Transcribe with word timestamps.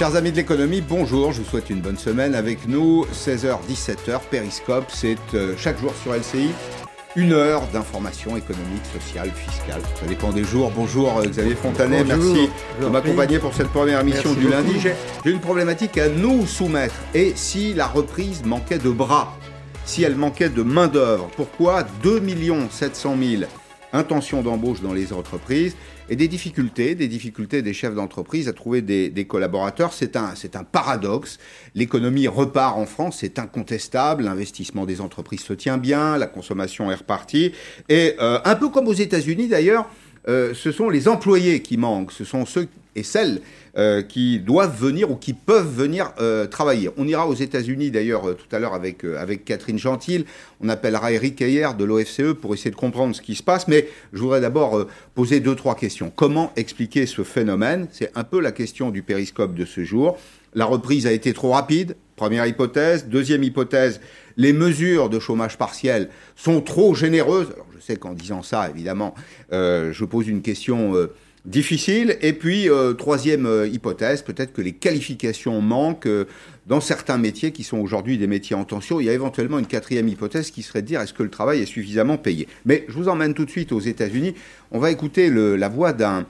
Chers 0.00 0.16
amis 0.16 0.30
de 0.30 0.36
l'économie, 0.36 0.80
bonjour, 0.80 1.30
je 1.30 1.42
vous 1.42 1.46
souhaite 1.46 1.68
une 1.68 1.82
bonne 1.82 1.98
semaine 1.98 2.34
avec 2.34 2.66
nous, 2.66 3.04
16h-17h, 3.12 4.20
Périscope, 4.30 4.86
c'est 4.88 5.18
euh, 5.34 5.52
chaque 5.58 5.78
jour 5.78 5.92
sur 6.02 6.14
LCI, 6.14 6.48
une 7.16 7.34
heure 7.34 7.66
d'information 7.66 8.34
économique, 8.34 8.80
sociale, 8.98 9.30
fiscale, 9.30 9.82
ça 10.00 10.06
dépend 10.06 10.30
des 10.32 10.42
jours. 10.42 10.72
Bonjour 10.74 11.18
euh, 11.18 11.26
Xavier 11.26 11.54
Fontanet, 11.54 12.02
Bonjour. 12.04 12.34
merci 12.34 12.50
de 12.80 12.86
m'accompagner 12.86 13.38
pour 13.38 13.52
cette 13.52 13.68
première 13.68 14.00
émission 14.00 14.30
Merci 14.30 14.40
du 14.42 14.50
lundi. 14.50 14.72
beaucoup. 14.72 14.96
J'ai 15.22 15.30
une 15.32 15.40
problématique 15.40 15.98
à 15.98 16.08
nous 16.08 16.46
soumettre, 16.46 16.94
et 17.12 17.34
si 17.36 17.74
la 17.74 17.86
reprise 17.86 18.42
manquait 18.46 18.78
de 18.78 18.88
bras, 18.88 19.36
si 19.84 20.02
elle 20.02 20.16
manquait 20.16 20.48
de 20.48 20.62
main-d'œuvre, 20.62 21.28
pourquoi 21.36 21.82
2 22.02 22.22
700 22.70 23.16
000 23.22 23.42
intentions 23.92 24.42
d'embauche 24.42 24.80
dans 24.80 24.92
les 24.92 25.12
entreprises 25.12 25.76
et 26.08 26.16
des 26.16 26.28
difficultés, 26.28 26.94
des 26.94 27.08
difficultés 27.08 27.62
des 27.62 27.72
chefs 27.72 27.94
d'entreprise 27.94 28.48
à 28.48 28.52
trouver 28.52 28.82
des, 28.82 29.10
des 29.10 29.26
collaborateurs. 29.26 29.92
C'est 29.92 30.16
un, 30.16 30.34
c'est 30.34 30.56
un 30.56 30.64
paradoxe. 30.64 31.38
L'économie 31.74 32.28
repart 32.28 32.76
en 32.76 32.86
France, 32.86 33.18
c'est 33.20 33.38
incontestable. 33.38 34.24
L'investissement 34.24 34.86
des 34.86 35.00
entreprises 35.00 35.40
se 35.42 35.52
tient 35.52 35.78
bien, 35.78 36.18
la 36.18 36.26
consommation 36.26 36.90
est 36.90 36.96
repartie. 36.96 37.52
Et 37.88 38.14
euh, 38.20 38.40
un 38.44 38.56
peu 38.56 38.68
comme 38.68 38.88
aux 38.88 38.92
États-Unis 38.92 39.48
d'ailleurs, 39.48 39.88
euh, 40.28 40.52
ce 40.54 40.70
sont 40.72 40.90
les 40.90 41.08
employés 41.08 41.62
qui 41.62 41.76
manquent, 41.76 42.12
ce 42.12 42.24
sont 42.24 42.44
ceux 42.44 42.68
et 42.96 43.02
celles 43.02 43.40
euh, 43.76 44.02
qui 44.02 44.40
doivent 44.40 44.76
venir 44.76 45.10
ou 45.10 45.16
qui 45.16 45.32
peuvent 45.32 45.72
venir 45.72 46.12
euh, 46.20 46.46
travailler. 46.46 46.90
On 46.96 47.06
ira 47.06 47.28
aux 47.28 47.34
États-Unis 47.34 47.92
d'ailleurs 47.92 48.28
euh, 48.28 48.34
tout 48.34 48.54
à 48.54 48.58
l'heure 48.58 48.74
avec, 48.74 49.04
Catherine 49.44 49.78
Gentil. 49.78 50.24
On 50.60 50.68
appellera 50.68 51.12
Eric 51.12 51.40
Heyer 51.40 51.68
de 51.78 51.84
l'OFCE 51.84 52.34
pour 52.40 52.52
essayer 52.52 52.72
de 52.72 52.76
comprendre 52.76 53.14
ce 53.14 53.22
qui 53.22 53.36
se 53.36 53.42
passe. 53.42 53.68
Mais 53.68 53.88
je 54.12 54.18
voudrais 54.20 54.40
d'abord 54.40 54.86
poser 55.14 55.38
deux, 55.40 55.54
trois 55.54 55.76
questions. 55.76 56.12
Comment 56.14 56.52
expliquer 56.56 57.06
ce 57.06 57.22
phénomène? 57.22 57.86
C'est 57.92 58.10
un 58.16 58.24
peu 58.24 58.40
la 58.40 58.50
question 58.50 58.90
du 58.90 59.02
périscope 59.02 59.54
de 59.54 59.64
ce 59.64 59.84
jour. 59.84 60.18
La 60.54 60.64
reprise 60.64 61.06
a 61.06 61.12
été 61.12 61.32
trop 61.32 61.52
rapide, 61.52 61.94
première 62.16 62.46
hypothèse. 62.46 63.06
Deuxième 63.06 63.44
hypothèse, 63.44 64.00
les 64.36 64.52
mesures 64.52 65.08
de 65.08 65.20
chômage 65.20 65.56
partiel 65.56 66.08
sont 66.34 66.60
trop 66.60 66.96
généreuses. 66.96 67.52
Alors 67.54 67.66
je 67.72 67.80
sais 67.80 67.96
qu'en 67.96 68.14
disant 68.14 68.42
ça, 68.42 68.68
évidemment, 68.68 69.14
je 69.52 70.04
pose 70.04 70.26
une 70.26 70.42
question 70.42 71.08
difficile. 71.44 72.16
Et 72.20 72.32
puis, 72.32 72.68
euh, 72.68 72.92
troisième 72.92 73.46
euh, 73.46 73.66
hypothèse, 73.66 74.22
peut-être 74.22 74.52
que 74.52 74.60
les 74.60 74.72
qualifications 74.72 75.60
manquent 75.60 76.06
euh, 76.06 76.26
dans 76.66 76.80
certains 76.80 77.16
métiers 77.18 77.50
qui 77.50 77.64
sont 77.64 77.78
aujourd'hui 77.78 78.18
des 78.18 78.26
métiers 78.26 78.54
en 78.54 78.64
tension. 78.64 79.00
Il 79.00 79.06
y 79.06 79.10
a 79.10 79.12
éventuellement 79.12 79.58
une 79.58 79.66
quatrième 79.66 80.08
hypothèse 80.08 80.50
qui 80.50 80.62
serait 80.62 80.82
de 80.82 80.86
dire 80.86 81.00
est-ce 81.00 81.14
que 81.14 81.22
le 81.22 81.30
travail 81.30 81.60
est 81.60 81.66
suffisamment 81.66 82.18
payé? 82.18 82.46
Mais 82.66 82.84
je 82.88 82.92
vous 82.92 83.08
emmène 83.08 83.34
tout 83.34 83.44
de 83.44 83.50
suite 83.50 83.72
aux 83.72 83.80
États-Unis. 83.80 84.34
On 84.70 84.78
va 84.78 84.90
écouter 84.90 85.30
la 85.30 85.68
voix 85.68 85.92
d'un 85.92 86.26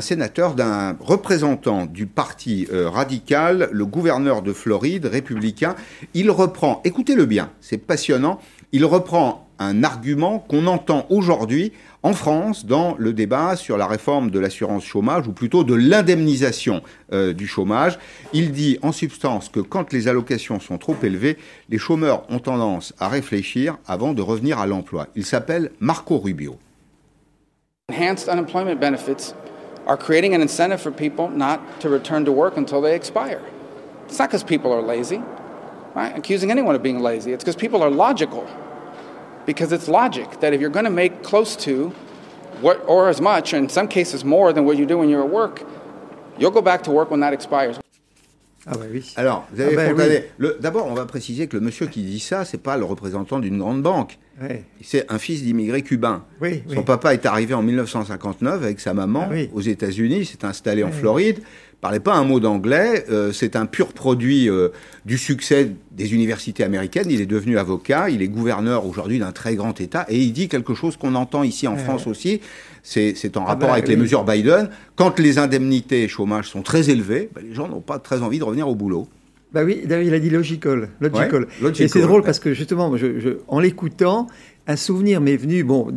sénateur, 0.00 0.54
d'un 0.54 0.96
représentant 0.98 1.86
du 1.86 2.06
parti 2.06 2.66
radical, 2.72 3.68
le 3.70 3.86
gouverneur 3.86 4.42
de 4.42 4.52
Floride, 4.52 5.06
républicain. 5.06 5.76
Il 6.12 6.28
reprend, 6.32 6.80
écoutez-le 6.84 7.24
bien, 7.24 7.52
c'est 7.60 7.78
passionnant, 7.78 8.40
il 8.72 8.84
reprend 8.84 9.48
un 9.60 9.84
argument 9.84 10.40
qu'on 10.40 10.66
entend 10.66 11.06
aujourd'hui 11.08 11.72
en 12.04 12.12
France 12.12 12.66
dans 12.66 12.94
le 12.98 13.12
débat 13.12 13.56
sur 13.56 13.76
la 13.78 13.86
réforme 13.86 14.30
de 14.30 14.38
l'assurance 14.38 14.84
chômage, 14.84 15.26
ou 15.26 15.32
plutôt 15.32 15.64
de 15.64 15.74
l'indemnisation 15.74 16.82
euh, 17.12 17.32
du 17.32 17.48
chômage. 17.48 17.98
Il 18.34 18.52
dit 18.52 18.78
en 18.82 18.92
substance 18.92 19.48
que 19.48 19.60
quand 19.60 19.92
les 19.92 20.06
allocations 20.06 20.60
sont 20.60 20.76
trop 20.76 20.94
élevées, 21.02 21.38
les 21.70 21.78
chômeurs 21.78 22.24
ont 22.28 22.38
tendance 22.38 22.92
à 23.00 23.08
réfléchir 23.08 23.78
avant 23.86 24.12
de 24.12 24.20
revenir 24.20 24.58
à 24.58 24.66
l'emploi. 24.66 25.08
Il 25.16 25.24
s'appelle 25.24 25.70
Marco 25.80 26.18
Rubio. 26.18 26.58
Enhanced 27.88 28.28
unemployment 28.28 28.78
benefits 28.78 29.34
are 29.86 29.96
creating 29.96 30.34
an 30.34 30.40
incentive 30.40 30.80
for 30.80 30.92
people 30.92 31.30
not 31.30 31.58
to 31.80 31.88
return 31.88 32.24
to 32.24 32.32
work 32.32 32.56
until 32.58 32.82
they 32.82 32.94
expire. 32.94 33.40
It's 34.06 34.18
not 34.18 34.28
because 34.28 34.44
people 34.44 34.72
are 34.72 34.82
lazy, 34.82 35.22
right? 35.94 36.16
Accusing 36.16 36.50
anyone 36.50 36.74
of 36.74 36.82
being 36.82 37.00
lazy. 37.00 37.32
It's 37.32 37.44
because 37.44 37.56
people 37.56 37.82
are 37.82 37.90
logical. 37.90 38.46
Because 39.46 39.72
it's 39.72 39.88
logic 39.88 40.40
that 40.40 40.52
if 40.54 40.60
you're 40.60 40.72
going 40.72 40.86
to 40.86 40.90
make 40.90 41.22
close 41.22 41.56
to 41.64 41.92
what, 42.62 42.78
or 42.86 43.08
as 43.08 43.20
much, 43.20 43.52
in 43.52 43.68
some 43.68 43.88
cases 43.88 44.24
more 44.24 44.52
than 44.52 44.64
what 44.64 44.76
you 44.78 44.86
do 44.86 44.98
when 44.98 45.08
you're 45.08 45.22
at 45.24 45.30
work, 45.30 45.62
you'll 46.38 46.50
go 46.50 46.62
back 46.62 46.82
to 46.84 46.90
work 46.90 47.10
when 47.10 47.20
that 47.20 47.32
expires. 47.34 47.78
Ah 48.66 48.72
bah 48.78 48.86
oui. 48.90 49.12
Alors, 49.16 49.44
vous 49.52 49.60
avez 49.60 49.76
Ah 49.76 49.90
Fontanet, 49.90 50.30
le- 50.38 50.56
D'abord, 50.58 50.86
on 50.86 50.94
va 50.94 51.04
préciser 51.04 51.48
que 51.48 51.56
le 51.58 51.62
monsieur 51.62 51.86
qui 51.86 52.02
dit 52.02 52.18
ça, 52.18 52.46
c'est 52.46 52.56
pas 52.62 52.78
le 52.78 52.86
représentant 52.86 53.38
d'une 53.38 53.58
grande 53.58 53.82
banque. 53.82 54.18
Ouais. 54.40 54.64
C'est 54.82 55.04
un 55.12 55.18
fils 55.18 55.42
d'immigrés 55.42 55.82
cubains. 55.82 56.24
Oui, 56.40 56.62
Son 56.70 56.78
oui. 56.78 56.84
papa 56.84 57.12
est 57.12 57.26
arrivé 57.26 57.52
en 57.52 57.60
1959 57.62 58.62
avec 58.62 58.80
sa 58.80 58.94
maman 58.94 59.24
Ah 59.26 59.32
oui. 59.32 59.50
aux 59.52 59.60
États-Unis, 59.60 60.24
s'est 60.24 60.46
installé 60.46 60.82
en 60.82 60.90
Floride, 60.90 61.40
parlait 61.84 62.00
pas 62.00 62.14
un 62.14 62.24
mot 62.24 62.40
d'anglais, 62.40 63.04
euh, 63.10 63.30
c'est 63.30 63.56
un 63.56 63.66
pur 63.66 63.88
produit 63.92 64.48
euh, 64.48 64.70
du 65.04 65.18
succès 65.18 65.70
des 65.92 66.14
universités 66.14 66.64
américaines, 66.64 67.08
il 67.10 67.20
est 67.20 67.26
devenu 67.26 67.58
avocat, 67.58 68.08
il 68.08 68.22
est 68.22 68.28
gouverneur 68.28 68.86
aujourd'hui 68.86 69.18
d'un 69.18 69.32
très 69.32 69.54
grand 69.54 69.78
État, 69.78 70.06
et 70.08 70.18
il 70.18 70.32
dit 70.32 70.48
quelque 70.48 70.72
chose 70.74 70.96
qu'on 70.96 71.14
entend 71.14 71.42
ici 71.42 71.68
en 71.68 71.76
France 71.76 72.06
aussi, 72.06 72.40
c'est 72.82 73.36
en 73.36 73.42
Ah 73.42 73.48
rapport 73.48 73.68
bah 73.68 73.74
avec 73.74 73.86
les 73.88 73.96
mesures 73.96 74.24
Biden, 74.24 74.70
quand 74.96 75.18
les 75.20 75.36
indemnités 75.36 76.08
chômage 76.08 76.48
sont 76.48 76.62
très 76.62 76.88
élevées, 76.88 77.28
ben, 77.34 77.44
les 77.46 77.52
gens 77.54 77.68
n'ont 77.68 77.82
pas 77.82 77.98
très 77.98 78.22
envie 78.22 78.38
de 78.38 78.44
revenir 78.44 78.66
au 78.66 78.74
boulot. 78.74 79.06
Bah 79.52 79.62
oui, 79.62 79.82
il 79.84 79.92
a 79.92 80.18
dit 80.18 80.30
logical. 80.30 80.88
Logical. 81.00 81.42
Ouais, 81.42 81.48
logical, 81.60 81.84
Et 81.84 81.88
c'est 81.88 82.00
drôle 82.00 82.20
ouais. 82.20 82.26
parce 82.26 82.38
que 82.40 82.54
justement, 82.54 82.88
moi, 82.88 82.96
je- 82.96 83.20
je- 83.20 83.36
en 83.46 83.60
l'écoutant, 83.60 84.26
un 84.66 84.76
souvenir 84.76 85.20
m'est 85.20 85.36
venu. 85.36 85.62
Bon, 85.64 85.92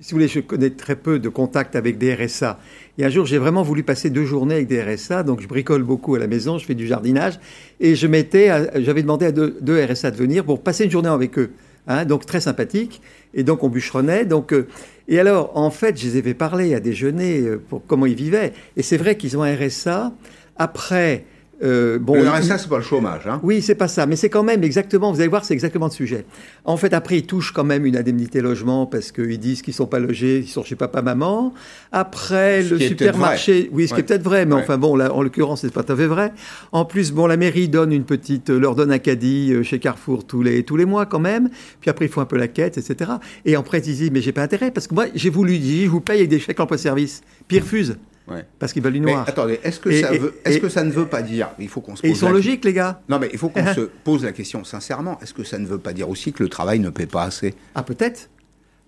si 0.00 0.12
vous 0.12 0.16
voulez, 0.16 0.28
je 0.28 0.40
connais 0.40 0.70
très 0.70 0.96
peu 0.96 1.18
de 1.18 1.28
contacts 1.28 1.76
avec 1.76 1.98
des 1.98 2.14
RSA. 2.14 2.58
Et 2.96 3.04
un 3.04 3.10
jour, 3.10 3.26
j'ai 3.26 3.38
vraiment 3.38 3.62
voulu 3.62 3.82
passer 3.82 4.08
deux 4.08 4.24
journées 4.24 4.54
avec 4.54 4.66
des 4.66 4.82
RSA. 4.82 5.22
Donc, 5.22 5.40
je 5.42 5.46
bricole 5.46 5.82
beaucoup 5.82 6.14
à 6.14 6.18
la 6.18 6.26
maison, 6.26 6.56
je 6.58 6.64
fais 6.64 6.74
du 6.74 6.86
jardinage. 6.86 7.38
Et 7.80 7.94
je 7.94 8.06
m'étais, 8.06 8.48
à- 8.48 8.80
j'avais 8.80 9.02
demandé 9.02 9.26
à 9.26 9.32
deux, 9.32 9.84
RSA 9.84 10.10
de 10.10 10.16
venir 10.16 10.44
pour 10.44 10.62
passer 10.62 10.84
une 10.84 10.90
journée 10.90 11.08
avec 11.10 11.38
eux. 11.38 11.50
Hein, 11.86 12.04
donc, 12.06 12.24
très 12.24 12.40
sympathique. 12.40 13.02
Et 13.34 13.42
donc, 13.42 13.62
on 13.62 13.68
bûcheronnait. 13.68 14.24
Donc, 14.24 14.52
euh, 14.52 14.66
et 15.08 15.18
alors, 15.18 15.56
en 15.56 15.70
fait, 15.70 15.98
je 16.00 16.06
les 16.06 16.16
ai 16.18 16.22
fait 16.22 16.34
parler 16.34 16.74
à 16.74 16.80
déjeuner 16.80 17.40
euh, 17.40 17.60
pour 17.68 17.84
comment 17.86 18.06
ils 18.06 18.14
vivaient. 18.14 18.52
Et 18.76 18.82
c'est 18.82 18.96
vrai 18.96 19.16
qu'ils 19.16 19.36
ont 19.36 19.42
un 19.42 19.54
RSA. 19.54 20.12
Après, 20.56 21.24
euh, 21.62 21.98
bon, 21.98 22.14
le 22.14 22.28
RSA, 22.28 22.58
c'est 22.58 22.68
pas 22.68 22.78
le 22.78 22.82
chômage. 22.82 23.26
Hein. 23.26 23.40
oui, 23.42 23.60
c'est 23.60 23.74
pas 23.74 23.88
ça, 23.88 24.06
mais 24.06 24.16
c'est 24.16 24.30
quand 24.30 24.42
même 24.42 24.64
exactement, 24.64 25.12
vous 25.12 25.20
allez 25.20 25.28
voir, 25.28 25.44
c'est 25.44 25.52
exactement 25.54 25.86
le 25.86 25.92
sujet. 25.92 26.24
En 26.64 26.76
fait, 26.76 26.94
après, 26.94 27.18
ils 27.18 27.26
touchent 27.26 27.52
quand 27.52 27.64
même 27.64 27.84
une 27.86 27.96
indemnité 27.96 28.40
logement 28.40 28.86
parce 28.86 29.12
qu'ils 29.12 29.38
disent 29.38 29.60
qu'ils 29.62 29.74
sont 29.74 29.86
pas 29.86 29.98
logés, 29.98 30.38
ils 30.38 30.48
sont 30.48 30.64
chez 30.64 30.74
papa-maman. 30.76 31.52
Après, 31.92 32.62
Ce 32.62 32.74
le 32.74 32.80
supermarché, 32.80 33.68
oui, 33.72 33.88
ce 33.88 33.94
qui 33.94 34.00
est 34.00 34.04
peut-être 34.04 34.22
vrai, 34.22 34.46
mais 34.46 34.54
Ouais. 34.54 34.62
enfin 34.62 34.78
bon, 34.78 34.96
là, 34.96 35.12
en 35.12 35.22
l'occurrence, 35.22 35.60
c'est 35.60 35.72
pas 35.72 35.82
tout 35.82 35.92
à 35.92 35.96
fait 35.96 36.06
vrai. 36.06 36.32
En 36.72 36.84
plus, 36.84 37.12
bon, 37.12 37.26
la 37.26 37.36
mairie 37.36 37.68
donne 37.68 37.92
une 37.92 38.04
petite, 38.04 38.48
leur 38.50 38.74
donne 38.74 38.90
un 38.92 38.98
caddie 38.98 39.52
euh, 39.52 39.62
chez 39.62 39.78
Carrefour 39.78 40.24
tous 40.26 40.42
les, 40.42 40.62
tous 40.64 40.76
les 40.76 40.84
mois 40.86 41.06
quand 41.06 41.18
même. 41.20 41.50
Puis 41.80 41.90
après, 41.90 42.06
ils 42.06 42.10
font 42.10 42.20
un 42.20 42.26
peu 42.26 42.36
la 42.38 42.48
quête, 42.48 42.78
etc. 42.78 43.10
Et 43.44 43.56
en 43.56 43.62
fait, 43.64 43.78
ils 43.86 43.94
disent, 43.96 44.10
mais 44.10 44.20
j'ai 44.20 44.32
pas 44.32 44.42
intérêt 44.42 44.70
parce 44.70 44.86
que 44.86 44.94
moi, 44.94 45.06
j'ai 45.14 45.30
voulu 45.30 45.58
dire, 45.58 45.84
je 45.86 45.90
vous 45.90 46.00
paye 46.00 46.18
avec 46.18 46.30
des 46.30 46.38
chèques 46.40 46.60
emploi-service. 46.60 47.22
Puis 47.48 47.58
ils 47.58 47.60
refusent 47.60 47.96
Ouais. 48.28 48.44
parce 48.60 48.72
qu'ils 48.72 48.82
veulent 48.82 48.92
du 48.92 49.00
Mais 49.00 49.10
noir. 49.12 49.24
attendez, 49.28 49.58
est-ce 49.64 49.80
que, 49.80 49.88
Et- 49.88 50.02
ça 50.02 50.14
et- 50.14 50.18
veut- 50.18 50.34
est-ce 50.44 50.58
et- 50.58 50.60
que 50.60 50.68
ça 50.68 50.84
ne 50.84 50.90
veut 50.92 51.06
pas 51.06 51.22
dire, 51.22 51.48
il 51.58 51.68
faut 51.68 51.80
qu'on 51.80 51.96
se 51.96 52.04
Et 52.06 52.08
ils 52.08 52.12
pose 52.12 52.20
sont 52.20 52.26
la- 52.26 52.32
logiques, 52.32 52.64
les 52.64 52.72
gars. 52.72 53.02
Non, 53.08 53.18
mais 53.18 53.28
il 53.32 53.38
faut 53.38 53.48
qu'on 53.48 53.64
se 53.74 53.80
pose 54.04 54.22
la 54.24 54.32
question 54.32 54.62
sincèrement. 54.62 55.18
Est-ce 55.20 55.34
que 55.34 55.42
ça 55.42 55.58
ne 55.58 55.66
veut 55.66 55.78
pas 55.78 55.92
dire 55.92 56.08
aussi 56.08 56.32
que 56.32 56.42
le 56.44 56.48
travail 56.48 56.78
ne 56.78 56.90
paie 56.90 57.06
pas 57.06 57.24
assez? 57.24 57.54
Ah 57.74 57.82
peut-être. 57.82 58.30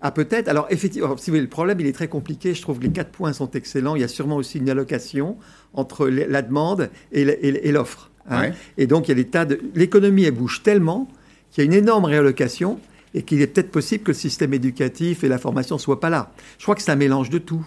Ah 0.00 0.10
peut-être. 0.12 0.48
Alors 0.48 0.66
effectivement, 0.70 1.16
si 1.16 1.30
vous 1.30 1.34
voulez, 1.34 1.42
le 1.42 1.48
problème 1.48 1.80
il 1.80 1.86
est 1.86 1.92
très 1.92 2.08
compliqué. 2.08 2.54
Je 2.54 2.62
trouve 2.62 2.78
que 2.78 2.84
les 2.84 2.90
quatre 2.92 3.10
points 3.10 3.32
sont 3.32 3.50
excellents. 3.52 3.94
Il 3.96 4.00
y 4.02 4.04
a 4.04 4.08
sûrement 4.08 4.36
aussi 4.36 4.58
une 4.58 4.68
allocation 4.70 5.36
entre 5.74 6.08
la 6.08 6.42
demande 6.42 6.90
et 7.12 7.72
l'offre. 7.72 8.10
hein. 8.28 8.40
Ouais. 8.42 8.52
Et 8.78 8.86
donc 8.86 9.08
il 9.08 9.10
y 9.10 9.12
a 9.12 9.16
des 9.16 9.26
tas 9.28 9.44
de 9.44 9.60
l'économie 9.74 10.24
elle 10.24 10.32
bouge 10.34 10.62
tellement 10.62 11.08
qu'il 11.50 11.62
y 11.62 11.66
a 11.66 11.70
une 11.70 11.72
énorme 11.76 12.04
réallocation 12.04 12.78
et 13.14 13.22
qu'il 13.22 13.40
est 13.42 13.46
peut-être 13.48 13.70
possible 13.70 14.04
que 14.04 14.10
le 14.10 14.16
système 14.16 14.54
éducatif 14.54 15.22
et 15.24 15.28
la 15.28 15.38
formation 15.38 15.78
soient 15.78 16.00
pas 16.00 16.10
là. 16.10 16.32
Je 16.58 16.64
crois 16.64 16.74
que 16.74 16.82
c'est 16.82 16.92
un 16.92 16.96
mélange 16.96 17.30
de 17.30 17.38
tout. 17.38 17.64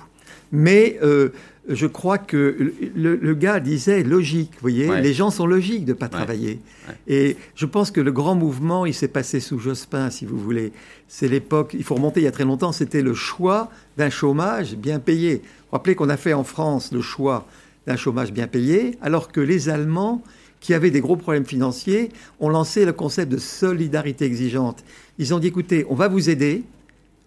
Mais 0.52 0.98
euh, 1.04 1.30
je 1.68 1.88
crois 1.88 2.18
que 2.18 2.74
le, 2.96 3.34
gars 3.34 3.60
disait 3.60 4.04
logique, 4.04 4.52
vous 4.56 4.62
voyez, 4.62 4.90
Ouais. 4.90 5.02
les 5.02 5.14
gens 5.14 5.32
sont 5.32 5.48
logiques 5.48 5.86
de 5.86 5.94
pas 5.94 6.10
travailler. 6.10 6.60
Et 7.08 7.38
je 7.56 7.66
pense 7.66 7.90
que 7.92 8.02
le 8.02 8.12
grand 8.12 8.36
mouvement, 8.36 8.86
il 8.86 8.94
s'est 8.94 9.08
passé 9.08 9.40
sous 9.40 9.58
Jospin, 9.58 10.10
si 10.12 10.26
vous 10.26 10.38
voulez. 10.38 10.72
C'est 11.08 11.28
l'époque, 11.28 11.76
il 11.78 11.84
faut 11.84 11.96
remonter 11.96 12.20
il 12.22 12.24
y 12.24 12.28
a 12.28 12.32
très 12.32 12.44
longtemps, 12.44 12.72
c'était 12.72 13.02
le 13.02 13.14
choix 13.14 13.72
d'un 13.98 14.10
chômage 14.10 14.76
bien 14.76 15.00
payé. 15.00 15.36
Vous 15.36 15.42
vous 15.42 15.72
rappelez 15.72 15.96
qu'on 15.96 16.10
a 16.10 16.18
fait 16.18 16.34
en 16.34 16.44
France 16.44 16.92
le 16.92 17.02
choix 17.02 17.48
d'un 17.88 17.96
chômage 17.96 18.32
bien 18.32 18.48
payé, 18.48 18.98
alors 19.02 19.32
que 19.32 19.42
les 19.42 19.70
Allemands, 19.70 20.22
qui 20.60 20.74
avaient 20.74 20.92
des 20.92 21.02
gros 21.02 21.16
problèmes 21.16 21.46
financiers, 21.46 22.10
ont 22.40 22.50
lancé 22.50 22.86
le 22.86 22.94
concept 22.94 23.32
de 23.32 23.38
solidarité 23.38 24.26
exigeante. 24.26 24.84
Ils 25.18 25.34
ont 25.34 25.40
dit, 25.40 25.48
écoutez, 25.48 25.86
on 25.90 25.96
va 25.96 26.08
vous 26.08 26.30
aider, 26.30 26.64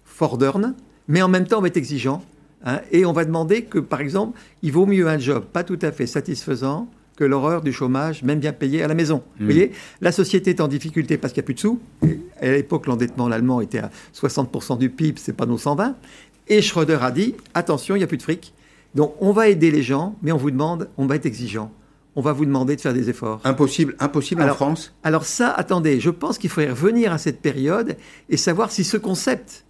fordern, 0.05 0.75
mais 1.09 1.23
en 1.23 1.29
même 1.29 1.47
temps, 1.47 1.59
on 1.59 1.63
va 1.63 1.69
être 1.69 1.77
exigeant. 1.77 2.25
Hein, 2.65 2.81
et 2.93 3.05
on 3.05 3.13
va 3.13 3.25
demander 3.25 3.63
que, 3.63 3.79
par 3.79 4.01
exemple, 4.01 4.39
il 4.63 4.73
vaut 4.73 4.87
mieux 4.87 5.09
un 5.09 5.19
job 5.19 5.45
pas 5.53 5.65
tout 5.65 5.79
à 5.83 5.93
fait 5.93 6.07
satisfaisant 6.07 6.89
que 7.17 7.25
l'horreur 7.25 7.63
du 7.63 7.73
chômage, 7.73 8.23
même 8.23 8.39
bien 8.39 8.53
payé 8.53 8.83
à 8.83 8.87
la 8.87 8.95
maison. 8.95 9.25
Vous 9.41 9.47
voyez, 9.47 9.73
la 10.01 10.13
société 10.13 10.51
est 10.51 10.61
en 10.61 10.69
difficulté 10.69 11.19
parce 11.19 11.33
qu'il 11.33 11.41
n'y 11.41 11.47
a 11.47 11.49
plus 11.49 11.55
de 11.55 11.61
sous. 11.61 11.81
Et 12.41 12.49
à 12.49 12.53
l'époque, 12.53 12.87
l'endettement 12.87 13.27
allemand 13.27 13.61
était 13.61 13.81
à 13.81 13.91
60% 14.15 14.79
du 14.79 14.89
PIB, 14.89 15.19
c'est 15.21 15.33
pas 15.33 15.45
nos 15.45 15.59
120. 15.59 15.97
Et 16.47 16.63
Schröder 16.63 16.99
a 17.01 17.11
dit, 17.11 17.35
attention, 17.55 17.97
il 17.97 17.99
n'y 17.99 18.05
a 18.05 18.07
plus 18.07 18.19
de 18.19 18.23
fric. 18.23 18.55
Donc, 18.95 19.15
on 19.21 19.33
va 19.33 19.49
aider 19.49 19.73
les 19.73 19.83
gens, 19.83 20.15
mais 20.23 20.31
on 20.31 20.37
vous 20.37 20.53
demande, 20.53 20.89
on 20.97 21.07
va 21.07 21.17
être 21.17 21.27
exigeant. 21.27 21.73
on 22.19 22.21
va 22.21 22.33
vous 22.33 22.45
demander 22.45 22.75
de 22.75 22.81
faire 22.81 22.95
des 22.95 23.09
efforts. 23.09 23.41
Impossible, 23.45 23.95
impossible 24.01 24.43
en 24.43 24.53
France? 24.53 24.93
Alors 25.05 25.25
ça, 25.25 25.51
attendez, 25.53 26.01
je 26.01 26.11
pense 26.11 26.37
qu'il 26.37 26.51
faudrait 26.51 26.71
revenir 26.71 27.13
à 27.13 27.19
cette 27.19 27.41
période 27.41 27.97
et 28.29 28.37
savoir 28.37 28.73
si 28.73 28.83
ce 28.83 28.97
concept 28.97 29.65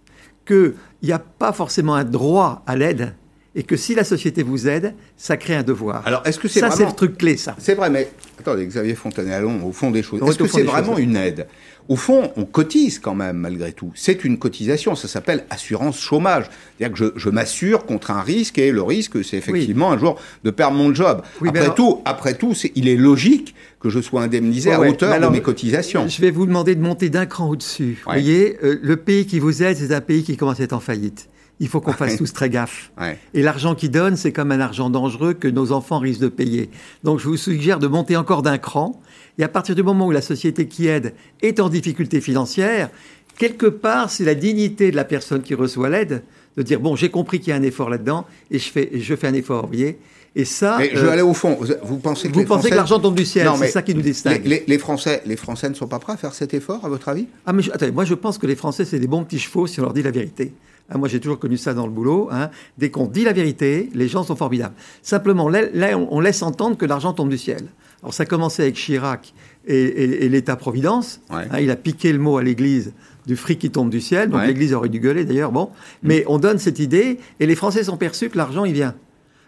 qu'il 0.49 0.73
n'y 1.03 1.11
a 1.11 1.19
pas 1.19 1.53
forcément 1.53 1.95
un 1.95 2.03
droit 2.03 2.63
à 2.65 2.75
l'aide, 2.75 3.15
et 3.55 3.63
que 3.63 3.75
si 3.75 3.95
la 3.95 4.03
société 4.03 4.43
vous 4.43 4.67
aide, 4.67 4.93
ça 5.17 5.37
crée 5.37 5.55
un 5.55 5.63
devoir. 5.63 6.05
Alors, 6.05 6.21
est-ce 6.25 6.39
que 6.39 6.47
c'est 6.47 6.59
ça, 6.59 6.71
c'est 6.71 6.85
le 6.85 6.91
truc 6.91 7.17
clé, 7.17 7.35
ça. 7.35 7.55
C'est 7.57 7.75
vrai, 7.75 7.89
mais 7.89 8.11
attendez, 8.39 8.65
Xavier 8.65 8.95
Fontaine-Allon, 8.95 9.63
au 9.65 9.71
fond 9.71 9.91
des 9.91 10.03
choses, 10.03 10.21
est-ce 10.21 10.37
que 10.37 10.47
c'est 10.47 10.63
vraiment 10.63 10.97
une 10.97 11.15
aide? 11.15 11.47
Au 11.89 11.95
fond, 11.95 12.31
on 12.37 12.45
cotise 12.45 12.99
quand 12.99 13.15
même, 13.15 13.37
malgré 13.37 13.73
tout. 13.73 13.91
C'est 13.95 14.23
une 14.23 14.37
cotisation, 14.37 14.93
ça 14.93 15.07
s'appelle 15.07 15.45
assurance 15.49 15.99
chômage. 15.99 16.45
C'est-à-dire 16.77 16.93
que 16.95 17.03
je, 17.03 17.19
je 17.19 17.29
m'assure 17.31 17.87
contre 17.87 18.11
un 18.11 18.21
risque, 18.21 18.59
et 18.59 18.71
le 18.71 18.83
risque, 18.83 19.25
c'est 19.25 19.37
effectivement 19.37 19.91
un 19.91 19.97
jour 19.97 20.19
de 20.43 20.51
perdre 20.51 20.77
mon 20.77 20.93
job. 20.93 21.23
après, 21.47 21.73
tout, 21.73 22.01
après 22.05 22.35
tout, 22.35 22.53
il 22.75 22.87
est 22.87 22.95
logique 22.95 23.55
que 23.79 23.89
je 23.89 23.99
sois 23.99 24.21
indemnisé 24.21 24.71
à 24.71 24.79
hauteur 24.79 25.19
de 25.19 25.27
mes 25.29 25.41
cotisations. 25.41 26.07
Je 26.07 26.21
vais 26.21 26.29
vous 26.29 26.45
demander 26.45 26.75
de 26.75 26.81
monter 26.81 27.09
d'un 27.09 27.25
cran 27.25 27.49
au-dessus. 27.49 27.97
Vous 28.05 28.11
voyez, 28.11 28.57
euh, 28.63 28.77
le 28.81 28.95
pays 28.97 29.25
qui 29.25 29.39
vous 29.39 29.63
aide, 29.63 29.75
c'est 29.75 29.91
un 29.91 30.01
pays 30.01 30.23
qui 30.23 30.37
commence 30.37 30.59
à 30.59 30.63
être 30.63 30.73
en 30.73 30.79
faillite 30.79 31.27
il 31.59 31.67
faut 31.67 31.81
qu'on 31.81 31.93
fasse 31.93 32.17
tous 32.17 32.31
très 32.31 32.49
gaffe. 32.49 32.91
Et 33.33 33.41
l'argent 33.41 33.75
qui 33.75 33.89
donne, 33.89 34.15
c'est 34.15 34.31
comme 34.31 34.51
un 34.51 34.59
argent 34.59 34.89
dangereux 34.89 35.33
que 35.33 35.47
nos 35.47 35.71
enfants 35.71 35.99
risquent 35.99 36.21
de 36.21 36.29
payer. 36.29 36.69
Donc 37.03 37.19
je 37.19 37.27
vous 37.27 37.37
suggère 37.37 37.79
de 37.79 37.87
monter 37.87 38.15
encore 38.15 38.41
d'un 38.41 38.57
cran. 38.57 39.01
Et 39.39 39.43
à 39.43 39.47
partir 39.47 39.73
du 39.73 39.81
moment 39.81 40.05
où 40.05 40.11
la 40.11 40.21
société 40.21 40.67
qui 40.67 40.87
aide 40.87 41.13
est 41.41 41.61
en 41.61 41.69
difficulté 41.69 42.19
financière, 42.19 42.89
quelque 43.37 43.67
part, 43.67 44.11
c'est 44.11 44.25
la 44.25 44.35
dignité 44.35 44.91
de 44.91 44.97
la 44.97 45.05
personne 45.05 45.41
qui 45.41 45.55
reçoit 45.55 45.89
l'aide 45.89 46.23
de 46.57 46.61
dire 46.61 46.81
bon, 46.81 46.97
j'ai 46.97 47.09
compris 47.09 47.39
qu'il 47.39 47.51
y 47.51 47.53
a 47.53 47.55
un 47.55 47.63
effort 47.63 47.89
là-dedans 47.89 48.25
et 48.51 48.59
je 48.59 48.69
fais, 48.69 48.89
je 48.93 49.15
fais 49.15 49.27
un 49.27 49.33
effort, 49.33 49.61
vous 49.61 49.69
voyez. 49.69 49.97
Et 50.35 50.43
ça. 50.43 50.75
Mais 50.77 50.91
je 50.93 50.99
vais 50.99 51.07
euh, 51.07 51.11
aller 51.13 51.21
au 51.21 51.33
fond. 51.33 51.57
Vous 51.83 51.97
pensez 51.97 52.29
que 52.29 52.33
vous 52.33 52.43
pensez 52.43 52.69
que 52.69 52.75
l'argent 52.75 52.99
tombe 52.99 53.15
du 53.15 53.25
ciel 53.25 53.49
C'est 53.59 53.69
ça 53.69 53.81
qui 53.81 53.95
nous 53.95 54.01
distingue. 54.01 54.45
Les, 54.45 54.77
Français, 54.77 55.23
les 55.25 55.37
Français 55.37 55.69
ne 55.69 55.73
sont 55.73 55.87
pas 55.87 55.99
prêts 55.99 56.13
à 56.13 56.17
faire 56.17 56.33
cet 56.33 56.53
effort, 56.53 56.85
à 56.85 56.89
votre 56.89 57.07
avis? 57.07 57.27
Ah 57.45 57.53
mais 57.53 57.63
attendez, 57.71 57.93
moi 57.93 58.03
je 58.03 58.13
pense 58.13 58.37
que 58.37 58.45
les 58.45 58.57
Français 58.57 58.83
c'est 58.83 58.99
des 58.99 59.07
bons 59.07 59.23
petits 59.23 59.39
chevaux 59.39 59.67
si 59.67 59.79
on 59.79 59.83
leur 59.83 59.93
dit 59.93 60.03
la 60.03 60.11
vérité. 60.11 60.53
Ah, 60.91 60.97
moi, 60.97 61.07
j'ai 61.07 61.19
toujours 61.19 61.37
connu 61.37 61.55
ça 61.55 61.75
dans 61.75 61.85
le 61.85 61.91
boulot. 61.91 62.29
Hein. 62.31 62.49
Dès 62.79 62.89
qu'on 62.89 63.05
dit 63.05 63.23
la 63.23 63.31
vérité, 63.31 63.91
les 63.93 64.07
gens 64.07 64.23
sont 64.23 64.35
formidables. 64.35 64.73
Simplement, 65.03 65.47
là, 65.47 65.61
on 65.95 66.19
laisse 66.19 66.41
entendre 66.41 66.77
que 66.77 66.85
l'argent 66.85 67.13
tombe 67.13 67.29
du 67.29 67.37
ciel. 67.37 67.61
Alors, 68.01 68.13
ça 68.13 68.23
a 68.23 68.25
commencé 68.25 68.61
avec 68.63 68.75
Chirac 68.75 69.33
et, 69.67 70.29
l'État-providence. 70.29 71.21
Hein, 71.29 71.59
il 71.59 71.69
a 71.71 71.75
piqué 71.75 72.13
le 72.13 72.19
mot 72.19 72.37
à 72.37 72.43
l'Église 72.43 72.93
du 73.25 73.35
fric 73.35 73.59
qui 73.59 73.69
tombe 73.69 73.89
du 73.89 74.01
ciel. 74.01 74.29
Donc, 74.29 74.45
l'Église 74.45 74.73
aurait 74.73 74.89
dû 74.89 74.99
gueuler, 74.99 75.25
d'ailleurs. 75.25 75.51
Bon. 75.51 75.69
Mais 76.03 76.23
on 76.27 76.39
donne 76.39 76.59
cette 76.59 76.79
idée 76.79 77.19
et 77.39 77.45
les 77.45 77.55
Français 77.55 77.83
sont 77.83 77.97
perçus 77.97 78.29
que 78.29 78.37
l'argent, 78.37 78.65
il 78.65 78.73
vient. 78.73 78.95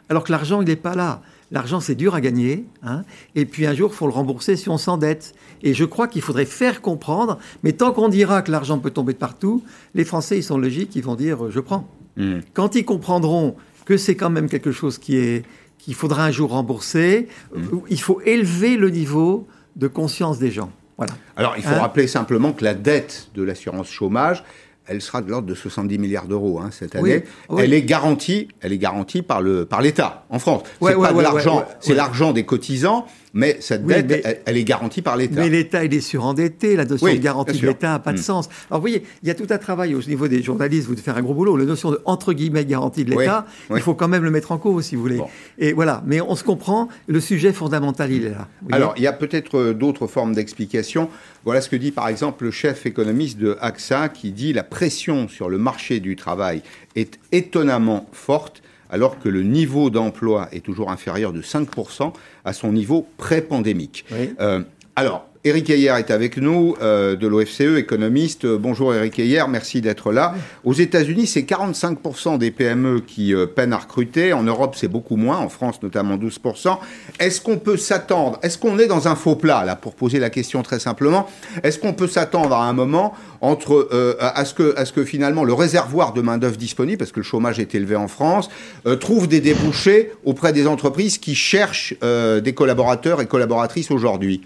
Alors 0.09 0.24
que 0.24 0.31
l'argent, 0.31 0.62
il 0.62 0.68
n'est 0.68 0.75
pas 0.75 0.95
là. 0.95 1.21
L'argent, 1.51 1.80
c'est 1.80 1.95
dur 1.95 2.15
à 2.15 2.21
gagner. 2.21 2.65
Hein, 2.83 3.03
et 3.36 3.45
puis 3.45 3.65
un 3.65 3.74
jour, 3.74 3.92
il 3.94 3.95
faut 3.95 4.07
le 4.07 4.13
rembourser 4.13 4.56
si 4.56 4.69
on 4.69 4.77
s'endette. 4.77 5.33
Et 5.63 5.74
je 5.74 5.86
crois 5.86 6.07
qu'il 6.07 6.21
faudrait 6.21 6.45
faire 6.45 6.81
comprendre. 6.81 7.39
Mais 7.63 7.74
tant 7.74 7.92
qu'on 7.92 8.09
dira 8.09 8.42
que 8.42 8.51
l'argent 8.51 8.80
peut 8.80 8.92
tomber 8.92 9.13
de 9.13 9.18
partout, 9.18 9.63
les 9.94 10.06
Français, 10.06 10.38
ils 10.38 10.44
sont 10.44 10.57
logiques, 10.57 10.95
ils 10.95 11.03
vont 11.03 11.15
dire 11.15 11.45
euh, 11.45 11.51
je 11.51 11.59
prends. 11.59 11.88
Mmh. 12.18 12.39
Quand 12.53 12.75
ils 12.75 12.86
comprendront 12.86 13.56
que 13.86 13.98
c'est 13.98 14.15
quand 14.15 14.30
même 14.30 14.48
quelque 14.48 14.71
chose 14.71 14.98
qui 14.98 15.18
est 15.18 15.44
qu'il 15.83 15.95
faudra 15.95 16.25
un 16.25 16.31
jour 16.31 16.51
rembourser, 16.51 17.28
mmh. 17.56 17.62
il 17.89 18.00
faut 18.00 18.22
élever 18.22 18.78
le 18.78 18.89
niveau 18.89 19.48
de 19.75 19.88
conscience 19.88 20.39
des 20.39 20.51
gens. 20.51 20.72
Voilà. 20.98 21.13
Alors, 21.36 21.56
il 21.57 21.63
faut 21.63 21.74
hein 21.74 21.80
rappeler 21.80 22.07
simplement 22.07 22.54
que 22.54 22.63
la 22.63 22.75
dette 22.75 23.30
de 23.33 23.42
l'assurance 23.42 23.89
chômage, 23.89 24.44
elle 24.86 25.01
sera 25.01 25.22
de 25.22 25.30
l'ordre 25.30 25.48
de 25.48 25.56
70 25.56 25.98
milliards 25.98 26.28
d'euros 26.28 26.60
hein, 26.60 26.69
cette 26.72 26.95
année. 26.95 27.24
Elle 27.57 27.74
est 27.74 27.81
garantie, 27.81 28.50
elle 28.62 28.74
est 28.74 28.78
garantie 28.78 29.22
par 29.22 29.42
le 29.42 29.66
par 29.66 29.81
l'État 29.81 30.25
en 30.30 30.38
France. 30.38 30.63
c'est 30.81 30.95
pas 30.95 31.13
de 31.13 31.22
l'argent, 31.22 31.66
c'est 31.80 31.94
l'argent 31.94 32.34
des 32.34 32.45
cotisants 32.45 33.07
mais 33.33 33.57
cette 33.62 33.86
dette, 33.86 34.42
elle, 34.45 34.57
est 34.57 34.63
garantie 34.63 35.01
par 35.01 35.16
l'État. 35.16 35.39
Mais 35.39 35.50
l'État, 35.50 35.83
il 35.86 35.94
est 35.94 36.01
surendetté. 36.01 36.75
La 36.75 36.86
notion 36.86 37.07
de 37.07 37.13
garantie 37.13 37.60
de 37.60 37.68
l'État 37.68 37.89
n'a 37.89 38.00
pas 38.00 38.12
de 38.12 38.18
mm. 38.18 38.22
sens. 38.22 38.50
Alors, 38.69 38.80
vous 38.80 38.83
voyez, 38.83 39.04
il 39.24 39.28
y 39.28 39.31
a 39.31 39.36
tout 39.36 39.48
un 39.50 39.57
travail 39.57 39.95
au 39.95 40.01
niveau 40.01 40.28
des 40.28 40.44
journalistes, 40.44 40.88
vous 40.88 40.95
de 40.95 41.00
faire 41.00 41.16
un 41.16 41.22
gros 41.22 41.33
boulot. 41.33 41.56
La 41.56 41.66
notion 41.66 41.92
de, 41.92 42.01
entre 42.06 42.33
guillemets, 42.33 42.66
garantie 42.66 43.06
de 43.06 43.12
l'État, 43.12 43.45
il 43.69 43.81
faut 43.81 43.94
quand 43.94 44.07
même 44.07 44.24
le 44.24 44.31
mettre 44.31 44.51
en 44.51 44.57
cause, 44.57 44.86
si 44.86 44.95
vous 44.95 45.01
voulez. 45.01 45.22
Et 45.57 45.74
voilà. 45.74 46.04
Mais 46.06 46.19
on 46.19 46.36
se 46.36 46.44
comprend, 46.44 46.89
le 47.07 47.19
sujet 47.19 47.54
fondamental, 47.54 48.12
il 48.12 48.25
est 48.25 48.31
là. 48.31 48.48
Alors, 48.72 48.94
il 48.98 49.04
y 49.04 49.07
a 49.07 49.13
peut-être 49.13 49.57
euh, 49.57 49.74
d'autres 49.74 50.07
formes 50.07 50.34
d'explication. 50.34 51.10
Voilà 51.45 51.62
ce 51.62 51.69
que 51.69 51.75
dit, 51.75 51.92
par 51.92 52.07
exemple, 52.07 52.44
le 52.44 52.51
chef 52.51 52.86
économiste 52.86 53.38
de 53.38 53.57
AXA, 53.62 54.10
qui 54.10 54.31
dit 54.31 54.54
la 54.54 54.63
pression 54.63 55.27
sur 55.27 55.50
le 55.50 55.57
marché 55.57 56.00
du 56.00 56.16
travail 56.16 56.62
est 56.95 57.19
étonnamment 57.31 58.07
forte 58.12 58.62
alors 58.91 59.19
que 59.19 59.29
le 59.29 59.43
niveau 59.43 59.89
d'emploi 59.89 60.49
est 60.51 60.63
toujours 60.63 60.91
inférieur 60.91 61.33
de 61.33 61.41
5% 61.41 62.13
à 62.45 62.53
son 62.53 62.73
niveau 62.73 63.07
pré-pandémique. 63.17 64.05
Euh, 64.39 64.61
alors, 64.95 65.27
Éric 65.43 65.71
Ayer 65.71 65.93
est 65.97 66.11
avec 66.11 66.38
nous, 66.38 66.75
euh, 66.83 67.15
de 67.15 67.25
l'OFCE, 67.25 67.75
économiste. 67.75 68.45
Bonjour 68.45 68.93
Éric 68.93 69.17
Ayer, 69.17 69.43
merci 69.49 69.81
d'être 69.81 70.11
là. 70.11 70.35
Aux 70.63 70.73
États-Unis, 70.73 71.25
c'est 71.25 71.41
45% 71.41 72.38
des 72.38 72.51
PME 72.51 72.99
qui 72.99 73.33
euh, 73.33 73.47
peinent 73.47 73.73
à 73.73 73.77
recruter. 73.77 74.33
En 74.33 74.43
Europe, 74.43 74.75
c'est 74.77 74.88
beaucoup 74.88 75.15
moins, 75.15 75.39
en 75.39 75.49
France 75.49 75.81
notamment 75.81 76.15
12%. 76.15 76.77
Est-ce 77.19 77.41
qu'on 77.41 77.57
peut 77.57 77.77
s'attendre, 77.77 78.38
est-ce 78.43 78.59
qu'on 78.59 78.77
est 78.77 78.85
dans 78.85 79.07
un 79.07 79.15
faux 79.15 79.35
plat, 79.35 79.65
là, 79.65 79.75
pour 79.75 79.95
poser 79.95 80.19
la 80.19 80.29
question 80.29 80.61
très 80.61 80.77
simplement 80.77 81.27
Est-ce 81.63 81.79
qu'on 81.79 81.93
peut 81.93 82.07
s'attendre 82.07 82.55
à 82.55 82.67
un 82.67 82.73
moment 82.73 83.15
entre, 83.41 83.89
euh, 83.91 84.13
à, 84.19 84.45
ce 84.45 84.53
que, 84.53 84.77
à 84.77 84.85
ce 84.85 84.93
que 84.93 85.03
finalement 85.03 85.43
le 85.43 85.53
réservoir 85.53 86.13
de 86.13 86.21
main-d'œuvre 86.21 86.57
disponible, 86.57 86.99
parce 86.99 87.11
que 87.11 87.19
le 87.19 87.25
chômage 87.25 87.59
est 87.59 87.73
élevé 87.73 87.95
en 87.95 88.07
France, 88.07 88.51
trouve 88.99 89.27
des 89.27 89.41
débouchés 89.41 90.11
auprès 90.23 90.53
des 90.53 90.67
entreprises 90.67 91.17
qui 91.17 91.33
cherchent 91.33 91.95
des 91.99 92.53
collaborateurs 92.53 93.21
et 93.21 93.25
collaboratrices 93.25 93.89
aujourd'hui? 93.89 94.41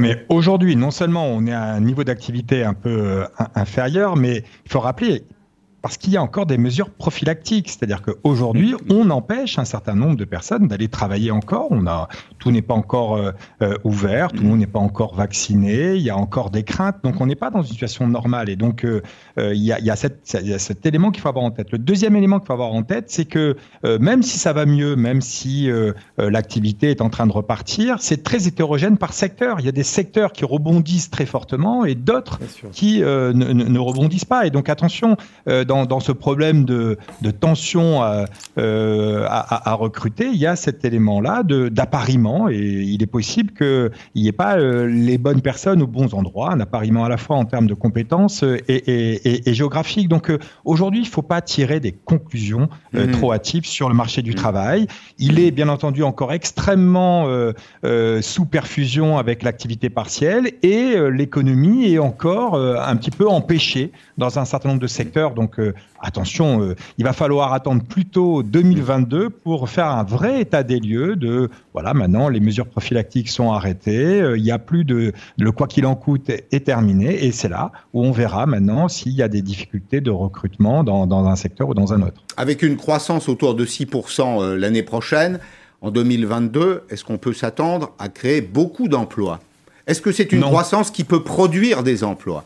Mais 0.00 0.24
aujourd'hui, 0.28 0.76
non 0.76 0.90
seulement 0.90 1.26
on 1.26 1.46
est 1.46 1.52
à 1.52 1.64
un 1.64 1.80
niveau 1.80 2.04
d'activité 2.04 2.64
un 2.64 2.74
peu 2.74 2.90
euh, 2.90 3.24
inférieur, 3.54 4.16
mais 4.16 4.44
il 4.64 4.70
faut 4.70 4.80
rappeler, 4.80 5.24
parce 5.86 5.98
qu'il 5.98 6.14
y 6.14 6.16
a 6.16 6.22
encore 6.24 6.46
des 6.46 6.58
mesures 6.58 6.90
prophylactiques, 6.90 7.68
c'est-à-dire 7.68 8.02
qu'aujourd'hui, 8.02 8.74
on 8.90 9.08
empêche 9.10 9.56
un 9.60 9.64
certain 9.64 9.94
nombre 9.94 10.16
de 10.16 10.24
personnes 10.24 10.66
d'aller 10.66 10.88
travailler 10.88 11.30
encore. 11.30 11.68
On 11.70 11.86
a, 11.86 12.08
tout 12.40 12.50
n'est 12.50 12.60
pas 12.60 12.74
encore 12.74 13.14
euh, 13.14 13.30
euh, 13.62 13.76
ouvert, 13.84 14.32
tout 14.32 14.42
le 14.42 14.48
monde 14.48 14.58
n'est 14.58 14.66
pas 14.66 14.80
encore 14.80 15.14
vacciné, 15.14 15.94
il 15.94 16.02
y 16.02 16.10
a 16.10 16.16
encore 16.16 16.50
des 16.50 16.64
craintes, 16.64 16.96
donc 17.04 17.20
on 17.20 17.26
n'est 17.26 17.36
pas 17.36 17.50
dans 17.50 17.62
une 17.62 17.68
situation 17.68 18.08
normale. 18.08 18.50
Et 18.50 18.56
donc, 18.56 18.84
euh, 18.84 19.00
il, 19.36 19.62
y 19.62 19.70
a, 19.70 19.78
il, 19.78 19.84
y 19.84 19.90
a 19.90 19.94
cette, 19.94 20.36
il 20.42 20.48
y 20.48 20.54
a 20.54 20.58
cet 20.58 20.84
élément 20.86 21.12
qu'il 21.12 21.22
faut 21.22 21.28
avoir 21.28 21.44
en 21.44 21.52
tête. 21.52 21.70
Le 21.70 21.78
deuxième 21.78 22.16
élément 22.16 22.40
qu'il 22.40 22.48
faut 22.48 22.52
avoir 22.52 22.72
en 22.72 22.82
tête, 22.82 23.04
c'est 23.06 23.26
que 23.26 23.56
même 23.84 24.24
si 24.24 24.40
ça 24.40 24.52
va 24.52 24.66
mieux, 24.66 24.96
même 24.96 25.20
si 25.20 25.70
l'activité 26.18 26.90
est 26.90 27.00
en 27.00 27.10
train 27.10 27.28
de 27.28 27.32
repartir, 27.32 27.98
c'est 28.00 28.24
très 28.24 28.48
hétérogène 28.48 28.98
par 28.98 29.12
secteur. 29.12 29.60
Il 29.60 29.66
y 29.66 29.68
a 29.68 29.72
des 29.72 29.84
secteurs 29.84 30.32
qui 30.32 30.44
rebondissent 30.44 31.10
très 31.10 31.26
fortement 31.26 31.84
et 31.84 31.94
d'autres 31.94 32.40
qui 32.72 33.02
ne, 33.02 33.32
ne, 33.32 33.78
rebondissent 33.78 34.24
pas. 34.24 34.46
Et 34.46 34.50
donc, 34.50 34.68
attention, 34.68 35.16
dans 35.46 35.75
dans, 35.84 36.00
ce 36.00 36.12
problème 36.12 36.64
de, 36.64 36.96
tension 37.40 38.02
euh, 38.58 39.26
à, 39.28 39.74
recruter, 39.74 40.28
il 40.32 40.38
y 40.38 40.46
a 40.46 40.56
cet 40.56 40.84
élément-là 40.84 41.42
d'appariement 41.42 42.48
et 42.48 42.56
il 42.56 43.02
est 43.02 43.06
possible 43.06 43.52
qu'il 43.52 43.90
n'y 44.14 44.28
ait 44.28 44.32
pas 44.32 44.56
euh, 44.56 44.86
les 44.86 45.18
bonnes 45.18 45.42
personnes 45.42 45.82
aux 45.82 45.86
bons 45.86 46.14
endroits, 46.14 46.52
un 46.52 46.60
appariement 46.60 47.04
à 47.04 47.08
la 47.08 47.16
fois 47.16 47.36
en 47.36 47.44
termes 47.44 47.66
de 47.66 47.74
compétences 47.74 48.42
et, 48.68 49.42
géographiques. 49.46 50.08
Donc 50.08 50.30
euh, 50.30 50.38
aujourd'hui, 50.64 51.00
il 51.00 51.06
ne 51.06 51.10
faut 51.10 51.22
pas 51.22 51.40
tirer 51.42 51.80
des 51.80 51.92
conclusions 51.92 52.68
mmh. 52.92 53.10
trop 53.12 53.32
hâtives 53.32 53.66
sur 53.66 53.88
le 53.88 53.94
marché 53.94 54.22
du 54.22 54.30
mmh. 54.30 54.34
travail. 54.34 54.86
Il 55.18 55.38
est 55.38 55.50
bien 55.50 55.68
entendu 55.68 56.02
encore 56.02 56.32
extrêmement 56.32 57.26
sous 58.20 58.46
perfusion 58.46 59.18
avec 59.18 59.42
l'activité 59.42 59.90
partielle 59.90 60.52
et 60.62 60.94
l'économie 61.10 61.92
est 61.92 61.98
encore 61.98 62.56
un 62.56 62.96
petit 62.96 63.10
peu 63.10 63.28
empêchée 63.28 63.92
dans 64.18 64.38
un 64.38 64.44
certain 64.44 64.70
nombre 64.70 64.80
de 64.80 64.86
secteurs. 64.86 65.34
Donc 65.34 65.58
attention, 66.00 66.62
euh, 66.62 66.76
il 66.98 67.04
va 67.04 67.12
falloir 67.12 67.52
attendre 67.52 67.82
plutôt 67.82 68.42
2022 68.42 69.30
pour 69.30 69.68
faire 69.68 69.86
un 69.86 70.04
vrai 70.04 70.40
état 70.40 70.62
des 70.62 70.78
lieux 70.78 71.16
de, 71.16 71.50
voilà, 71.72 71.94
maintenant 71.94 72.28
les 72.28 72.40
mesures 72.40 72.66
prophylactiques 72.66 73.28
sont 73.28 73.52
arrêtées, 73.52 74.20
euh, 74.20 74.36
il 74.36 74.42
n'y 74.42 74.50
a 74.50 74.58
plus 74.58 74.84
de, 74.84 75.12
le 75.38 75.52
quoi 75.52 75.66
qu'il 75.66 75.86
en 75.86 75.94
coûte 75.94 76.30
est, 76.30 76.64
terminé, 76.64 77.24
et 77.24 77.32
c'est 77.32 77.48
là 77.48 77.72
où 77.92 78.04
on 78.04 78.10
verra 78.10 78.46
maintenant 78.46 78.88
s'il 78.88 79.12
y 79.12 79.22
a 79.22 79.28
des 79.28 79.42
difficultés 79.42 80.00
de 80.00 80.10
recrutement 80.10 80.84
dans, 80.84 81.26
un 81.26 81.36
secteur 81.36 81.68
ou 81.68 81.74
dans 81.74 81.92
un 81.92 82.02
autre. 82.02 82.22
Avec 82.36 82.62
une 82.62 82.76
croissance 82.76 83.28
autour 83.28 83.54
de 83.54 83.64
6% 83.64 84.42
euh, 84.42 84.56
l'année 84.56 84.82
prochaine, 84.82 85.38
en 85.82 85.90
2022, 85.90 86.84
est-ce 86.90 87.04
qu'on 87.04 87.18
peut 87.18 87.34
s'attendre 87.34 87.92
à 87.98 88.08
créer 88.08 88.40
beaucoup 88.40 88.88
d'emplois? 88.88 89.40
Est-ce 89.86 90.00
que 90.00 90.10
c'est 90.10 90.32
une 90.32 90.40
croissance 90.40 90.90
qui 90.90 91.04
peut 91.04 91.22
produire 91.22 91.82
des 91.82 92.02
emplois? 92.02 92.44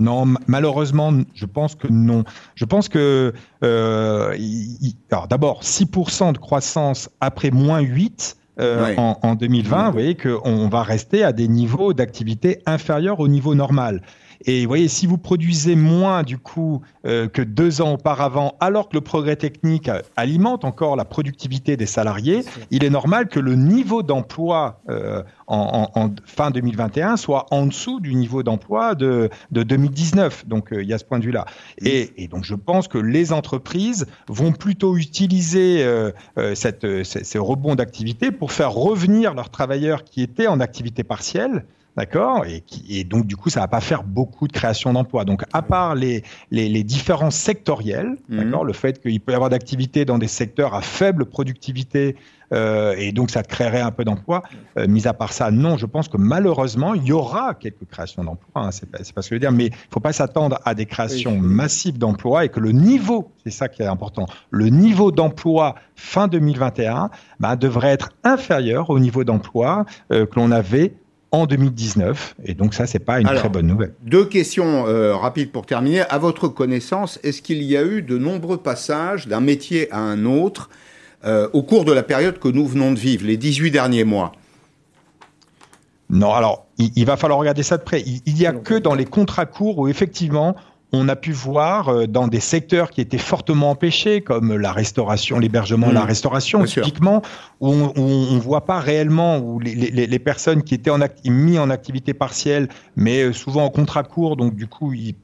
Non, 0.00 0.24
malheureusement, 0.46 1.12
je 1.34 1.46
pense 1.46 1.74
que 1.74 1.86
non. 1.88 2.24
Je 2.54 2.64
pense 2.64 2.88
que, 2.88 3.34
euh, 3.62 4.36
alors 5.10 5.28
d'abord, 5.28 5.62
6% 5.62 6.32
de 6.32 6.38
croissance 6.38 7.10
après 7.20 7.50
moins 7.50 7.80
8, 7.80 8.38
euh, 8.60 8.94
en, 8.96 9.18
en, 9.22 9.34
2020, 9.36 9.86
vous 9.86 9.92
voyez 9.92 10.16
qu'on 10.16 10.68
va 10.68 10.82
rester 10.82 11.22
à 11.22 11.32
des 11.32 11.48
niveaux 11.48 11.92
d'activité 11.92 12.60
inférieurs 12.66 13.20
au 13.20 13.28
niveau 13.28 13.54
normal. 13.54 14.02
Et 14.46 14.62
vous 14.62 14.68
voyez, 14.68 14.88
si 14.88 15.06
vous 15.06 15.18
produisez 15.18 15.76
moins 15.76 16.22
du 16.22 16.38
coup 16.38 16.80
euh, 17.06 17.28
que 17.28 17.42
deux 17.42 17.82
ans 17.82 17.94
auparavant, 17.94 18.54
alors 18.60 18.88
que 18.88 18.96
le 18.96 19.02
progrès 19.02 19.36
technique 19.36 19.90
alimente 20.16 20.64
encore 20.64 20.96
la 20.96 21.04
productivité 21.04 21.76
des 21.76 21.86
salariés, 21.86 22.42
il 22.70 22.82
est 22.84 22.90
normal 22.90 23.28
que 23.28 23.38
le 23.38 23.54
niveau 23.54 24.02
d'emploi 24.02 24.80
euh, 24.88 25.22
en, 25.46 26.10
fin 26.24 26.50
2021 26.50 27.16
soit 27.16 27.46
en 27.50 27.66
dessous 27.66 28.00
du 28.00 28.14
niveau 28.14 28.42
d'emploi 28.42 28.94
de, 28.94 29.30
2019. 29.50 30.46
Donc 30.46 30.72
euh, 30.72 30.82
il 30.82 30.88
y 30.88 30.94
a 30.94 30.98
ce 30.98 31.04
point 31.04 31.18
de 31.18 31.24
vue-là. 31.24 31.44
Et, 31.78 32.28
donc 32.28 32.44
je 32.44 32.54
pense 32.54 32.88
que 32.88 32.98
les 32.98 33.32
entreprises 33.32 34.06
vont 34.28 34.52
plutôt 34.52 34.96
utiliser 34.96 35.84
cette, 36.54 36.86
ces 37.02 37.38
rebonds 37.38 37.74
d'activité 37.74 38.30
pour 38.30 38.52
faire 38.52 38.72
revenir 38.72 39.34
leurs 39.34 39.50
travailleurs 39.50 40.04
qui 40.04 40.22
étaient 40.22 40.46
en 40.46 40.60
activité 40.60 41.02
partielle 41.02 41.64
D'accord? 41.96 42.46
Et, 42.46 42.62
et, 42.88 43.04
donc, 43.04 43.26
du 43.26 43.36
coup, 43.36 43.50
ça 43.50 43.60
va 43.60 43.68
pas 43.68 43.80
faire 43.80 44.04
beaucoup 44.04 44.46
de 44.46 44.52
création 44.52 44.92
d'emplois. 44.92 45.24
Donc, 45.24 45.42
à 45.52 45.62
part 45.62 45.94
les, 45.94 46.22
les, 46.50 46.68
les 46.68 46.84
différences 46.84 47.36
sectorielles, 47.36 48.16
mhm. 48.28 48.44
d'accord, 48.44 48.64
le 48.64 48.72
fait 48.72 49.00
qu'il 49.00 49.20
peut 49.20 49.32
y 49.32 49.34
avoir 49.34 49.50
d'activités 49.50 50.04
dans 50.04 50.18
des 50.18 50.28
secteurs 50.28 50.74
à 50.74 50.82
faible 50.82 51.26
productivité 51.26 52.16
euh, 52.52 52.94
et 52.98 53.12
donc 53.12 53.30
ça 53.30 53.42
créerait 53.42 53.80
un 53.80 53.90
peu 53.90 54.04
d'emplois. 54.04 54.42
Euh, 54.76 54.86
mis 54.88 55.06
à 55.06 55.14
part 55.14 55.32
ça, 55.32 55.50
non, 55.50 55.76
je 55.76 55.86
pense 55.86 56.08
que 56.08 56.16
malheureusement, 56.16 56.94
il 56.94 57.04
y 57.04 57.12
aura 57.12 57.54
quelques 57.54 57.86
créations 57.88 58.24
d'emplois. 58.24 58.64
Hein, 58.66 58.70
c'est 58.70 58.90
pas, 58.90 58.98
pas, 58.98 59.04
ce 59.04 59.12
que 59.12 59.22
je 59.22 59.34
veux 59.34 59.40
dire, 59.40 59.52
mais 59.52 59.66
il 59.66 59.74
faut 59.90 60.00
pas 60.00 60.12
s'attendre 60.12 60.58
à 60.64 60.74
des 60.74 60.86
créations 60.86 61.38
massives 61.38 61.98
d'emplois 61.98 62.44
et 62.44 62.48
que 62.48 62.60
le 62.60 62.72
niveau, 62.72 63.30
c'est 63.44 63.50
ça 63.50 63.68
qui 63.68 63.82
est 63.82 63.86
important, 63.86 64.26
le 64.50 64.68
niveau 64.68 65.12
d'emploi 65.12 65.76
fin 65.94 66.28
2021 66.28 67.10
bah, 67.38 67.56
devrait 67.56 67.90
être 67.90 68.10
inférieur 68.24 68.90
au 68.90 68.98
niveau 68.98 69.24
d'emploi 69.24 69.84
euh, 70.12 70.26
que 70.26 70.36
l'on 70.36 70.50
avait 70.50 70.94
en 71.32 71.46
2019. 71.46 72.36
Et 72.44 72.54
donc 72.54 72.74
ça, 72.74 72.86
c'est 72.86 72.98
pas 72.98 73.20
une 73.20 73.26
très 73.26 73.48
bonne 73.48 73.66
nouvelle. 73.66 73.94
Deux 74.02 74.24
questions 74.24 74.86
euh, 74.86 75.14
rapides 75.14 75.52
pour 75.52 75.66
terminer. 75.66 76.02
À 76.02 76.18
votre 76.18 76.48
connaissance, 76.48 77.18
est-ce 77.22 77.42
qu'il 77.42 77.62
y 77.62 77.76
a 77.76 77.84
eu 77.84 78.02
de 78.02 78.18
nombreux 78.18 78.56
passages 78.56 79.28
d'un 79.28 79.40
métier 79.40 79.90
à 79.92 79.98
un 79.98 80.24
autre 80.24 80.70
euh, 81.24 81.48
au 81.52 81.62
cours 81.62 81.84
de 81.84 81.92
la 81.92 82.02
période 82.02 82.38
que 82.38 82.48
nous 82.48 82.66
venons 82.66 82.92
de 82.92 82.98
vivre, 82.98 83.26
les 83.26 83.36
18 83.36 83.70
derniers 83.70 84.04
mois? 84.04 84.32
Non, 86.08 86.34
alors 86.34 86.66
il, 86.78 87.04
va 87.04 87.16
falloir 87.16 87.38
regarder 87.38 87.62
ça 87.62 87.76
de 87.76 87.82
près. 87.82 88.02
Il 88.02 88.34
n'y 88.34 88.46
a 88.46 88.52
que 88.52 88.74
dans 88.74 88.94
les 88.94 89.04
contrats 89.04 89.46
courts 89.46 89.78
où 89.78 89.86
effectivement 89.86 90.56
on 90.92 91.08
a 91.08 91.16
pu 91.16 91.32
voir 91.32 91.88
euh, 91.88 92.06
dans 92.06 92.28
des 92.28 92.40
secteurs 92.40 92.90
qui 92.90 93.00
étaient 93.00 93.18
fortement 93.18 93.70
empêchés, 93.70 94.20
comme 94.20 94.56
la 94.56 94.72
restauration, 94.72 95.38
l'hébergement, 95.38 95.90
la 95.90 96.02
mmh. 96.02 96.06
restauration, 96.06 96.64
typiquement, 96.64 97.22
où 97.60 97.70
on 97.70 98.34
ne 98.34 98.40
voit 98.40 98.64
pas 98.64 98.80
réellement, 98.80 99.38
où 99.38 99.60
les, 99.60 100.18
personnes 100.18 100.62
qui 100.62 100.74
étaient 100.74 100.90
en 100.90 100.98
mis 101.24 101.58
en 101.58 101.70
activité 101.70 102.14
partielle, 102.14 102.68
mais 102.96 103.22
euh, 103.22 103.32
souvent 103.32 103.64
en 103.64 103.70
contrat 103.70 104.02
court, 104.02 104.36
donc 104.36 104.54
du 104.54 104.66
coup, 104.66 104.92
ils 104.92 105.14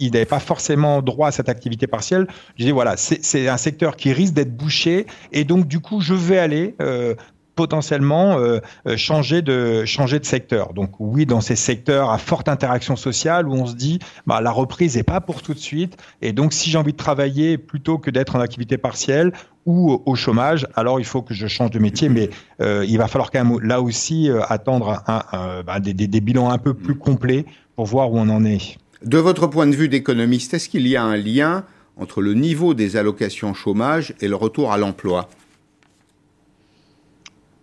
il 0.00 0.12
n'avait 0.12 0.24
pas 0.24 0.40
forcément 0.40 1.02
droit 1.02 1.28
à 1.28 1.30
cette 1.30 1.48
activité 1.48 1.86
partielle. 1.86 2.26
Je 2.56 2.64
dis 2.64 2.70
voilà, 2.70 2.96
c'est 2.96 3.48
un 3.48 3.56
secteur 3.56 3.96
qui 3.96 4.12
risque 4.12 4.34
d'être 4.34 4.56
bouché 4.56 5.06
et 5.32 5.44
donc 5.44 5.68
du 5.68 5.80
coup 5.80 6.00
je 6.00 6.14
vais 6.14 6.38
aller 6.38 6.74
euh, 6.80 7.14
potentiellement 7.58 8.38
euh, 8.38 8.60
euh, 8.86 8.96
changer 8.96 9.42
de 9.42 9.84
changer 9.84 10.20
de 10.20 10.24
secteur. 10.24 10.74
Donc 10.74 10.92
oui, 11.00 11.26
dans 11.26 11.40
ces 11.40 11.56
secteurs 11.56 12.10
à 12.10 12.18
forte 12.18 12.48
interaction 12.48 12.94
sociale 12.94 13.48
où 13.48 13.52
on 13.52 13.66
se 13.66 13.74
dit 13.74 13.98
bah, 14.28 14.40
la 14.40 14.52
reprise 14.52 14.96
n'est 14.96 15.02
pas 15.02 15.20
pour 15.20 15.42
tout 15.42 15.54
de 15.54 15.58
suite 15.58 15.96
et 16.22 16.32
donc 16.32 16.52
si 16.52 16.70
j'ai 16.70 16.78
envie 16.78 16.92
de 16.92 16.96
travailler 16.96 17.58
plutôt 17.58 17.98
que 17.98 18.12
d'être 18.12 18.36
en 18.36 18.40
activité 18.40 18.78
partielle 18.78 19.32
ou 19.66 20.00
au 20.06 20.14
chômage, 20.14 20.68
alors 20.76 21.00
il 21.00 21.04
faut 21.04 21.20
que 21.20 21.34
je 21.34 21.48
change 21.48 21.72
de 21.72 21.80
métier. 21.80 22.08
Mais 22.08 22.30
euh, 22.60 22.86
il 22.88 22.96
va 22.96 23.08
falloir 23.08 23.32
quand 23.32 23.44
même 23.44 23.58
là 23.60 23.82
aussi 23.82 24.30
attendre 24.48 25.02
un, 25.08 25.62
bah, 25.66 25.80
des, 25.80 25.92
des 25.92 26.20
bilans 26.20 26.50
un 26.50 26.58
peu 26.58 26.74
plus 26.74 26.94
complets 26.94 27.44
pour 27.74 27.86
voir 27.86 28.12
où 28.12 28.18
on 28.18 28.28
en 28.28 28.44
est. 28.44 28.78
De 29.02 29.18
votre 29.18 29.48
point 29.48 29.66
de 29.66 29.74
vue 29.74 29.88
d'économiste, 29.88 30.54
est-ce 30.54 30.68
qu'il 30.68 30.86
y 30.86 30.96
a 30.96 31.02
un 31.02 31.16
lien 31.16 31.64
entre 31.96 32.22
le 32.22 32.34
niveau 32.34 32.72
des 32.72 32.96
allocations 32.96 33.52
chômage 33.52 34.14
et 34.20 34.28
le 34.28 34.36
retour 34.36 34.70
à 34.70 34.78
l'emploi? 34.78 35.28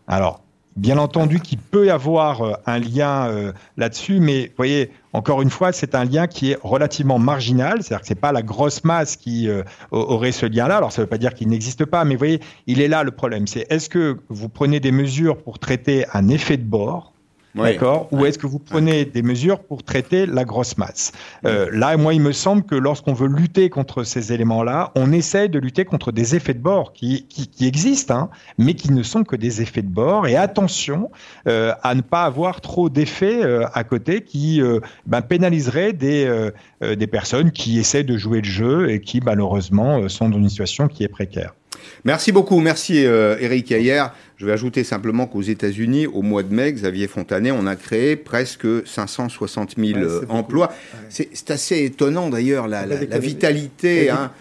Alors, 0.08 0.42
bien 0.76 0.98
entendu 0.98 1.40
qu'il 1.40 1.58
peut 1.58 1.88
y 1.88 1.90
avoir 1.90 2.42
euh, 2.42 2.54
un 2.66 2.80
lien 2.80 3.28
euh, 3.28 3.54
là-dessus, 3.78 4.20
mais 4.20 4.48
vous 4.48 4.54
voyez, 4.58 4.92
encore 5.14 5.42
une 5.42 5.50
fois, 5.50 5.72
c'est 5.72 5.96
un 5.96 6.04
lien 6.04 6.28
qui 6.28 6.52
est 6.52 6.58
relativement 6.62 7.18
marginal, 7.18 7.82
c'est-à-dire 7.82 8.02
que 8.02 8.08
c'est 8.08 8.16
pas 8.16 8.32
la 8.32 8.42
grosse 8.42 8.84
masse 8.84 9.16
qui 9.16 9.50
euh, 9.50 9.64
aurait 9.92 10.32
ce 10.32 10.46
lien-là. 10.46 10.78
Alors, 10.78 10.92
ça 10.92 11.02
ne 11.02 11.06
veut 11.06 11.10
pas 11.10 11.18
dire 11.18 11.34
qu'il 11.34 11.48
n'existe 11.48 11.86
pas, 11.86 12.04
mais 12.04 12.16
vous 12.16 12.20
voyez, 12.20 12.42
il 12.68 12.82
est 12.82 12.88
là 12.88 13.04
le 13.04 13.12
problème. 13.12 13.48
C'est 13.48 13.66
est-ce 13.70 13.90
que 13.90 14.20
vous 14.30 14.50
prenez 14.50 14.80
des 14.80 14.92
mesures 14.92 15.38
pour 15.38 15.60
traiter 15.60 16.06
un 16.14 16.28
effet 16.28 16.58
de 16.58 16.66
bord 16.66 17.15
D'accord. 17.64 18.08
Ou 18.12 18.26
est-ce 18.26 18.38
que 18.38 18.48
vous 18.48 18.60
prenez 18.60 19.06
des 19.06 19.22
mesures 19.22 19.60
pour 19.60 19.84
traiter 19.84 20.26
la 20.26 20.44
grosse 20.44 20.78
masse 20.78 21.12
euh, 21.46 21.70
Là, 21.72 21.96
moi, 21.98 22.14
il 22.14 22.22
me 22.22 22.32
semble 22.32 22.64
que 22.64 22.76
lorsqu'on 22.76 23.14
veut 23.14 23.28
lutter 23.28 23.70
contre 23.70 24.04
ces 24.04 24.34
éléments-là, 24.34 24.92
on 24.96 25.12
essaie 25.12 25.48
de 25.48 25.60
lutter 25.60 25.86
contre 25.86 26.12
des 26.12 26.36
effets 26.36 26.54
de 26.54 26.60
bord 26.60 26.94
qui, 26.94 27.26
qui, 27.28 27.66
existent, 27.66 28.16
hein, 28.16 28.30
mais 28.58 28.74
qui 28.74 28.92
ne 28.92 29.04
sont 29.04 29.24
que 29.24 29.36
des 29.36 29.62
effets 29.62 29.82
de 29.82 29.90
bord. 29.90 30.28
Et 30.28 30.36
attention 30.36 31.12
euh, 31.48 31.74
à 31.82 31.96
ne 31.96 32.02
pas 32.02 32.24
avoir 32.24 32.62
trop 32.62 32.90
d'effets 32.90 33.44
euh, 33.44 33.66
à 33.74 33.84
côté 33.84 34.22
qui 34.22 34.62
ben, 35.06 35.22
pénaliseraient 35.22 35.94
des, 35.94 36.52
des 36.82 37.08
personnes 37.08 37.52
qui 37.52 37.80
essaient 37.80 38.04
de 38.04 38.18
jouer 38.18 38.40
le 38.40 38.50
jeu 38.50 38.90
et 38.90 39.00
qui, 39.00 39.22
malheureusement, 39.22 40.08
sont 40.10 40.30
dans 40.30 40.38
une 40.38 40.50
situation 40.50 40.88
qui 40.88 41.04
est 41.04 41.08
précaire. 41.08 41.54
Merci 42.04 42.32
beaucoup, 42.32 42.60
merci 42.60 42.98
Eric 42.98 43.72
Ayer. 43.72 44.04
Je 44.38 44.46
vais 44.46 44.52
ajouter 44.52 44.84
simplement 44.84 45.28
qu'aux 45.28 45.42
États-Unis, 45.42 46.08
au 46.08 46.22
mois 46.22 46.44
de 46.44 46.54
mai, 46.54 46.74
Xavier 46.74 47.08
Fontanet, 47.08 47.52
on 47.52 47.66
a 47.68 47.78
créé 47.78 48.18
presque 48.18 48.68
560 48.86 49.76
000 49.78 50.00
emplois. 50.28 50.74
C'est 51.10 51.52
assez 51.52 51.86
étonnant 51.86 52.30
d'ailleurs 52.30 52.68
la, 52.68 52.86
vitalité, 53.18 54.10
hein, 54.10 54.32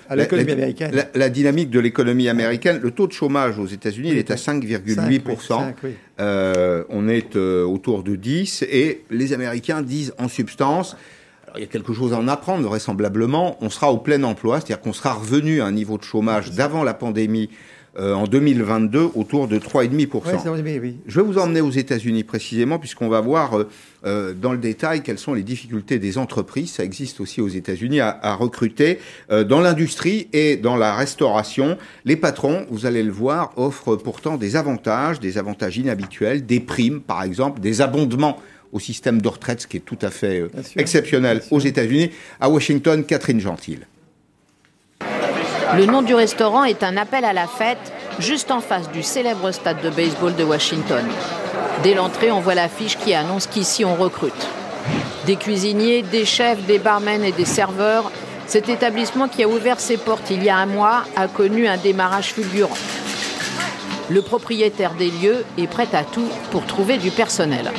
la, 1.15 1.29
dynamique 1.29 1.71
de 1.71 1.79
l'économie 1.79 2.29
américaine. 2.29 2.81
Le 2.83 2.91
taux 2.91 3.07
de 3.07 3.13
chômage 3.13 3.59
aux 3.59 3.67
États-Unis, 3.67 4.11
il 4.11 4.19
est 4.19 4.33
à 4.33 4.37
5,8%. 4.37 5.75
Euh, 6.21 6.85
on 6.89 7.09
est 7.09 7.37
euh, 7.37 7.65
autour 7.65 8.03
de 8.03 8.15
10% 8.17 8.67
et 8.71 9.03
les 9.11 9.33
Américains 9.33 9.83
disent 9.83 10.13
en 10.19 10.29
substance 10.29 10.97
il 11.57 11.61
y 11.61 11.65
a 11.65 11.69
quelque 11.69 11.93
chose 11.93 12.13
à 12.13 12.19
en 12.19 12.29
apprendre, 12.29 12.67
vraisemblablement. 12.67 13.57
On 13.61 13.71
sera 13.71 13.93
au 13.93 13.99
plein 13.99 14.23
emploi, 14.23 14.57
c'est-à-dire 14.57 14.81
qu'on 14.81 14.93
sera 14.93 15.15
revenu 15.15 15.61
à 15.61 15.67
un 15.67 15.73
niveau 15.73 15.99
de 15.99 16.03
chômage 16.03 16.51
d'avant 16.53 16.83
la 16.83 16.95
pandémie 16.95 17.51
euh, 17.97 18.13
en 18.13 18.27
2022 18.27 19.11
autour 19.15 19.47
de 19.47 19.57
3,5%. 19.57 20.93
Je 21.07 21.21
vais 21.21 21.25
vous 21.25 21.39
emmener 21.39 21.61
aux 21.61 21.71
États-Unis 21.71 22.25
précisément, 22.25 22.81
puisqu'on 22.81 23.09
va 23.09 23.21
voir 23.21 23.57
euh, 23.57 23.69
euh, 24.05 24.35
dans 24.35 24.51
le 24.51 24.59
détail 24.59 25.03
quelles 25.05 25.21
sont 25.21 25.33
les 25.33 25.45
difficultés 25.45 26.01
des 26.01 26.19
entreprises, 26.19 26.73
ça 26.73 26.83
existe 26.83 27.21
aussi 27.21 27.41
aux 27.41 27.49
États-Unis, 27.49 28.01
à, 28.01 28.19
à, 28.21 28.35
recruter 28.35 28.99
dans 29.31 29.61
l'industrie 29.61 30.27
et 30.33 30.57
dans 30.57 30.77
la 30.77 30.97
restauration. 30.97 31.79
Les 32.05 32.17
patrons, 32.17 32.67
vous 32.69 32.85
allez 32.85 33.05
le 33.05 33.13
voir, 33.13 33.53
offrent 33.57 33.95
pourtant 33.95 34.37
des 34.39 34.57
avantages, 34.57 35.21
des 35.21 35.39
avantages 35.39 35.79
inhabituels, 35.79 36.45
des 36.45 36.59
primes 36.59 37.01
par 37.01 37.23
exemple, 37.23 37.61
des 37.61 37.81
abondements 37.81 38.39
au 38.75 38.81
système 38.81 39.23
de 39.23 39.29
retraite, 39.29 39.63
ce 39.63 39.67
qui 39.67 39.79
est 39.79 39.81
tout 39.81 39.99
à 40.03 40.11
fait 40.11 40.45
exceptionnel 40.77 41.43
aux 41.51 41.61
États-Unis. 41.61 42.11
À 42.41 42.51
Washington, 42.51 43.05
Catherine 43.05 43.41
Gentil. 43.41 43.79
Le 45.77 45.87
nom 45.87 46.03
du 46.03 46.15
restaurant 46.15 46.65
est 46.65 46.83
un 46.83 46.97
appel 46.97 47.25
à 47.25 47.33
la 47.33 47.47
fête, 47.47 47.93
juste 48.19 48.51
en 48.51 48.61
face 48.61 48.91
du 48.91 49.03
célèbre 49.03 49.51
stade 49.53 49.81
de 49.81 49.91
baseball 49.91 50.35
de 50.35 50.45
Washington. 50.45 51.05
Dès 51.83 51.95
l'entrée, 51.95 52.31
on 52.31 52.41
voit 52.41 52.55
l'affiche 52.55 52.99
qui 52.99 53.15
annonce 53.15 53.47
qu'ici 53.47 53.85
on 53.85 53.95
recrute. 53.95 54.33
Des 55.27 55.37
cuisiniers, 55.37 56.03
des 56.03 56.25
chefs, 56.25 56.65
des 56.67 56.79
barmen 56.79 57.25
et 57.25 57.33
des 57.33 57.45
serveurs, 57.45 58.11
cet 58.47 58.69
établissement 58.69 59.29
qui 59.29 59.43
a 59.43 59.49
ouvert 59.49 59.81
ses 59.81 59.97
portes 59.97 60.31
il 60.31 60.43
y 60.45 60.51
a 60.51 60.57
un 60.57 60.67
mois 60.67 61.05
a 61.17 61.29
connu 61.29 61.67
un 61.67 61.79
démarrage 61.79 62.35
fulgurant. 62.35 62.77
Le 64.11 64.21
propriétaire 64.21 64.95
des 64.95 65.11
lieux 65.11 65.45
est 65.57 65.67
prêt 65.67 65.89
à 65.93 66.05
tout 66.05 66.29
pour 66.51 66.67
trouver 66.67 66.99
du 66.99 67.11
personnel. 67.11 67.73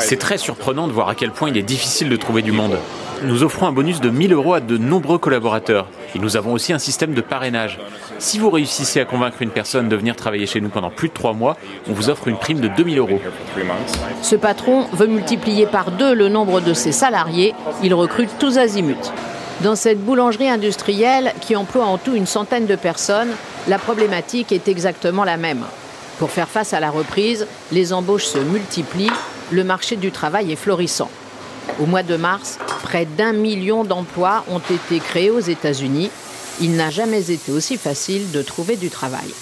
C'est 0.00 0.18
très 0.18 0.38
surprenant 0.38 0.86
de 0.86 0.92
voir 0.92 1.08
à 1.08 1.14
quel 1.14 1.30
point 1.30 1.50
il 1.50 1.56
est 1.56 1.62
difficile 1.62 2.08
de 2.08 2.16
trouver 2.16 2.42
du 2.42 2.52
monde. 2.52 2.78
Nous 3.22 3.42
offrons 3.42 3.66
un 3.66 3.72
bonus 3.72 4.00
de 4.00 4.10
1000 4.10 4.32
euros 4.32 4.54
à 4.54 4.60
de 4.60 4.76
nombreux 4.76 5.18
collaborateurs. 5.18 5.86
Et 6.14 6.18
nous 6.18 6.36
avons 6.36 6.52
aussi 6.52 6.72
un 6.72 6.78
système 6.78 7.14
de 7.14 7.20
parrainage. 7.20 7.78
Si 8.18 8.38
vous 8.38 8.50
réussissez 8.50 9.00
à 9.00 9.04
convaincre 9.04 9.40
une 9.40 9.50
personne 9.50 9.88
de 9.88 9.96
venir 9.96 10.16
travailler 10.16 10.46
chez 10.46 10.60
nous 10.60 10.68
pendant 10.68 10.90
plus 10.90 11.08
de 11.08 11.14
trois 11.14 11.32
mois, 11.32 11.56
on 11.88 11.92
vous 11.92 12.10
offre 12.10 12.28
une 12.28 12.36
prime 12.36 12.60
de 12.60 12.68
2000 12.68 12.98
euros. 12.98 13.20
Ce 14.20 14.36
patron 14.36 14.86
veut 14.92 15.06
multiplier 15.06 15.66
par 15.66 15.90
deux 15.90 16.14
le 16.14 16.28
nombre 16.28 16.60
de 16.60 16.74
ses 16.74 16.92
salariés. 16.92 17.54
Il 17.82 17.94
recrute 17.94 18.30
tous 18.38 18.58
azimuts. 18.58 19.12
Dans 19.62 19.76
cette 19.76 20.04
boulangerie 20.04 20.48
industrielle 20.48 21.32
qui 21.40 21.56
emploie 21.56 21.86
en 21.86 21.98
tout 21.98 22.14
une 22.14 22.26
centaine 22.26 22.66
de 22.66 22.76
personnes, 22.76 23.30
la 23.68 23.78
problématique 23.78 24.52
est 24.52 24.68
exactement 24.68 25.24
la 25.24 25.36
même. 25.36 25.64
Pour 26.18 26.30
faire 26.30 26.48
face 26.48 26.72
à 26.72 26.80
la 26.80 26.90
reprise, 26.90 27.46
les 27.72 27.92
embauches 27.92 28.26
se 28.26 28.38
multiplient, 28.38 29.10
le 29.50 29.64
marché 29.64 29.96
du 29.96 30.10
travail 30.10 30.52
est 30.52 30.56
florissant. 30.56 31.10
Au 31.80 31.86
mois 31.86 32.02
de 32.02 32.16
mars, 32.16 32.58
près 32.82 33.04
d'un 33.04 33.32
million 33.32 33.84
d'emplois 33.84 34.44
ont 34.48 34.60
été 34.60 35.00
créés 35.00 35.30
aux 35.30 35.40
États-Unis. 35.40 36.10
Il 36.60 36.76
n'a 36.76 36.90
jamais 36.90 37.32
été 37.32 37.50
aussi 37.50 37.76
facile 37.76 38.30
de 38.30 38.42
trouver 38.42 38.76
du 38.76 38.90
travail. 38.90 39.34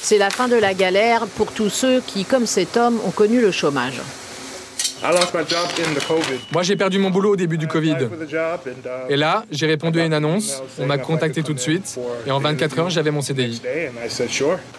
C'est 0.00 0.18
la 0.18 0.30
fin 0.30 0.48
de 0.48 0.56
la 0.56 0.74
galère 0.74 1.26
pour 1.26 1.50
tous 1.50 1.70
ceux 1.70 2.00
qui, 2.06 2.24
comme 2.24 2.46
cet 2.46 2.76
homme, 2.76 3.00
ont 3.06 3.10
connu 3.10 3.40
le 3.40 3.50
chômage. 3.50 4.00
Moi, 6.52 6.62
j'ai 6.62 6.76
perdu 6.76 6.98
mon 6.98 7.10
boulot 7.10 7.32
au 7.32 7.36
début 7.36 7.58
du 7.58 7.66
Covid. 7.66 7.96
Et 9.08 9.16
là, 9.16 9.44
j'ai 9.50 9.66
répondu 9.66 10.00
à 10.00 10.04
une 10.04 10.14
annonce, 10.14 10.62
on 10.78 10.86
m'a 10.86 10.98
contacté 10.98 11.42
tout 11.42 11.54
de 11.54 11.58
suite, 11.58 11.98
et 12.26 12.30
en 12.30 12.38
24 12.38 12.78
heures, 12.78 12.90
j'avais 12.90 13.10
mon 13.10 13.20
CDI. 13.20 13.60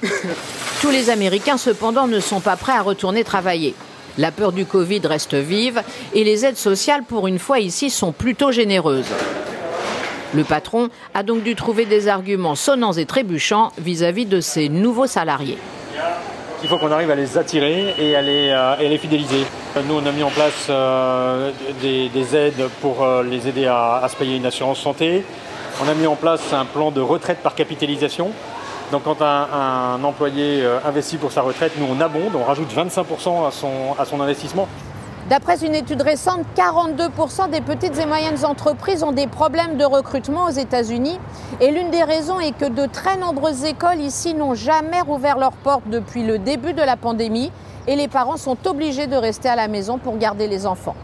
Tous 0.82 0.90
les 0.90 1.10
Américains, 1.10 1.58
cependant, 1.58 2.08
ne 2.08 2.20
sont 2.20 2.40
pas 2.40 2.56
prêts 2.56 2.74
à 2.74 2.82
retourner 2.82 3.24
travailler. 3.24 3.76
La 4.18 4.32
peur 4.32 4.54
du 4.54 4.66
Covid 4.66 5.02
reste 5.04 5.36
vive 5.36 5.82
et 6.14 6.24
les 6.24 6.46
aides 6.46 6.58
sociales, 6.58 7.04
pour 7.04 7.28
une 7.28 7.40
fois 7.40 7.60
ici, 7.60 7.90
sont 7.90 8.14
plutôt 8.14 8.52
généreuses. 8.52 9.12
Le 10.34 10.44
patron 10.44 10.90
a 11.14 11.24
donc 11.24 11.44
dû 11.44 11.56
trouver 11.56 11.86
des 11.86 12.08
arguments 12.08 12.56
sonnants 12.56 12.94
et 12.94 13.06
trébuchants 13.06 13.72
vis-à-vis 13.78 14.26
de 14.26 14.42
ses 14.42 14.70
nouveaux 14.70 15.08
salariés. 15.08 15.58
Il 16.64 16.70
faut 16.70 16.78
qu'on 16.78 16.92
arrive 16.92 17.12
à 17.12 17.16
les 17.16 17.38
attirer 17.38 17.94
et 18.00 18.16
à 18.16 18.22
les, 18.22 18.50
euh, 18.50 18.98
fidéliser. 18.98 19.46
Nous, 19.88 19.94
on 19.94 20.06
a 20.06 20.12
mis 20.12 20.24
en 20.24 20.30
place 20.30 20.68
euh, 20.70 21.52
des, 21.82 22.10
des, 22.10 22.36
aides 22.36 22.70
pour 22.82 23.04
euh, 23.04 23.24
les 23.24 23.48
aider 23.48 23.68
à, 23.68 24.06
se 24.10 24.16
payer 24.16 24.38
une 24.38 24.46
assurance 24.46 24.80
santé. 24.80 25.26
On 25.84 25.90
a 25.90 25.94
mis 25.94 26.08
en 26.08 26.16
place 26.16 26.54
un 26.54 26.66
plan 26.66 26.92
de 26.92 27.02
retraite 27.02 27.40
par 27.44 27.56
capitalisation. 27.56 28.32
Donc 28.92 29.04
quand 29.04 29.22
un, 29.22 30.04
employé 30.04 30.64
investit 30.86 31.18
pour 31.18 31.32
sa 31.32 31.42
retraite, 31.42 31.74
nous, 31.78 31.88
on 31.90 32.00
abonde, 32.00 32.36
on 32.36 32.44
rajoute 32.44 32.72
25% 32.74 33.48
à 33.48 33.52
son, 33.52 33.96
à 34.00 34.06
son 34.06 34.22
investissement. 34.22 34.68
D'après 35.30 35.66
une 35.66 35.74
étude 35.74 36.04
récente, 36.04 36.42
42% 36.56 37.50
des 37.50 37.62
petites 37.62 37.98
et 37.98 38.06
moyennes 38.06 38.46
entreprises 38.46 39.02
ont 39.02 39.12
des 39.12 39.26
problèmes 39.26 39.76
de 39.76 39.84
recrutement 39.84 40.46
aux 40.46 40.52
États-Unis. 40.52 41.18
Et 41.62 41.72
l'une 41.72 41.90
des 41.90 42.04
raisons 42.04 42.40
est 42.40 42.56
que 42.56 42.70
de 42.70 42.86
très 42.86 43.18
nombreuses 43.18 43.64
écoles 43.64 44.02
ici 44.02 44.36
n'ont 44.36 44.54
jamais 44.54 45.02
rouvert 45.02 45.40
leurs 45.40 45.52
portes 45.52 45.90
depuis 45.90 46.24
le 46.24 46.38
début 46.38 46.74
de 46.74 46.84
la 46.84 46.96
pandémie 46.96 47.52
et 47.88 47.96
les 47.96 48.08
parents 48.08 48.38
sont 48.38 48.68
obligés 48.68 49.08
de 49.08 49.16
rester 49.16 49.50
à 49.50 49.56
la 49.56 49.68
maison 49.68 49.98
pour 49.98 50.18
garder 50.20 50.48
les 50.48 50.68
enfants. 50.68 50.96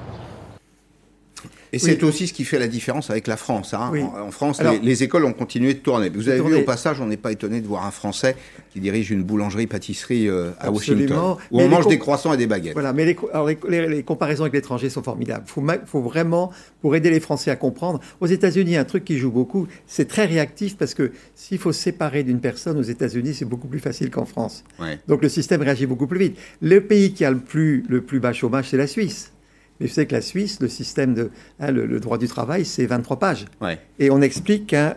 Et 1.73 1.77
oui. 1.77 1.79
c'est 1.79 2.03
aussi 2.03 2.27
ce 2.27 2.33
qui 2.33 2.43
fait 2.43 2.59
la 2.59 2.67
différence 2.67 3.09
avec 3.09 3.27
la 3.27 3.37
France. 3.37 3.73
Hein. 3.73 3.89
Oui. 3.93 4.01
En, 4.01 4.27
en, 4.27 4.31
France, 4.31 4.59
Alors, 4.59 4.73
les, 4.73 4.79
les, 4.79 5.03
écoles 5.03 5.23
ont 5.23 5.31
continué 5.31 5.73
de 5.73 5.79
tourner. 5.79 6.09
Vous 6.09 6.27
avez 6.27 6.39
tourner. 6.39 6.57
vu 6.57 6.61
au 6.61 6.65
passage, 6.65 6.99
on 6.99 7.05
n'est 7.05 7.15
pas 7.17 7.31
étonné 7.31 7.61
de 7.61 7.67
voir 7.67 7.85
un 7.85 7.91
Français 7.91 8.35
qui 8.73 8.81
dirige 8.81 9.09
une 9.09 9.23
boulangerie-pâtisserie 9.23 10.27
euh, 10.27 10.51
à 10.59 10.67
Absolument. 10.67 10.75
Washington, 10.75 11.37
où 11.51 11.57
mais 11.57 11.63
on 11.65 11.69
mange 11.69 11.87
des 11.87 11.97
croissants 11.97 12.33
et 12.33 12.37
des 12.37 12.47
baguettes. 12.47 12.73
Voilà, 12.73 12.91
mais 12.91 13.05
les, 13.05 13.17
alors 13.31 13.47
les, 13.47 13.87
les 13.87 14.03
comparaisons 14.03 14.43
avec 14.43 14.53
l'étranger 14.53 14.89
sont 14.89 15.01
formidables. 15.01 15.45
Il 15.47 15.51
faut, 15.51 15.63
faut, 15.85 16.01
vraiment, 16.01 16.51
pour 16.81 16.95
aider 16.95 17.09
les 17.09 17.21
Français 17.21 17.51
à 17.51 17.55
comprendre, 17.55 18.01
aux 18.19 18.27
États-Unis, 18.27 18.75
un 18.75 18.85
truc 18.85 19.05
qui 19.05 19.17
joue 19.17 19.31
beaucoup, 19.31 19.67
c'est 19.87 20.07
très 20.07 20.25
réactif 20.25 20.77
parce 20.77 20.93
que 20.93 21.11
s'il 21.35 21.57
faut 21.57 21.71
se 21.71 21.81
séparer 21.81 22.23
d'une 22.23 22.41
personne 22.41 22.77
aux 22.77 22.83
États-Unis, 22.83 23.33
c'est 23.33 23.45
beaucoup 23.45 23.67
plus 23.67 23.79
facile 23.79 24.09
qu'en 24.09 24.25
France. 24.25 24.65
Ouais. 24.79 24.99
Donc 25.07 25.21
le 25.21 25.29
système 25.29 25.61
réagit 25.61 25.85
beaucoup 25.85 26.07
plus 26.07 26.19
vite. 26.19 26.37
Le 26.61 26.81
pays 26.81 27.13
qui 27.13 27.23
a 27.23 27.31
le 27.31 27.39
plus, 27.39 27.85
le 27.87 28.01
plus 28.01 28.19
bas 28.19 28.33
chômage, 28.33 28.69
c'est 28.69 28.77
la 28.77 28.87
Suisse. 28.87 29.31
Mais 29.81 29.87
vous 29.87 29.93
savez 29.93 30.05
que 30.05 30.13
la 30.13 30.21
Suisse, 30.21 30.59
le 30.61 30.67
système 30.67 31.15
de 31.15 31.31
hein, 31.59 31.71
le, 31.71 31.87
le, 31.87 31.99
droit 31.99 32.19
du 32.19 32.27
travail, 32.27 32.65
c'est 32.65 32.85
23 32.85 33.17
pages. 33.17 33.45
Ouais. 33.61 33.79
Et 33.97 34.11
on 34.11 34.21
explique 34.21 34.67
qu'un 34.67 34.93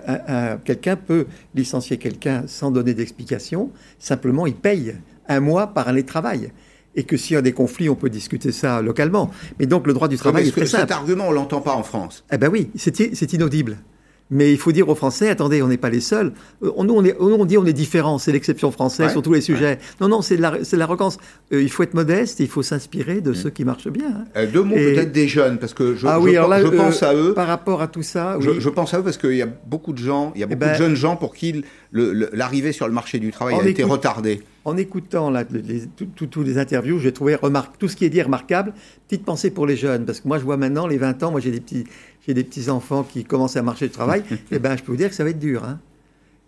quelqu'un 0.62 0.96
peut 0.96 1.26
licencier 1.54 1.96
quelqu'un 1.96 2.44
sans 2.46 2.70
donner 2.70 2.92
d'explication. 2.92 3.70
Simplement, 3.98 4.46
il 4.46 4.54
paye 4.54 4.94
un 5.26 5.40
mois 5.40 5.68
par 5.68 5.88
année 5.88 6.02
de 6.02 6.06
travail. 6.06 6.52
Et 6.96 7.04
que 7.04 7.16
s'il 7.16 7.34
y 7.34 7.36
a 7.36 7.42
des 7.42 7.52
conflits, 7.52 7.88
on 7.88 7.96
peut 7.96 8.10
discuter 8.10 8.52
ça 8.52 8.82
localement. 8.82 9.30
Mais 9.58 9.66
donc, 9.66 9.86
le 9.86 9.94
droit 9.94 10.06
du 10.06 10.16
travail 10.16 10.44
est, 10.44 10.48
est 10.48 10.52
très 10.52 10.60
que 10.60 10.66
simple. 10.66 10.82
Cet 10.82 10.92
argument, 10.92 11.28
on 11.28 11.32
l'entend 11.32 11.62
pas 11.62 11.74
en 11.74 11.82
France. 11.82 12.24
Eh 12.30 12.36
ben 12.36 12.50
oui, 12.52 12.70
c'est 12.76 13.32
inaudible. 13.32 13.78
Mais 14.30 14.52
il 14.52 14.58
faut 14.58 14.72
dire 14.72 14.88
aux 14.88 14.94
Français, 14.94 15.28
attendez, 15.28 15.62
on 15.62 15.68
n'est 15.68 15.76
pas 15.76 15.90
les 15.90 16.00
seuls. 16.00 16.32
Euh, 16.62 16.70
nous, 16.82 16.94
on, 16.94 17.04
est, 17.04 17.14
on 17.20 17.44
dit 17.44 17.58
on 17.58 17.66
est 17.66 17.74
différent, 17.74 18.18
c'est 18.18 18.32
l'exception 18.32 18.70
française 18.70 19.06
ouais, 19.06 19.12
sur 19.12 19.20
tous 19.20 19.34
les 19.34 19.42
sujets. 19.42 19.78
Non, 20.00 20.08
non, 20.08 20.22
c'est 20.22 20.36
de 20.36 20.76
l'arrogance. 20.76 21.18
Euh, 21.52 21.62
il 21.62 21.70
faut 21.70 21.82
être 21.82 21.94
modeste, 21.94 22.40
il 22.40 22.48
faut 22.48 22.62
s'inspirer 22.62 23.20
de 23.20 23.32
mmh. 23.32 23.34
ceux 23.34 23.50
qui 23.50 23.64
marchent 23.64 23.90
bien. 23.90 24.08
Hein. 24.08 24.24
Euh, 24.36 24.46
deux 24.46 24.62
mots 24.62 24.76
Et... 24.76 24.94
peut-être 24.94 25.12
des 25.12 25.28
jeunes, 25.28 25.58
parce 25.58 25.74
que 25.74 25.94
je, 25.94 26.06
ah, 26.06 26.18
oui, 26.18 26.34
je, 26.34 26.48
là, 26.48 26.62
je 26.62 26.68
pense 26.68 27.02
à 27.02 27.14
eux. 27.14 27.34
Par 27.34 27.46
rapport 27.46 27.82
à 27.82 27.86
tout 27.86 28.02
ça, 28.02 28.38
je, 28.40 28.50
oui. 28.50 28.56
je 28.60 28.68
pense 28.70 28.94
à 28.94 29.00
eux 29.00 29.02
parce 29.02 29.18
qu'il 29.18 29.36
y 29.36 29.42
a 29.42 29.48
beaucoup 29.66 29.92
de 29.92 29.98
gens, 29.98 30.32
il 30.34 30.40
y 30.40 30.44
a 30.44 30.46
beaucoup 30.46 30.58
ben, 30.58 30.72
de 30.72 30.78
jeunes 30.78 30.96
gens 30.96 31.16
pour 31.16 31.34
qui 31.34 31.62
l'arrivée 31.92 32.72
sur 32.72 32.88
le 32.88 32.94
marché 32.94 33.18
du 33.18 33.30
travail 33.30 33.54
a 33.54 33.58
écoute, 33.58 33.70
été 33.70 33.82
retardée. 33.84 34.42
En 34.64 34.76
écoutant 34.76 35.32
tous 36.16 36.42
les 36.42 36.58
interviews, 36.58 36.98
j'ai 36.98 37.12
trouvé 37.12 37.34
remarque, 37.34 37.76
tout 37.78 37.88
ce 37.88 37.96
qui 37.96 38.04
est 38.04 38.10
dit 38.10 38.22
remarquable. 38.22 38.72
Petite 39.06 39.24
pensée 39.24 39.50
pour 39.50 39.66
les 39.66 39.76
jeunes, 39.76 40.06
parce 40.06 40.20
que 40.20 40.26
moi 40.26 40.38
je 40.38 40.44
vois 40.44 40.56
maintenant 40.56 40.86
les 40.86 40.96
20 40.96 41.22
ans, 41.22 41.30
moi 41.30 41.40
j'ai 41.40 41.50
des 41.50 41.60
petits 41.60 41.84
j'ai 42.26 42.34
des 42.34 42.44
petits 42.44 42.70
enfants 42.70 43.02
qui 43.02 43.24
commencent 43.24 43.56
à 43.56 43.62
marcher 43.62 43.86
du 43.86 43.92
travail, 43.92 44.24
eh 44.50 44.58
ben 44.58 44.76
je 44.76 44.82
peux 44.82 44.92
vous 44.92 44.98
dire 44.98 45.08
que 45.08 45.14
ça 45.14 45.24
va 45.24 45.30
être 45.30 45.38
dur. 45.38 45.64
Hein. 45.64 45.78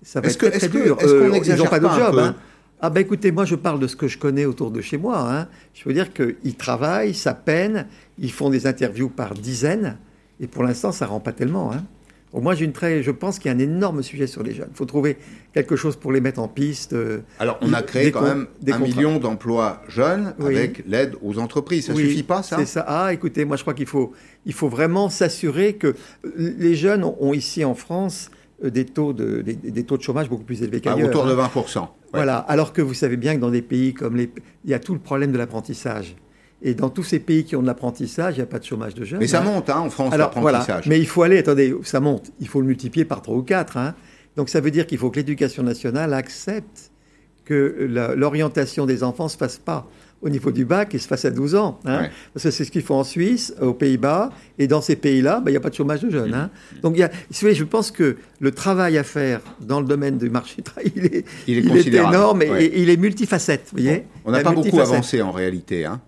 Ça 0.03 0.21
va 0.21 0.29
être 0.29 0.39
que, 0.39 0.47
très, 0.47 0.59
très 0.59 0.69
que, 0.69 0.79
dur. 0.79 0.99
Euh, 1.03 1.41
ils 1.45 1.55
n'ont 1.55 1.65
pas 1.67 1.81
de 1.81 1.89
job. 1.89 2.19
Hein. 2.19 2.37
Ah 2.81 2.91
ben 2.91 3.01
écoutez, 3.01 3.33
moi 3.33 3.45
je 3.45 3.55
parle 3.55 3.81
de 3.81 3.87
ce 3.87 3.97
que 3.97 4.07
je 4.07 4.19
connais 4.19 4.45
autour 4.45 4.71
de 4.71 4.81
chez 4.81 4.99
moi. 4.99 5.19
Hein. 5.19 5.49
Je 5.75 5.85
veux 5.85 5.95
dire 5.95 6.13
qu'ils 6.13 6.57
travaillent, 6.57 7.15
ça 7.15 7.35
peine, 7.35 7.87
ils 8.19 8.33
font 8.33 8.51
des 8.51 8.67
interviews 8.67 9.09
par 9.09 9.35
dizaines, 9.35 9.97
et 10.41 10.47
pour 10.47 10.63
l'instant 10.63 10.93
ça 10.93 11.07
rend 11.07 11.21
pas 11.21 11.33
tellement. 11.33 11.73
Hein. 11.73 11.85
Moi, 12.33 12.55
j'ai 12.55 12.65
une 12.65 12.73
très, 12.73 13.03
je 13.03 13.11
pense 13.11 13.39
qu'il 13.39 13.51
y 13.51 13.55
a 13.55 13.57
un 13.57 13.61
énorme 13.61 14.03
sujet 14.03 14.27
sur 14.27 14.43
les 14.43 14.53
jeunes. 14.53 14.69
Il 14.71 14.77
faut 14.77 14.85
trouver 14.85 15.17
quelque 15.55 15.77
chose 15.77 15.97
pour 15.97 16.13
les 16.13 16.21
mettre 16.21 16.41
en 16.41 16.49
piste. 16.49 16.93
Euh, 16.93 17.21
Alors, 17.39 17.59
on 17.63 17.73
a 17.73 17.83
créé 17.83 18.11
quand 18.11 18.23
même 18.23 18.47
un 18.69 18.79
million 18.79 19.19
d'emplois 19.19 19.83
jeunes 19.89 20.35
oui. 20.39 20.57
avec 20.57 20.85
l'aide 20.87 21.15
aux 21.23 21.39
entreprises. 21.39 21.87
Ça 21.87 21.95
oui, 21.95 22.09
suffit 22.09 22.23
pas, 22.23 22.43
ça? 22.43 22.57
C'est 22.59 22.67
ça. 22.67 22.85
Ah, 22.87 23.13
écoutez, 23.13 23.45
moi, 23.45 23.57
je 23.57 23.63
crois 23.63 23.75
qu'il 23.75 23.87
faut, 23.87 24.13
il 24.45 24.53
faut 24.53 24.69
vraiment 24.69 25.09
s'assurer 25.09 25.75
que 25.75 25.95
les 26.37 26.75
jeunes 26.75 27.05
ont 27.05 27.33
ici 27.33 27.65
en 27.65 27.75
France 27.75 28.31
euh, 28.65 28.71
des 28.71 28.85
taux 28.85 29.13
de, 29.13 29.41
des, 29.43 29.55
des 29.55 29.85
taux 29.85 29.97
de 29.97 30.03
chômage 30.03 30.29
beaucoup 30.29 30.45
plus 30.45 30.63
élevés 30.63 30.81
qu'ailleurs. 30.81 31.09
Ah, 31.09 31.17
autour 31.17 31.27
de 31.27 31.33
hein. 31.33 31.51
20%. 31.55 31.81
Ouais. 31.81 31.87
Voilà. 32.13 32.39
Alors 32.39 32.73
que 32.73 32.83
vous 32.83 32.95
savez 32.95 33.17
bien 33.17 33.37
que 33.37 33.41
dans 33.41 33.51
des 33.51 33.63
pays 33.63 33.95
comme 33.95 34.17
les, 34.17 34.31
il 34.65 34.71
y 34.71 34.75
a 34.75 34.79
tout 34.79 34.95
le 34.95 35.01
problème 35.01 35.33
de 35.33 35.39
l'apprentissage. 35.39 36.17
Et 36.63 36.75
dans 36.75 36.89
tous 36.89 37.03
ces 37.03 37.19
pays 37.19 37.45
qui 37.45 37.55
ont 37.55 37.63
de 37.63 37.67
l'apprentissage, 37.67 38.35
il 38.35 38.39
n'y 38.39 38.43
a 38.43 38.47
pas 38.47 38.59
de 38.59 38.65
chômage 38.65 38.95
de 38.95 39.05
jeunes. 39.05 39.21
Mais 39.21 39.27
ça 39.27 39.41
hein. 39.41 39.45
monte 39.45 39.69
hein, 39.69 39.81
en 39.81 39.91
France, 39.91 40.17
l'apprentissage. 40.17 40.67
Voilà. 40.67 40.83
Mais 40.87 40.99
il 40.99 41.07
faut 41.07 41.23
aller, 41.23 41.39
attendez, 41.39 41.75
ça 41.83 42.01
monte. 42.01 42.33
Il 42.41 42.49
faut 42.49 42.61
le 42.61 42.67
multiplier 42.67 43.05
par 43.05 43.23
3 43.23 43.37
ou 43.37 43.43
4. 43.43 43.77
Hein. 43.77 43.95
Donc 44.37 44.49
ça 44.49 44.61
veut 44.61 44.71
dire 44.71 44.87
qu'il 44.87 44.99
faut 44.99 45.11
que 45.11 45.17
l'éducation 45.17 45.63
nationale 45.63 46.15
accepte 46.15 46.91
que 47.45 48.15
l'orientation 48.17 48.87
des 48.87 49.03
enfants 49.05 49.25
ne 49.25 49.31
se 49.31 49.37
fasse 49.37 49.59
pas 49.59 49.87
au 50.23 50.29
niveau 50.29 50.51
du 50.51 50.65
bac 50.65 50.95
et 50.95 50.99
se 50.99 51.07
fasse 51.07 51.25
à 51.25 51.31
12 51.31 51.55
ans. 51.55 51.79
Hein. 51.85 52.03
Ouais. 52.03 52.11
Parce 52.33 52.45
que 52.45 52.51
c'est 52.51 52.65
ce 52.65 52.71
qu'ils 52.71 52.83
font 52.83 52.97
en 52.97 53.05
Suisse, 53.05 53.55
aux 53.61 53.75
Pays-Bas, 53.75 54.31
et 54.59 54.67
dans 54.67 54.81
ces 54.81 54.97
pays-là, 54.97 55.41
ben, 55.41 55.51
il 55.51 55.53
n'y 55.53 55.59
a 55.59 55.61
pas 55.61 55.71
de 55.71 55.75
chômage 55.75 56.01
de 56.01 56.11
jeunes. 56.11 56.35
Hein. 56.35 56.51
Donc 56.83 56.95
il 56.97 57.01
y 57.01 57.03
a, 57.05 57.11
je 57.31 57.65
pense 57.65 57.91
que 57.91 58.17
le 58.41 58.51
travail 58.51 58.99
à 58.99 59.05
faire 59.05 59.41
dans 59.61 59.81
le 59.81 59.87
domaine 59.87 60.19
du 60.19 60.31
marché 60.31 60.57
du 60.57 60.63
travail, 60.63 60.91
il 60.97 61.07
est, 61.07 61.25
il 61.47 61.59
est, 61.59 61.87
il 61.87 61.95
est 61.95 61.99
énorme 61.99 62.43
et, 62.43 62.51
ouais. 62.51 62.65
et, 62.65 62.83
il 62.83 62.91
est 62.91 62.97
multifacette. 62.97 63.69
Vous 63.73 63.83
voyez 63.83 64.05
On 64.25 64.33
n'a 64.33 64.41
pas 64.41 64.53
beaucoup 64.53 64.81
avancé 64.81 65.23
en 65.23 65.31
réalité. 65.31 65.85
Hein. 65.85 66.01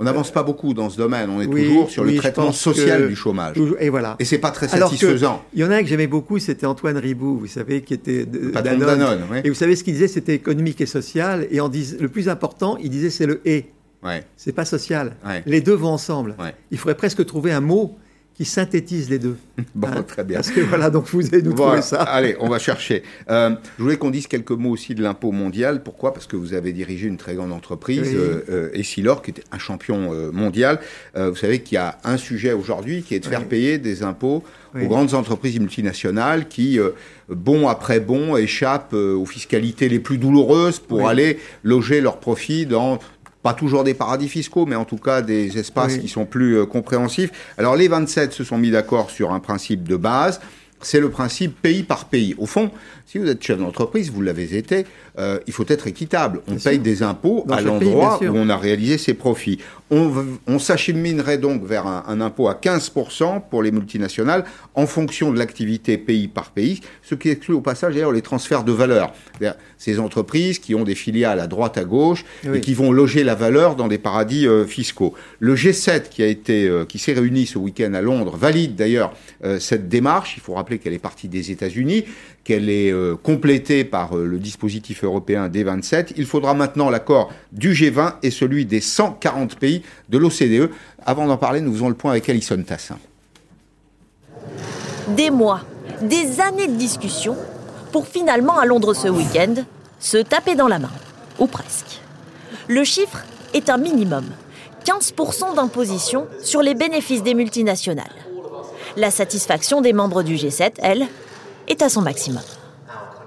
On 0.00 0.04
n'avance 0.04 0.30
pas 0.30 0.42
beaucoup 0.42 0.72
dans 0.72 0.88
ce 0.88 0.96
domaine. 0.96 1.28
On 1.28 1.42
est 1.42 1.46
oui, 1.46 1.66
toujours 1.66 1.90
sur 1.90 2.04
oui, 2.04 2.14
le 2.14 2.18
traitement 2.18 2.52
social 2.52 3.02
que... 3.02 3.08
du 3.08 3.14
chômage. 3.14 3.56
Et 3.78 3.90
voilà. 3.90 4.16
Et 4.18 4.24
c'est 4.24 4.38
pas 4.38 4.50
très 4.50 4.66
satisfaisant. 4.66 5.42
Il 5.52 5.60
y 5.60 5.64
en 5.64 5.70
a 5.70 5.76
un 5.76 5.82
que 5.82 5.88
j'aimais 5.88 6.06
beaucoup, 6.06 6.38
c'était 6.38 6.64
Antoine 6.64 6.96
Ribou, 6.96 7.38
vous 7.38 7.46
savez, 7.46 7.82
qui 7.82 7.92
était 7.92 8.24
patron 8.24 8.78
Danone. 8.78 8.86
Danone 8.86 9.20
ouais. 9.30 9.42
Et 9.44 9.50
vous 9.50 9.54
savez 9.54 9.76
ce 9.76 9.84
qu'il 9.84 9.92
disait, 9.92 10.08
c'était 10.08 10.34
économique 10.34 10.80
et 10.80 10.86
social. 10.86 11.46
Et 11.50 11.60
en 11.60 11.68
dis... 11.68 11.96
le 12.00 12.08
plus 12.08 12.30
important, 12.30 12.78
il 12.80 12.88
disait 12.88 13.10
c'est 13.10 13.26
le 13.26 13.42
et. 13.44 13.66
Ouais. 14.02 14.24
C'est 14.38 14.52
pas 14.52 14.64
social. 14.64 15.16
Ouais. 15.26 15.42
Les 15.44 15.60
deux 15.60 15.74
vont 15.74 15.90
ensemble. 15.90 16.34
Ouais. 16.38 16.54
Il 16.70 16.78
faudrait 16.78 16.96
presque 16.96 17.24
trouver 17.26 17.52
un 17.52 17.60
mot 17.60 17.98
qui 18.40 18.46
synthétise 18.46 19.10
les 19.10 19.18
deux. 19.18 19.36
bon, 19.74 19.88
hein 19.88 20.02
très 20.02 20.24
bien. 20.24 20.36
Parce 20.36 20.50
que 20.50 20.60
voilà, 20.60 20.88
donc 20.88 21.04
vous 21.08 21.26
allez 21.26 21.42
nous 21.42 21.54
voilà. 21.54 21.72
trouver 21.72 21.82
ça. 21.82 22.04
Allez, 22.04 22.36
on 22.40 22.48
va 22.48 22.58
chercher. 22.58 23.02
Euh, 23.28 23.50
je 23.76 23.82
voulais 23.82 23.98
qu'on 23.98 24.08
dise 24.08 24.28
quelques 24.28 24.52
mots 24.52 24.70
aussi 24.70 24.94
de 24.94 25.02
l'impôt 25.02 25.30
mondial. 25.30 25.82
Pourquoi? 25.82 26.14
Parce 26.14 26.26
que 26.26 26.36
vous 26.36 26.54
avez 26.54 26.72
dirigé 26.72 27.06
une 27.06 27.18
très 27.18 27.34
grande 27.34 27.52
entreprise, 27.52 28.00
oui. 28.00 28.16
euh, 28.16 28.40
euh, 28.48 28.70
Essilor, 28.72 29.20
qui 29.20 29.32
était 29.32 29.44
un 29.52 29.58
champion 29.58 30.14
euh, 30.14 30.32
mondial. 30.32 30.80
Vous 31.14 31.36
savez 31.36 31.58
qu'il 31.58 31.74
y 31.74 31.78
a 31.78 31.98
un 32.02 32.16
sujet 32.16 32.54
aujourd'hui 32.54 33.02
qui 33.02 33.14
est 33.14 33.20
de 33.20 33.26
faire 33.26 33.40
oui. 33.40 33.46
payer 33.46 33.76
des 33.76 34.02
impôts 34.02 34.42
oui. 34.74 34.86
aux 34.86 34.88
grandes 34.88 35.12
entreprises 35.12 35.60
multinationales 35.60 36.48
qui, 36.48 36.78
bon 37.28 37.68
après 37.68 38.00
bon, 38.00 38.38
échappent 38.38 38.94
aux 38.94 39.26
fiscalités 39.26 39.90
les 39.90 39.98
plus 39.98 40.16
douloureuses 40.16 40.78
pour 40.78 41.08
aller 41.08 41.38
loger 41.62 42.00
leurs 42.00 42.20
profits 42.20 42.64
dans 42.64 43.00
pas 43.42 43.54
toujours 43.54 43.84
des 43.84 43.94
paradis 43.94 44.28
fiscaux, 44.28 44.66
mais 44.66 44.76
en 44.76 44.84
tout 44.84 44.98
cas 44.98 45.22
des 45.22 45.58
espaces 45.58 45.94
oui. 45.94 46.00
qui 46.00 46.08
sont 46.08 46.26
plus 46.26 46.58
euh, 46.58 46.66
compréhensifs. 46.66 47.30
Alors 47.58 47.76
les 47.76 47.88
27 47.88 48.32
se 48.32 48.44
sont 48.44 48.58
mis 48.58 48.70
d'accord 48.70 49.10
sur 49.10 49.32
un 49.32 49.40
principe 49.40 49.88
de 49.88 49.96
base, 49.96 50.40
c'est 50.82 51.00
le 51.00 51.10
principe 51.10 51.60
pays 51.60 51.82
par 51.82 52.06
pays. 52.06 52.34
Au 52.38 52.46
fond, 52.46 52.70
si 53.10 53.18
vous 53.18 53.26
êtes 53.28 53.42
chef 53.42 53.58
d'entreprise, 53.58 54.12
vous 54.12 54.22
l'avez 54.22 54.56
été, 54.56 54.86
euh, 55.18 55.40
il 55.48 55.52
faut 55.52 55.64
être 55.66 55.88
équitable. 55.88 56.42
On 56.46 56.52
bien 56.52 56.60
paye 56.62 56.74
sûr. 56.74 56.82
des 56.82 57.02
impôts 57.02 57.44
Dans 57.44 57.56
à 57.56 57.60
l'endroit 57.60 58.20
où 58.22 58.36
on 58.36 58.48
a 58.48 58.56
réalisé 58.56 58.98
ses 58.98 59.14
profits. 59.14 59.58
On, 59.90 60.12
on 60.46 60.60
s'acheminerait 60.60 61.38
donc 61.38 61.64
vers 61.64 61.88
un, 61.88 62.04
un, 62.06 62.20
impôt 62.20 62.46
à 62.46 62.54
15% 62.54 63.42
pour 63.50 63.64
les 63.64 63.72
multinationales 63.72 64.44
en 64.76 64.86
fonction 64.86 65.32
de 65.32 65.38
l'activité 65.40 65.98
pays 65.98 66.28
par 66.28 66.52
pays, 66.52 66.80
ce 67.02 67.16
qui 67.16 67.30
exclut 67.30 67.54
au 67.54 67.60
passage 67.60 67.94
d'ailleurs 67.94 68.12
les 68.12 68.22
transferts 68.22 68.62
de 68.62 68.70
valeur. 68.70 69.12
Ces 69.76 69.98
entreprises 69.98 70.60
qui 70.60 70.76
ont 70.76 70.84
des 70.84 70.94
filiales 70.94 71.40
à 71.40 71.48
droite 71.48 71.78
à 71.78 71.84
gauche 71.84 72.24
oui. 72.44 72.58
et 72.58 72.60
qui 72.60 72.74
vont 72.74 72.92
loger 72.92 73.24
la 73.24 73.34
valeur 73.34 73.74
dans 73.74 73.88
des 73.88 73.98
paradis 73.98 74.46
euh, 74.46 74.64
fiscaux. 74.64 75.14
Le 75.40 75.56
G7 75.56 76.10
qui 76.10 76.22
a 76.22 76.26
été, 76.26 76.68
euh, 76.68 76.84
qui 76.84 76.98
s'est 76.98 77.14
réuni 77.14 77.46
ce 77.46 77.58
week-end 77.58 77.92
à 77.94 78.02
Londres 78.02 78.36
valide 78.36 78.76
d'ailleurs 78.76 79.14
euh, 79.42 79.58
cette 79.58 79.88
démarche. 79.88 80.34
Il 80.36 80.40
faut 80.40 80.52
rappeler 80.52 80.60
rappeler 80.60 80.78
qu'elle 80.78 80.92
est 80.92 80.98
partie 80.98 81.26
des 81.26 81.50
États-Unis, 81.50 82.04
qu'elle 82.50 82.68
est 82.68 82.90
euh, 82.90 83.14
complétée 83.14 83.84
par 83.84 84.16
euh, 84.16 84.26
le 84.26 84.40
dispositif 84.40 85.04
européen 85.04 85.48
des 85.48 85.62
27. 85.62 86.14
Il 86.16 86.26
faudra 86.26 86.52
maintenant 86.52 86.90
l'accord 86.90 87.30
du 87.52 87.72
G20 87.72 88.14
et 88.24 88.32
celui 88.32 88.66
des 88.66 88.80
140 88.80 89.54
pays 89.54 89.82
de 90.08 90.18
l'OCDE. 90.18 90.68
Avant 91.06 91.28
d'en 91.28 91.36
parler, 91.36 91.60
nous 91.60 91.72
faisons 91.72 91.88
le 91.88 91.94
point 91.94 92.10
avec 92.10 92.28
Alison 92.28 92.60
Tassin. 92.60 92.98
Des 95.16 95.30
mois, 95.30 95.60
des 96.02 96.40
années 96.40 96.66
de 96.66 96.74
discussion 96.74 97.36
pour 97.92 98.08
finalement 98.08 98.58
à 98.58 98.66
Londres 98.66 98.94
ce 98.94 99.06
week-end 99.06 99.54
se 100.00 100.16
taper 100.16 100.56
dans 100.56 100.66
la 100.66 100.80
main, 100.80 100.90
ou 101.38 101.46
presque. 101.46 102.00
Le 102.66 102.82
chiffre 102.82 103.24
est 103.54 103.70
un 103.70 103.78
minimum, 103.78 104.24
15% 104.86 105.54
d'imposition 105.54 106.26
sur 106.42 106.62
les 106.62 106.74
bénéfices 106.74 107.22
des 107.22 107.34
multinationales. 107.34 108.06
La 108.96 109.12
satisfaction 109.12 109.80
des 109.82 109.92
membres 109.92 110.24
du 110.24 110.34
G7, 110.34 110.72
elle, 110.78 111.06
est 111.70 111.82
à 111.82 111.88
son 111.88 112.02
maximum. 112.02 112.42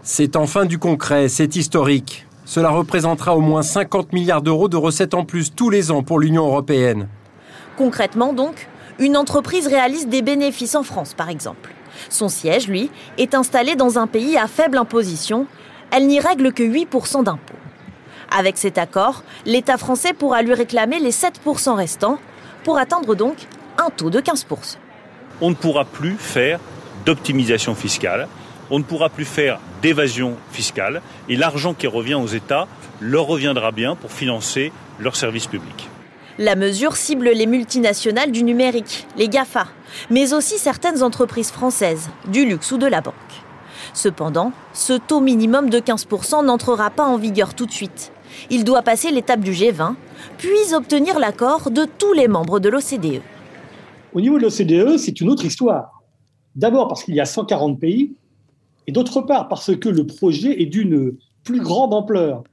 C'est 0.04 0.36
enfin 0.36 0.66
du 0.66 0.78
concret, 0.78 1.30
c'est 1.30 1.56
historique. 1.56 2.28
Cela 2.46 2.70
représentera 2.70 3.38
au 3.38 3.40
moins 3.40 3.64
50 3.64 4.12
milliards 4.12 4.42
d'euros 4.42 4.68
de 4.68 4.76
recettes 4.76 5.14
en 5.14 5.24
plus 5.24 5.56
tous 5.56 5.70
les 5.70 5.92
ans 5.92 6.04
pour 6.04 6.20
l'Union 6.20 6.46
européenne. 6.46 7.08
Concrètement 7.78 8.34
donc, 8.34 8.68
une 9.00 9.16
entreprise 9.16 9.68
réalise 9.68 10.08
des 10.08 10.22
bénéfices 10.22 10.76
en 10.76 10.84
France 10.84 11.14
par 11.14 11.30
exemple. 11.30 11.72
Son 12.10 12.28
siège, 12.28 12.68
lui, 12.68 12.92
est 13.18 13.34
installé 13.34 13.76
dans 13.76 13.98
un 13.98 14.08
pays 14.08 14.38
à 14.38 14.48
faible 14.48 14.78
imposition. 14.78 15.48
Elle 15.92 16.08
n'y 16.08 16.20
règle 16.20 16.52
que 16.52 16.64
8% 16.64 17.24
d'impôts. 17.24 17.54
Avec 18.36 18.58
cet 18.58 18.78
accord, 18.78 19.24
l'État 19.46 19.78
français 19.78 20.12
pourra 20.12 20.42
lui 20.42 20.54
réclamer 20.54 21.00
les 21.00 21.12
7% 21.12 21.76
restants 21.76 22.18
pour 22.64 22.78
atteindre 22.78 23.16
donc 23.16 23.38
un 23.78 23.90
taux 23.90 24.10
de 24.10 24.20
15%. 24.20 24.46
On 25.40 25.50
ne 25.50 25.56
pourra 25.56 25.86
plus 25.86 26.16
faire 26.18 26.60
d'optimisation 27.06 27.76
fiscale, 27.76 28.28
on 28.70 28.80
ne 28.80 28.84
pourra 28.84 29.10
plus 29.10 29.26
faire 29.26 29.60
d'évasion 29.82 30.36
fiscale 30.52 31.02
et 31.30 31.36
l'argent 31.36 31.74
qui 31.74 31.88
revient 31.88 32.16
aux 32.16 32.28
États 32.28 32.68
leur 33.02 33.26
reviendra 33.26 33.72
bien 33.72 33.96
pour 33.96 34.12
financer 34.12 34.72
leurs 35.00 35.16
services 35.16 35.48
publics. 35.48 35.90
La 36.40 36.56
mesure 36.56 36.96
cible 36.96 37.30
les 37.30 37.46
multinationales 37.46 38.32
du 38.32 38.44
numérique, 38.44 39.06
les 39.18 39.30
GAFA, 39.30 39.68
mais 40.10 40.34
aussi 40.34 40.58
certaines 40.58 41.04
entreprises 41.04 41.52
françaises, 41.52 42.10
du 42.28 42.46
luxe 42.46 42.72
ou 42.72 42.78
de 42.78 42.88
la 42.88 43.02
banque. 43.02 43.14
Cependant, 43.94 44.52
ce 44.74 44.94
taux 44.94 45.20
minimum 45.20 45.70
de 45.70 45.80
15% 45.80 46.46
n'entrera 46.46 46.90
pas 46.90 47.06
en 47.06 47.18
vigueur 47.18 47.54
tout 47.54 47.68
de 47.68 47.72
suite. 47.72 48.12
Il 48.50 48.64
doit 48.64 48.82
passer 48.82 49.12
l'étape 49.12 49.42
du 49.42 49.52
G20, 49.52 49.94
puis 50.40 50.74
obtenir 50.74 51.20
l'accord 51.20 51.70
de 51.70 51.86
tous 52.00 52.14
les 52.14 52.28
membres 52.28 52.60
de 52.60 52.70
l'OCDE. 52.70 53.22
Au 54.14 54.22
niveau 54.22 54.40
de 54.40 54.44
l'OCDE, 54.44 54.98
c'est 54.98 55.22
une 55.22 55.30
autre 55.30 55.46
histoire. 55.46 56.03
D'abord 56.56 56.88
parce 56.88 57.04
qu'il 57.04 57.16
y 57.16 57.20
a 57.20 57.26
140 57.26 57.80
pays, 57.80 58.14
et 58.88 58.92
d'autre 58.92 59.22
part 59.22 59.48
parce 59.48 59.76
que 59.76 59.90
le 59.90 60.06
projet 60.06 60.62
est 60.62 60.66
d'une 60.66 61.14
plus 61.44 61.62
grande 61.62 61.94
ampleur. 61.94 62.44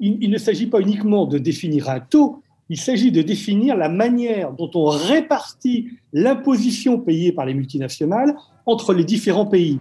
Il, 0.00 0.30
ne 0.30 0.38
s'agit 0.38 0.66
pas 0.66 0.80
uniquement 0.80 1.26
de 1.26 1.38
définir 1.38 1.90
un 1.90 1.98
taux, 1.98 2.40
il 2.68 2.78
s'agit 2.78 3.10
de 3.10 3.22
définir 3.22 3.76
la 3.76 3.88
manière 3.88 4.52
dont 4.52 4.70
on 4.74 4.86
répartit 4.86 5.88
l'imposition 6.12 7.00
payée 7.00 7.32
par 7.32 7.46
les 7.46 7.54
multinationales 7.54 8.36
entre 8.64 8.94
les 8.94 9.04
différents 9.04 9.46
pays. 9.46 9.80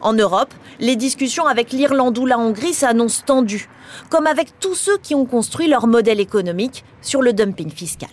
En 0.00 0.14
Europe, 0.14 0.54
les 0.78 0.96
discussions 0.96 1.44
avec 1.44 1.72
l'Irlande 1.72 2.16
ou 2.16 2.24
la 2.24 2.38
Hongrie 2.38 2.72
s'annoncent 2.72 3.24
tendues, 3.26 3.68
comme 4.08 4.26
avec 4.26 4.58
tous 4.60 4.74
ceux 4.74 4.96
qui 4.96 5.14
ont 5.14 5.26
construit 5.26 5.68
leur 5.68 5.86
modèle 5.86 6.20
économique 6.20 6.84
sur 7.02 7.20
le 7.20 7.34
dumping 7.34 7.70
fiscal. 7.70 8.08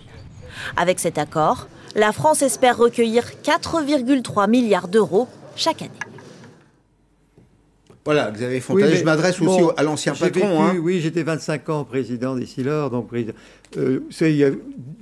Avec 0.76 1.00
cet 1.00 1.18
accord, 1.18 1.68
la 1.96 2.12
France 2.12 2.42
espère 2.42 2.78
recueillir 2.78 3.24
4,3 3.44 4.50
milliards 4.50 4.88
d'euros 4.88 5.28
chaque 5.56 5.82
année. 5.82 5.92
Voilà, 8.06 8.32
Xavier 8.32 8.62
Fontaine, 8.62 8.96
je 8.96 9.04
m'adresse 9.04 9.42
aussi 9.42 9.62
à 9.76 9.84
l'ancien 9.84 10.14
patron. 10.14 10.64
hein. 10.64 10.78
Oui, 10.82 11.02
j'étais 11.02 11.24
25 11.24 11.68
ans 11.68 11.84
président 11.84 12.38
des 12.38 12.46
Silors, 12.46 12.90
donc 12.90 13.10
euh, 13.14 14.00
il 14.22 14.36
y 14.38 14.46
a 14.46 14.52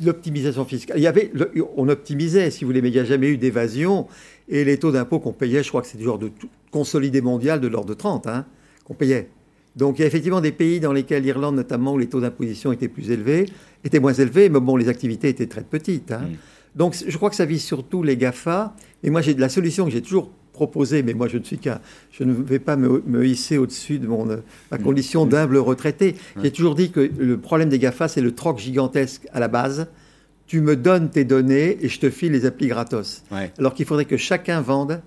l'optimisation 0.04 0.66
fiscale. 0.66 0.98
Il 0.98 1.04
y 1.04 1.08
avait, 1.08 1.32
on 1.78 1.88
optimisait, 1.88 2.50
si 2.50 2.64
vous 2.64 2.70
voulez, 2.70 2.82
mais 2.82 2.90
il 2.90 2.94
n'y 2.94 3.00
a 3.00 3.06
jamais 3.06 3.28
eu 3.28 3.38
d'évasion. 3.38 4.08
Et 4.50 4.64
les 4.66 4.80
taux 4.80 4.92
d'impôt 4.92 5.20
qu'on 5.20 5.34
payait, 5.34 5.62
je 5.62 5.70
crois 5.70 5.84
que 5.84 5.88
c'est 5.88 6.00
du 6.00 6.04
genre 6.04 6.18
de 6.18 6.32
consolidé 6.72 7.22
mondial 7.22 7.62
de 7.62 7.68
l'ordre 7.68 7.90
de 7.90 7.94
30, 7.94 8.26
hein, 8.26 8.46
qu'on 8.86 8.96
payait. 8.96 9.30
Donc 9.76 10.00
il 10.00 10.02
y 10.02 10.06
a 10.06 10.08
effectivement 10.08 10.42
des 10.42 10.52
pays 10.52 10.80
dans 10.80 10.94
lesquels 10.94 11.22
l'Irlande 11.22 11.56
notamment, 11.56 11.94
où 11.94 12.00
les 12.00 12.08
taux 12.08 12.22
d'imposition 12.22 12.72
étaient 12.72 12.88
plus 12.88 13.12
élevés, 13.12 13.46
étaient 13.84 14.00
moins 14.00 14.14
élevés, 14.14 14.50
mais 14.50 14.60
bon, 14.60 14.78
les 14.78 14.90
activités 14.90 15.30
étaient 15.30 15.46
très 15.46 15.64
petites. 15.64 16.12
Hein. 16.12 16.22
Mm. 16.32 16.36
Donc 16.76 16.96
je 17.08 17.18
crois 17.18 17.30
que 17.30 17.36
ça 17.36 17.46
vise 17.46 17.64
surtout 17.64 18.04
les 18.04 18.18
GAFA. 18.18 18.76
Et 19.04 19.10
moi, 19.10 19.22
j'ai 19.22 19.34
de 19.34 19.42
la 19.42 19.50
solution 19.50 19.86
que 19.86 19.92
j'ai 19.92 20.02
toujours 20.02 20.32
proposée, 20.52 21.04
mais 21.04 21.14
moi 21.14 21.28
je 21.28 21.38
ne 21.38 21.44
suis 21.44 21.58
qu'un, 21.58 21.82
je 22.12 22.24
ne 22.24 22.34
vais 22.34 22.60
pas 22.60 22.78
me, 22.78 23.26
hisser 23.26 23.58
au-dessus 23.58 24.00
de 24.00 24.08
mon, 24.08 24.26
ma 24.72 24.78
condition 24.78 25.26
d'humble 25.26 25.58
retraité. 25.58 26.16
J'ai 26.42 26.52
toujours 26.52 26.76
dit 26.76 26.92
que 26.92 27.02
le 27.18 27.38
problème 27.38 27.70
des 27.70 27.80
GAFA, 27.80 28.08
c'est 28.08 28.22
le 28.22 28.34
troc 28.34 28.60
gigantesque 28.60 29.28
à 29.34 29.40
la 29.40 29.50
base 29.50 29.88
tu 30.48 30.62
me 30.62 30.76
donnes 30.76 31.10
tes 31.10 31.24
données 31.24 31.78
et 31.82 31.90
je 31.90 32.00
te 32.00 32.10
file 32.10 32.32
les 32.32 32.46
applis 32.46 32.68
gratos. 32.68 33.24
Alors 33.58 33.74
qu'il 33.74 33.86
faudrait 33.86 34.06
que 34.06 34.18
chacun 34.18 34.62
vende 34.62 35.02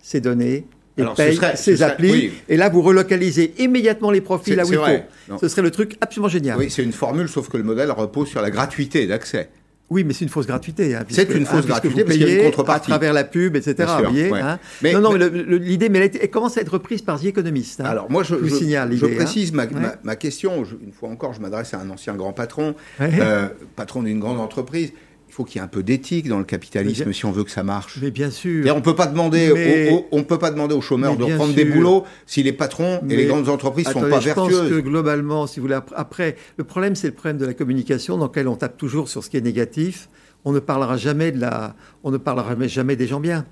ses 0.00 0.20
données 0.20 0.66
et 0.96 1.04
paye 1.16 1.38
ses 1.56 1.82
applis. 1.82 2.30
Et 2.48 2.56
là, 2.56 2.68
vous 2.68 2.82
relocalisez 2.82 3.54
immédiatement 3.58 4.10
les 4.10 4.20
profils 4.20 4.54
là 4.54 4.64
où 4.64 4.72
il 4.72 4.78
faut. 4.78 5.38
Ce 5.40 5.48
serait 5.48 5.62
le 5.62 5.70
truc 5.70 5.96
absolument 6.00 6.28
génial. 6.28 6.58
Oui, 6.58 6.70
c'est 6.70 6.84
une 6.84 6.92
formule, 6.92 7.28
sauf 7.28 7.48
que 7.48 7.56
le 7.56 7.64
modèle 7.64 7.90
repose 7.90 8.28
sur 8.28 8.40
la 8.40 8.50
gratuité 8.50 9.06
d'accès. 9.06 9.50
Oui, 9.90 10.02
mais 10.02 10.14
c'est 10.14 10.24
une 10.24 10.30
fausse 10.30 10.46
gratuité. 10.46 10.94
Hein, 10.94 11.04
c'est 11.08 11.30
une 11.34 11.44
fausse 11.44 11.66
gratuité, 11.66 12.04
mais 12.06 12.16
il 12.16 12.22
y 12.22 12.24
a 12.24 12.38
une 12.38 12.44
contrepartie. 12.44 12.90
À 12.90 12.94
travers 12.94 13.12
la 13.12 13.24
pub, 13.24 13.54
etc. 13.54 13.88
Hein. 13.88 14.58
mais, 14.82 14.92
non, 14.92 15.00
non, 15.00 15.12
mais, 15.12 15.28
l'idée, 15.58 15.88
mais 15.88 16.10
elle, 16.20 16.30
commence 16.30 16.56
à 16.56 16.62
être 16.62 16.72
reprise 16.72 17.02
par 17.02 17.20
The 17.20 17.26
Economist. 17.26 17.80
Hein. 17.80 17.84
Alors, 17.84 18.10
moi, 18.10 18.22
je, 18.22 18.34
je, 18.42 18.46
je 18.46 19.06
précise 19.06 19.52
ma, 19.52 19.66
ma, 20.02 20.16
question. 20.16 20.64
une 20.64 20.92
fois 20.92 21.10
encore, 21.10 21.34
je 21.34 21.40
m'adresse 21.40 21.74
à 21.74 21.80
un 21.80 21.90
ancien 21.90 22.14
grand 22.14 22.32
patron, 22.32 22.74
euh, 23.00 23.48
patron 23.76 24.02
d'une 24.02 24.20
grande 24.20 24.40
entreprise 24.40 24.92
faut 25.34 25.42
qu'il 25.42 25.56
y 25.56 25.58
ait 25.58 25.64
un 25.64 25.68
peu 25.68 25.82
d'éthique 25.82 26.28
dans 26.28 26.38
le 26.38 26.44
capitalisme 26.44 27.12
si 27.12 27.26
on 27.26 27.32
veut 27.32 27.42
que 27.42 27.50
ça 27.50 27.64
marche. 27.64 27.98
Mais 28.00 28.12
bien 28.12 28.30
sûr. 28.30 28.72
on 28.74 28.80
peut 28.80 28.94
pas 28.94 29.08
demander, 29.08 29.92
on 30.12 30.22
peut 30.22 30.38
pas 30.38 30.52
demander 30.52 30.76
aux 30.76 30.80
chômeurs 30.80 31.16
de 31.16 31.24
reprendre 31.24 31.54
des 31.54 31.64
boulots 31.64 32.04
si 32.24 32.44
les 32.44 32.52
patrons 32.52 33.00
et 33.08 33.16
les 33.16 33.26
grandes 33.26 33.48
entreprises 33.48 33.88
ne 33.88 33.92
sont 33.92 34.00
pas 34.02 34.20
vertueuses. 34.20 34.32
Je 34.34 34.58
pense 34.60 34.68
que 34.68 34.80
globalement, 34.80 35.48
si 35.48 35.58
vous 35.58 35.66
voulez, 35.66 35.78
après, 35.96 36.36
le 36.56 36.64
problème 36.64 36.94
c'est 36.94 37.08
le 37.08 37.14
problème 37.14 37.38
de 37.38 37.46
la 37.46 37.54
communication 37.54 38.16
dans 38.16 38.26
lequel 38.26 38.46
on 38.46 38.54
tape 38.54 38.76
toujours 38.76 39.08
sur 39.08 39.24
ce 39.24 39.30
qui 39.30 39.36
est 39.36 39.40
négatif. 39.40 40.08
On 40.44 40.52
ne 40.52 40.60
parlera 40.60 40.96
jamais 40.96 41.32
de 41.32 41.40
la, 41.40 41.74
on 42.04 42.12
ne 42.12 42.18
parlera 42.18 42.54
jamais 42.68 42.94
des 42.94 43.08
gens 43.08 43.20
bien. 43.20 43.44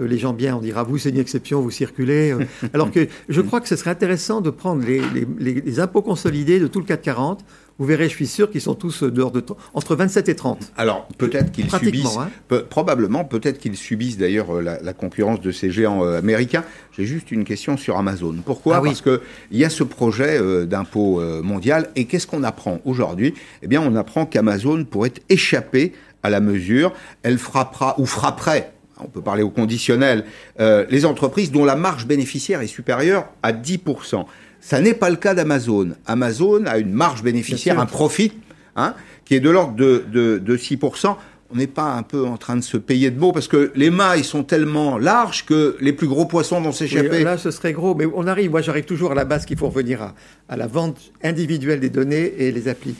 Euh, 0.00 0.06
les 0.08 0.18
gens 0.18 0.32
bien, 0.32 0.56
on 0.56 0.60
dira 0.60 0.82
vous 0.82 0.98
c'est 0.98 1.10
une 1.10 1.18
exception, 1.18 1.60
vous 1.60 1.70
circulez. 1.70 2.32
Euh. 2.32 2.44
alors 2.74 2.90
que 2.90 3.06
je 3.28 3.40
crois 3.40 3.60
que 3.60 3.68
ce 3.68 3.76
serait 3.76 3.90
intéressant 3.90 4.40
de 4.40 4.50
prendre 4.50 4.84
les, 4.84 5.00
les 5.38 5.80
impôts 5.80 6.02
consolidés 6.02 6.58
de 6.58 6.66
tout 6.66 6.80
le 6.80 6.86
440 6.86 7.44
vous 7.80 7.86
verrez, 7.86 8.10
je 8.10 8.14
suis 8.14 8.26
sûr 8.26 8.50
qu'ils 8.50 8.60
sont 8.60 8.74
tous 8.74 9.02
dehors 9.04 9.30
de 9.30 9.42
entre 9.72 9.96
27 9.96 10.28
et 10.28 10.36
30. 10.36 10.72
Alors 10.76 11.08
peut-être 11.16 11.50
qu'ils 11.50 11.70
subissent, 11.70 12.18
hein. 12.18 12.28
probablement, 12.68 13.24
peut-être 13.24 13.58
qu'ils 13.58 13.78
subissent 13.78 14.18
d'ailleurs 14.18 14.54
euh, 14.54 14.78
la, 14.82 14.92
concurrence 14.92 15.40
de 15.40 15.50
ces 15.50 15.70
géants 15.70 16.04
euh, 16.04 16.18
américains. 16.18 16.62
J'ai 16.92 17.06
juste 17.06 17.32
une 17.32 17.42
question 17.42 17.78
sur 17.78 17.96
Amazon. 17.96 18.36
Pourquoi? 18.44 18.76
Ah 18.76 18.82
Parce 18.84 19.00
qu'il 19.00 19.18
y 19.52 19.64
a 19.64 19.70
ce 19.70 19.82
projet 19.82 20.38
euh, 20.38 20.66
d'impôt 20.66 21.22
mondial 21.42 21.88
et 21.96 22.04
qu'est-ce 22.04 22.26
qu'on 22.26 22.44
apprend 22.44 22.80
aujourd'hui? 22.84 23.32
Eh 23.62 23.66
bien, 23.66 23.80
on 23.80 23.96
apprend 23.96 24.26
qu'Amazon 24.26 24.84
pourrait 24.84 25.14
échapper 25.30 25.94
à 26.22 26.28
la 26.28 26.40
mesure. 26.40 26.92
Elle 27.22 27.38
frappera 27.38 27.94
ou 27.98 28.04
frapperait 28.04 28.72
on 29.02 29.08
peut 29.08 29.22
parler 29.22 29.42
au 29.42 29.48
conditionnel, 29.48 30.26
les 30.58 31.06
entreprises 31.06 31.50
dont 31.50 31.64
la 31.64 31.74
marge 31.74 32.06
bénéficiaire 32.06 32.60
est 32.60 32.66
supérieure 32.66 33.30
à 33.42 33.50
10%. 33.50 34.26
Ça 34.60 34.80
n'est 34.80 34.94
pas 34.94 35.10
le 35.10 35.16
cas 35.16 35.34
d'Amazon. 35.34 35.90
Amazon 36.06 36.64
a 36.66 36.78
une 36.78 36.92
marge 36.92 37.22
bénéficiaire, 37.22 37.80
un 37.80 37.86
profit, 37.86 38.32
hein, 38.76 38.94
qui 39.24 39.34
est 39.34 39.40
de 39.40 39.50
l'ordre 39.50 39.74
de, 39.74 40.04
de, 40.12 40.56
6%. 40.56 41.16
On 41.52 41.56
n'est 41.56 41.66
pas 41.66 41.94
un 41.94 42.02
peu 42.02 42.24
en 42.24 42.36
train 42.36 42.56
de 42.56 42.60
se 42.60 42.76
payer 42.76 43.10
de 43.10 43.18
mots 43.18 43.32
parce 43.32 43.48
que 43.48 43.72
les 43.74 43.90
mailles 43.90 44.22
sont 44.22 44.44
tellement 44.44 44.98
larges 44.98 45.44
que 45.46 45.76
les 45.80 45.92
plus 45.92 46.06
gros 46.06 46.24
poissons 46.24 46.60
vont 46.60 46.70
s'échapper. 46.72 47.24
là, 47.24 47.38
ce 47.38 47.50
serait 47.50 47.72
gros, 47.72 47.94
mais 47.94 48.06
on 48.14 48.26
arrive. 48.26 48.52
Moi, 48.52 48.60
j'arrive 48.60 48.84
toujours 48.84 49.10
à 49.10 49.14
la 49.14 49.24
base 49.24 49.46
qu'il 49.46 49.58
faut 49.58 49.68
revenir 49.68 50.02
à, 50.02 50.14
à, 50.48 50.56
la 50.56 50.68
vente 50.68 51.12
individuelle 51.24 51.80
des 51.80 51.90
données 51.90 52.34
et 52.38 52.52
les 52.52 52.68
applis. 52.68 52.94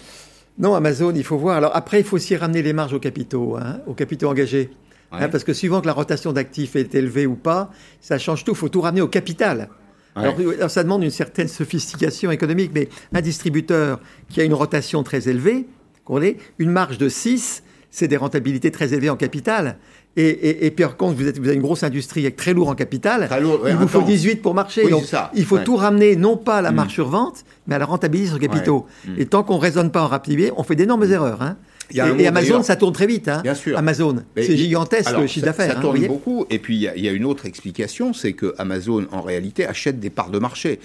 Non, 0.58 0.74
Amazon, 0.74 1.12
il 1.14 1.22
faut 1.22 1.38
voir. 1.38 1.58
Alors 1.58 1.76
après, 1.76 2.00
il 2.00 2.04
faut 2.04 2.16
aussi 2.16 2.36
ramener 2.36 2.62
les 2.62 2.72
marges 2.72 2.92
aux 2.92 2.98
capitaux, 2.98 3.56
hein, 3.56 3.80
aux 3.86 3.94
capitaux 3.94 4.28
engagés. 4.28 4.70
Hein, 5.12 5.28
parce 5.28 5.44
que 5.44 5.52
suivant 5.52 5.80
que 5.80 5.86
la 5.86 5.92
rotation 5.92 6.32
d'actifs 6.32 6.76
est 6.76 6.94
élevée 6.94 7.26
ou 7.26 7.34
pas, 7.34 7.70
ça 8.00 8.18
change 8.18 8.44
tout. 8.44 8.52
Il 8.52 8.56
faut 8.56 8.68
tout 8.68 8.80
ramener 8.80 9.00
au 9.00 9.08
capital. 9.08 9.68
Alors, 10.16 10.70
ça 10.70 10.82
demande 10.82 11.02
une 11.02 11.10
certaine 11.10 11.48
sophistication 11.48 12.30
économique, 12.30 12.72
mais 12.74 12.88
un 13.12 13.20
distributeur 13.20 14.00
qui 14.28 14.40
a 14.40 14.44
une 14.44 14.54
rotation 14.54 15.02
très 15.02 15.28
élevée, 15.28 15.66
une 16.58 16.70
marge 16.70 16.98
de 16.98 17.08
6, 17.08 17.62
c'est 17.90 18.08
des 18.08 18.16
rentabilités 18.16 18.70
très 18.70 18.94
élevées 18.94 19.10
en 19.10 19.16
capital. 19.16 19.76
Et, 20.16 20.66
et, 20.66 20.70
puis, 20.72 20.84
par 20.84 20.96
contre, 20.96 21.16
vous, 21.16 21.28
êtes, 21.28 21.38
vous 21.38 21.46
avez 21.46 21.54
une 21.54 21.62
grosse 21.62 21.84
industrie 21.84 22.22
avec 22.22 22.36
très 22.36 22.52
lourd 22.52 22.68
en 22.68 22.74
capital. 22.74 23.28
il 23.68 23.76
vous 23.76 23.88
faut 23.88 24.02
18 24.02 24.42
pour 24.42 24.54
marcher. 24.54 24.88
donc, 24.88 25.04
il 25.34 25.44
faut 25.44 25.58
tout 25.58 25.76
ramener, 25.76 26.16
non 26.16 26.36
pas 26.36 26.56
à 26.58 26.62
la 26.62 26.72
mm. 26.72 26.74
marge 26.74 26.92
sur 26.92 27.08
vente, 27.08 27.44
mais 27.66 27.76
à 27.76 27.78
la 27.78 27.86
rentabilité 27.86 28.30
sur 28.30 28.40
capitaux. 28.40 28.86
Mm. 29.06 29.14
Et 29.18 29.26
tant 29.26 29.44
qu'on 29.44 29.56
ne 29.56 29.60
raisonne 29.60 29.92
pas 29.92 30.02
en 30.02 30.08
rapidité, 30.08 30.52
on 30.56 30.64
fait 30.64 30.74
d'énormes 30.74 31.04
erreurs. 31.04 31.42
Hein. 31.42 31.56
Et, 31.92 32.26
Amazon, 32.26 32.62
ça 32.62 32.76
tourne 32.76 32.92
très 32.92 33.07
vite. 33.07 33.29
Hein. 33.29 33.40
Bien 33.42 33.55
sûr. 33.55 33.76
Amazon, 33.76 34.16
c'est 34.37 34.57
gigantesque 34.57 35.16
le 35.16 35.26
chiffre 35.26 35.46
d'affaires. 35.46 35.72
Ça, 35.72 35.79
hein, 35.79 35.83
tourne 35.83 36.07
beaucoup. 36.07 36.46
Et 36.50 36.59
puis, 36.59 36.76
il 36.96 37.03
y, 37.05 37.09
a 37.09 37.12
une 37.12 37.24
autre 37.24 37.46
explication, 37.46 38.12
c'est 38.12 38.33
que 38.33 38.55
Amazon, 38.59 39.07
en 39.12 39.22
réalité, 39.22 39.66
achète 39.66 40.00
des 40.00 40.11
parts 40.11 40.31
de 40.31 40.38
marché. 40.38 40.81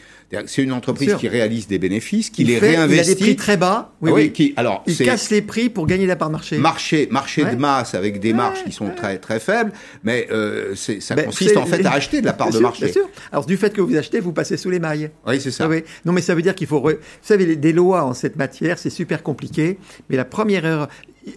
C'est 0.48 0.64
une 0.64 0.72
entreprise 0.72 1.16
qui 1.16 1.28
réalise 1.28 1.68
des 1.68 1.80
bénéfices, 1.80 2.30
qui 2.30 2.44
les 2.44 2.58
réinvestit. 2.58 3.12
Il 3.12 3.12
a 3.12 3.16
des 3.16 3.22
prix 3.22 3.36
très 3.36 3.58
bas. 3.58 3.94
Oui, 4.02 4.12
oui. 4.12 4.32
Qui, 4.32 4.54
alors, 4.58 4.84
il 4.88 4.98
casse 4.98 5.30
les 5.30 5.42
prix 5.42 5.70
pour 5.70 5.88
gagner 5.88 6.06
la 6.06 6.16
part 6.16 6.30
de 6.30 6.34
marché. 6.34 6.58
Marché, 6.58 7.08
marché 7.12 7.46
de 7.46 7.56
masse 7.56 7.94
avec 7.94 8.20
des 8.20 8.34
marges 8.34 8.64
qui 8.64 8.72
sont 8.72 8.90
très 8.90 9.18
très 9.18 9.40
faibles, 9.40 9.72
mais 10.04 10.28
euh, 10.32 10.76
ça 10.76 11.16
ben, 11.16 11.26
consiste 11.26 11.58
en 11.58 11.66
fait 11.66 11.86
à 11.86 11.94
acheter 11.94 12.22
de 12.22 12.26
la 12.26 12.34
part 12.34 12.50
de 12.50 12.60
marché. 12.60 12.86
Bien 12.86 12.94
sûr. 12.94 13.10
Alors 13.32 13.46
du 13.46 13.58
fait 13.58 13.74
que 13.74 13.82
vous 13.82 13.96
achetez, 13.96 14.20
vous 14.20 14.34
passez 14.34 14.58
sous 14.58 14.70
les 14.70 14.80
mailles. 14.80 15.10
Oui, 15.28 15.40
c'est 15.40 15.52
ça. 15.52 15.70
Ah 15.72 15.76
non, 16.06 16.14
mais 16.14 16.22
ça 16.22 16.36
veut 16.36 16.42
dire 16.42 16.56
qu'il 16.56 16.68
faut. 16.68 16.82
Vous 16.82 16.92
savez, 17.22 17.56
des 17.56 17.74
lois 17.74 18.04
en 18.04 18.14
cette 18.14 18.36
matière, 18.36 18.78
c'est 18.78 18.90
super 18.90 19.24
compliqué. 19.24 19.78
Mais 20.10 20.18
la 20.18 20.26
première 20.26 20.66
erreur, 20.66 20.88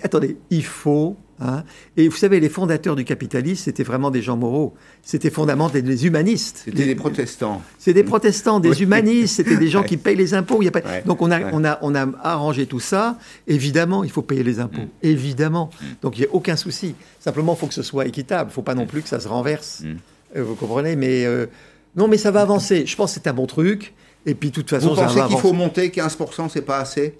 attendez, 0.02 0.36
il 0.50 0.64
faut. 0.64 1.16
Hein, 1.40 1.62
et 1.96 2.08
vous 2.08 2.16
savez, 2.16 2.40
les 2.40 2.48
fondateurs 2.48 2.96
du 2.96 3.04
capitalisme, 3.04 3.62
c'était 3.64 3.84
vraiment 3.84 4.10
des 4.10 4.22
gens 4.22 4.36
moraux. 4.36 4.74
C'était 5.02 5.30
fondamentalement 5.30 5.86
des 5.86 6.04
humanistes. 6.04 6.62
C'était 6.64 6.84
des, 6.84 6.96
protestants. 6.96 7.62
C'est 7.78 7.92
des 7.92 8.02
protestants, 8.02 8.58
des 8.58 8.82
humanistes. 8.82 9.36
C'était 9.36 9.56
des 9.56 9.68
gens 9.68 9.82
qui 9.84 9.96
payent 9.96 10.16
les 10.16 10.34
impôts. 10.34 10.60
Il 10.62 10.64
y 10.64 10.68
a 10.68 10.72
pas... 10.72 10.82
Donc 11.06 11.22
on 11.22 11.30
a, 11.30 11.52
on, 11.52 11.64
a, 11.64 11.78
on 11.82 11.94
a 11.94 12.08
arrangé 12.24 12.66
tout 12.66 12.80
ça. 12.80 13.18
Évidemment, 13.46 14.02
il 14.02 14.10
faut 14.10 14.22
payer 14.22 14.42
les 14.42 14.58
impôts. 14.58 14.80
Mm. 14.80 14.88
Évidemment. 15.04 15.70
Mm. 15.80 15.84
Donc 16.02 16.18
il 16.18 16.22
n'y 16.22 16.26
a 16.26 16.34
aucun 16.34 16.56
souci. 16.56 16.96
Simplement, 17.20 17.54
il 17.54 17.60
faut 17.60 17.68
que 17.68 17.74
ce 17.74 17.84
soit 17.84 18.06
équitable. 18.06 18.48
Il 18.48 18.52
ne 18.52 18.54
faut 18.54 18.62
pas 18.62 18.74
non 18.74 18.86
plus 18.86 19.02
que 19.02 19.08
ça 19.08 19.20
se 19.20 19.28
renverse. 19.28 19.82
Mm. 19.84 19.96
Euh, 20.36 20.42
vous 20.42 20.56
comprenez? 20.56 20.96
Mais 20.96 21.24
euh, 21.24 21.46
non, 21.94 22.08
mais 22.08 22.18
ça 22.18 22.32
va 22.32 22.42
avancer. 22.42 22.84
Je 22.84 22.96
pense 22.96 23.14
que 23.14 23.20
c'est 23.22 23.28
un 23.28 23.34
bon 23.34 23.46
truc. 23.46 23.94
Et 24.26 24.34
puis, 24.34 24.50
de 24.50 24.54
toute 24.54 24.70
façon, 24.70 24.88
vous 24.88 24.96
pensez 24.96 25.20
qu'il 25.28 25.38
faut 25.38 25.52
monter 25.52 25.88
15%, 25.88 26.48
c'est 26.48 26.62
pas 26.62 26.78
assez? 26.78 27.16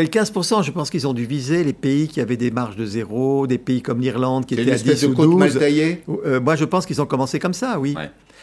Les 0.00 0.06
15%, 0.06 0.64
je 0.64 0.70
pense 0.70 0.90
qu'ils 0.90 1.06
ont 1.06 1.12
dû 1.12 1.26
viser 1.26 1.64
les 1.64 1.72
pays 1.72 2.08
qui 2.08 2.20
avaient 2.20 2.36
des 2.36 2.50
marges 2.50 2.76
de 2.76 2.86
zéro, 2.86 3.46
des 3.46 3.58
pays 3.58 3.82
comme 3.82 4.00
l'Irlande 4.00 4.46
qui 4.46 4.54
étaient 4.54 4.72
à 4.72 4.76
10 4.76 5.04
ou 5.06 5.14
12. 5.14 5.36
Mal 5.36 5.52
taillée 5.52 6.02
euh, 6.24 6.40
moi, 6.40 6.56
je 6.56 6.64
pense 6.64 6.86
qu'ils 6.86 7.00
ont 7.02 7.06
commencé 7.06 7.38
comme 7.38 7.54
ça, 7.54 7.78
oui. 7.78 7.94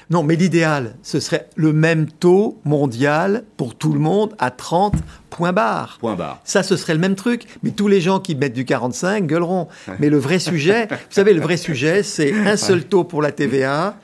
Non, 0.10 0.24
mais 0.24 0.36
l'idéal, 0.36 0.96
ce 1.04 1.20
serait 1.20 1.50
le 1.56 1.72
même 1.72 2.08
taux 2.08 2.58
mondial 2.66 3.44
pour 3.58 3.76
tout 3.76 3.94
le 3.94 4.00
monde 4.00 4.34
à 4.40 4.50
30 4.50 4.96
points 5.30 5.54
barre. 5.54 5.98
Point 6.00 6.16
barre. 6.16 6.42
Ça, 6.46 6.64
ce 6.64 6.78
serait 6.78 6.94
le 6.94 7.00
même 7.00 7.16
truc. 7.16 7.44
Mais 7.62 7.70
tous 7.70 7.88
les 7.88 8.02
gens 8.02 8.20
qui 8.20 8.34
mettent 8.34 8.54
du 8.54 8.66
45 8.66 9.28
gueuleront. 9.28 9.68
Mais 10.00 10.10
le 10.10 10.18
vrai 10.18 10.40
sujet, 10.40 10.88
vous 10.90 10.96
savez, 11.12 11.34
le 11.34 11.42
vrai 11.42 11.58
sujet, 11.58 12.02
c'est 12.02 12.34
un 12.34 12.58
seul 12.58 12.86
taux 12.86 13.04
pour 13.04 13.22
la 13.22 13.32
TVA, 13.32 13.98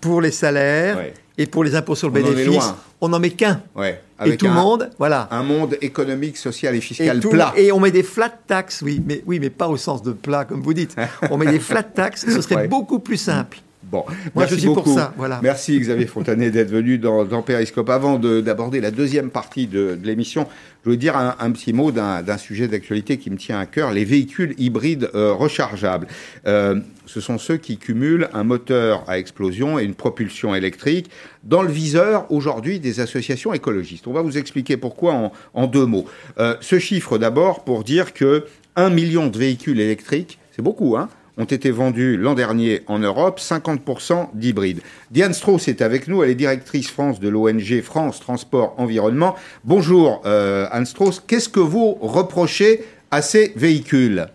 pour 0.00 0.22
les 0.22 0.30
salaires 0.30 0.98
et 1.40 1.46
pour 1.46 1.64
les 1.64 1.74
impôts 1.74 1.94
sur 1.94 2.08
le 2.08 2.12
bénéfice. 2.12 2.74
On 3.00 3.08
n'en 3.08 3.18
met 3.18 3.30
qu'un. 3.30 3.62
Ouais. 3.74 4.02
et 4.24 4.36
tout 4.36 4.46
le 4.46 4.52
monde, 4.52 4.90
voilà. 4.98 5.26
Un 5.30 5.42
monde 5.42 5.78
économique, 5.80 6.36
social 6.36 6.76
et 6.76 6.82
fiscal 6.82 7.18
plat. 7.20 7.54
Et 7.56 7.72
on 7.72 7.80
met 7.80 7.90
des 7.90 8.02
flat 8.02 8.28
taxes, 8.28 8.82
oui, 8.82 9.02
mais, 9.04 9.22
oui, 9.26 9.40
mais 9.40 9.48
pas 9.48 9.66
au 9.68 9.78
sens 9.78 10.02
de 10.02 10.12
plat, 10.12 10.44
comme 10.44 10.60
vous 10.60 10.74
dites. 10.74 10.94
on 11.30 11.38
met 11.38 11.50
des 11.50 11.58
flat 11.58 11.82
taxes, 11.82 12.26
ce 12.28 12.42
serait 12.42 12.68
beaucoup 12.68 12.98
plus 12.98 13.16
simple. 13.16 13.58
Bon, 13.90 14.04
Moi, 14.06 14.14
merci 14.36 14.54
je 14.54 14.58
suis 14.60 14.68
beaucoup. 14.68 14.82
pour 14.82 14.94
ça. 14.94 15.12
Voilà. 15.16 15.40
Merci 15.42 15.78
Xavier 15.80 16.06
Fontanet 16.06 16.50
d'être 16.50 16.70
venu 16.70 16.98
dans, 16.98 17.24
dans, 17.24 17.42
Périscope. 17.42 17.90
Avant 17.90 18.18
d'aborder 18.18 18.80
la 18.80 18.92
deuxième 18.92 19.30
partie 19.30 19.66
de, 19.66 19.98
de 20.00 20.06
l'émission, 20.06 20.46
je 20.82 20.84
voulais 20.84 20.96
dire 20.96 21.16
un, 21.16 21.50
petit 21.50 21.72
mot 21.72 21.90
d'un 21.90 22.38
sujet 22.38 22.68
d'actualité 22.68 23.18
qui 23.18 23.30
me 23.30 23.36
tient 23.36 23.58
à 23.58 23.66
cœur, 23.66 23.92
les 23.92 24.04
véhicules 24.04 24.54
hybrides 24.58 25.10
euh, 25.14 25.32
rechargeables. 25.32 26.06
Euh, 26.46 26.80
ce 27.04 27.20
sont 27.20 27.36
ceux 27.36 27.56
qui 27.56 27.76
cumulent 27.78 28.28
un 28.32 28.44
moteur 28.44 29.02
à 29.08 29.18
explosion 29.18 29.78
et 29.78 29.84
une 29.84 29.94
propulsion 29.94 30.54
électrique 30.54 31.10
dans 31.42 31.62
le 31.62 31.70
viseur 31.70 32.30
aujourd'hui 32.30 32.78
des 32.78 33.00
associations 33.00 33.52
écologistes. 33.52 34.06
On 34.06 34.12
va 34.12 34.22
vous 34.22 34.38
expliquer 34.38 34.76
pourquoi 34.76 35.14
en, 35.14 35.32
en 35.52 35.66
deux 35.66 35.86
mots. 35.86 36.06
Euh, 36.38 36.54
ce 36.60 36.78
chiffre 36.78 37.18
d'abord 37.18 37.64
pour 37.64 37.82
dire 37.82 38.14
que 38.14 38.44
un 38.76 38.88
million 38.88 39.26
de 39.26 39.36
véhicules 39.36 39.80
électriques, 39.80 40.38
c'est 40.52 40.62
beaucoup, 40.62 40.96
hein 40.96 41.08
ont 41.40 41.44
été 41.44 41.70
vendus 41.70 42.16
l'an 42.16 42.34
dernier 42.34 42.82
en 42.86 42.98
Europe, 42.98 43.40
50% 43.40 44.28
d'hybrides. 44.34 44.80
Diane 45.10 45.32
Strauss 45.32 45.68
est 45.68 45.80
avec 45.80 46.06
nous, 46.06 46.22
elle 46.22 46.30
est 46.30 46.34
directrice 46.34 46.90
France 46.90 47.18
de 47.18 47.28
l'ONG 47.28 47.80
France 47.82 48.20
Transport 48.20 48.74
Environnement. 48.76 49.34
Bonjour 49.64 50.20
euh, 50.26 50.66
Anne 50.70 50.86
Strauss, 50.86 51.22
qu'est-ce 51.26 51.48
que 51.48 51.60
vous 51.60 51.94
reprochez 52.00 52.84
à 53.10 53.22
ces 53.22 53.52
véhicules? 53.56 54.26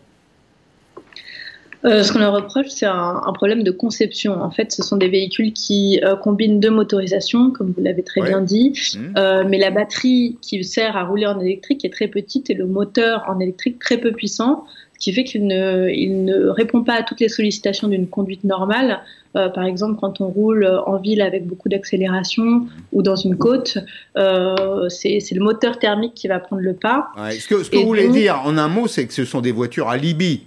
Euh, 1.85 2.01
ce 2.01 2.11
qu'on 2.11 2.17
leur 2.17 2.33
reproche, 2.33 2.69
c'est 2.69 2.87
un, 2.87 3.21
problème 3.35 3.61
de 3.61 3.69
conception. 3.69 4.41
En 4.41 4.49
fait, 4.49 4.71
ce 4.71 4.81
sont 4.81 4.97
des 4.97 5.07
véhicules 5.07 5.53
qui 5.53 5.99
euh, 6.03 6.15
combinent 6.15 6.59
deux 6.59 6.71
motorisations, 6.71 7.51
comme 7.51 7.73
vous 7.77 7.83
l'avez 7.83 8.01
très 8.01 8.21
bien 8.21 8.41
dit, 8.41 8.73
mmh. 8.95 9.43
mais 9.47 9.59
la 9.59 9.69
batterie 9.69 10.39
qui 10.41 10.63
sert 10.63 10.97
à 10.97 11.03
rouler 11.03 11.27
en 11.27 11.39
électrique 11.39 11.85
est 11.85 11.93
très 11.93 12.07
petite 12.07 12.49
et 12.49 12.55
le 12.55 12.65
moteur 12.65 13.23
en 13.27 13.39
électrique 13.39 13.77
très 13.77 13.99
peu 13.99 14.13
puissant 14.13 14.65
qui 14.99 15.13
fait 15.13 15.23
qu'il 15.23 15.45
ne, 15.47 15.89
il 15.89 16.25
ne 16.25 16.47
répond 16.47 16.83
pas 16.83 16.93
à 16.93 17.03
toutes 17.03 17.19
les 17.19 17.29
sollicitations 17.29 17.87
d'une 17.87 18.07
conduite 18.07 18.43
normale. 18.43 19.01
Euh, 19.35 19.49
par 19.49 19.65
exemple, 19.65 19.99
quand 19.99 20.21
on 20.21 20.27
roule 20.27 20.65
en 20.85 20.97
ville 20.97 21.21
avec 21.21 21.45
beaucoup 21.45 21.67
d'accélération 21.67 22.67
ou 22.93 23.01
dans 23.01 23.15
une 23.15 23.37
côte, 23.37 23.77
euh, 24.17 24.87
c'est 24.89 25.19
le 25.31 25.41
moteur 25.41 25.77
thermique 25.79 26.13
qui 26.13 26.27
va 26.27 26.39
prendre 26.39 26.61
le 26.61 26.73
pas. 26.73 27.09
ce 27.31 27.47
que, 27.47 27.63
ce 27.63 27.69
que 27.69 27.77
vous 27.77 27.85
voulez 27.85 28.09
dire 28.09 28.41
en 28.45 28.57
un 28.57 28.69
mot, 28.69 28.87
c'est 28.87 29.05
que 29.05 29.13
ce 29.13 29.25
sont 29.25 29.41
des 29.41 29.51
voitures 29.51 29.89
à 29.89 29.97
Libye. 29.97 30.43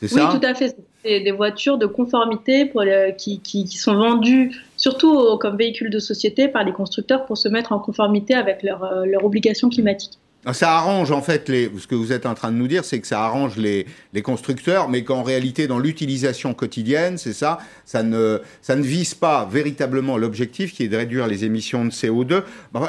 C'est 0.00 0.08
ça? 0.08 0.30
Oui, 0.30 0.38
tout 0.38 0.46
à 0.46 0.54
fait. 0.54 0.76
C'est 1.04 1.20
des 1.20 1.32
voitures 1.32 1.76
de 1.76 1.86
conformité 1.86 2.64
pour 2.64 2.82
qui, 3.18 3.38
qui, 3.40 3.64
qui, 3.64 3.76
sont 3.76 3.94
vendues 3.94 4.52
surtout 4.78 5.36
comme 5.38 5.56
véhicules 5.56 5.90
de 5.90 5.98
société 5.98 6.48
par 6.48 6.64
les 6.64 6.72
constructeurs 6.72 7.26
pour 7.26 7.36
se 7.36 7.48
mettre 7.48 7.72
en 7.72 7.78
conformité 7.78 8.34
avec 8.34 8.62
leurs 8.62 9.04
leur 9.04 9.22
euh, 9.22 9.26
obligations 9.26 9.68
climatiques. 9.68 10.18
Ça 10.52 10.76
arrange 10.76 11.10
en 11.10 11.22
fait 11.22 11.48
les, 11.48 11.70
ce 11.78 11.86
que 11.86 11.94
vous 11.94 12.12
êtes 12.12 12.26
en 12.26 12.34
train 12.34 12.52
de 12.52 12.56
nous 12.56 12.68
dire, 12.68 12.84
c'est 12.84 13.00
que 13.00 13.06
ça 13.06 13.24
arrange 13.24 13.56
les, 13.56 13.86
les 14.12 14.22
constructeurs, 14.22 14.88
mais 14.88 15.02
qu'en 15.02 15.22
réalité 15.22 15.66
dans 15.66 15.78
l'utilisation 15.78 16.52
quotidienne, 16.52 17.16
c'est 17.16 17.32
ça, 17.32 17.58
ça 17.86 18.02
ne, 18.02 18.40
ça 18.60 18.76
ne 18.76 18.82
vise 18.82 19.14
pas 19.14 19.48
véritablement 19.50 20.18
l'objectif 20.18 20.74
qui 20.74 20.82
est 20.82 20.88
de 20.88 20.96
réduire 20.96 21.26
les 21.26 21.44
émissions 21.44 21.84
de 21.84 21.90
CO2. 21.90 22.42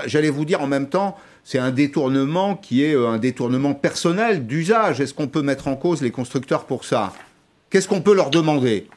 J'allais 0.05 0.29
vous 0.29 0.43
dire 0.43 0.61
en 0.61 0.67
même 0.67 0.89
temps, 0.89 1.15
c'est 1.45 1.59
un 1.59 1.71
détournement 1.71 2.55
qui 2.55 2.83
est 2.83 2.95
euh, 2.95 3.07
un 3.07 3.19
détournement 3.19 3.73
personnel 3.73 4.47
d'usage. 4.47 4.99
Est-ce 4.99 5.13
qu'on 5.13 5.27
peut 5.27 5.43
mettre 5.43 5.67
en 5.67 5.75
cause 5.75 6.01
les 6.01 6.11
constructeurs 6.11 6.65
pour 6.65 6.83
ça? 6.83 7.13
Qu'est-ce 7.69 7.87
qu'on 7.87 8.01
peut 8.01 8.15
leur 8.15 8.31
demander? 8.31 8.87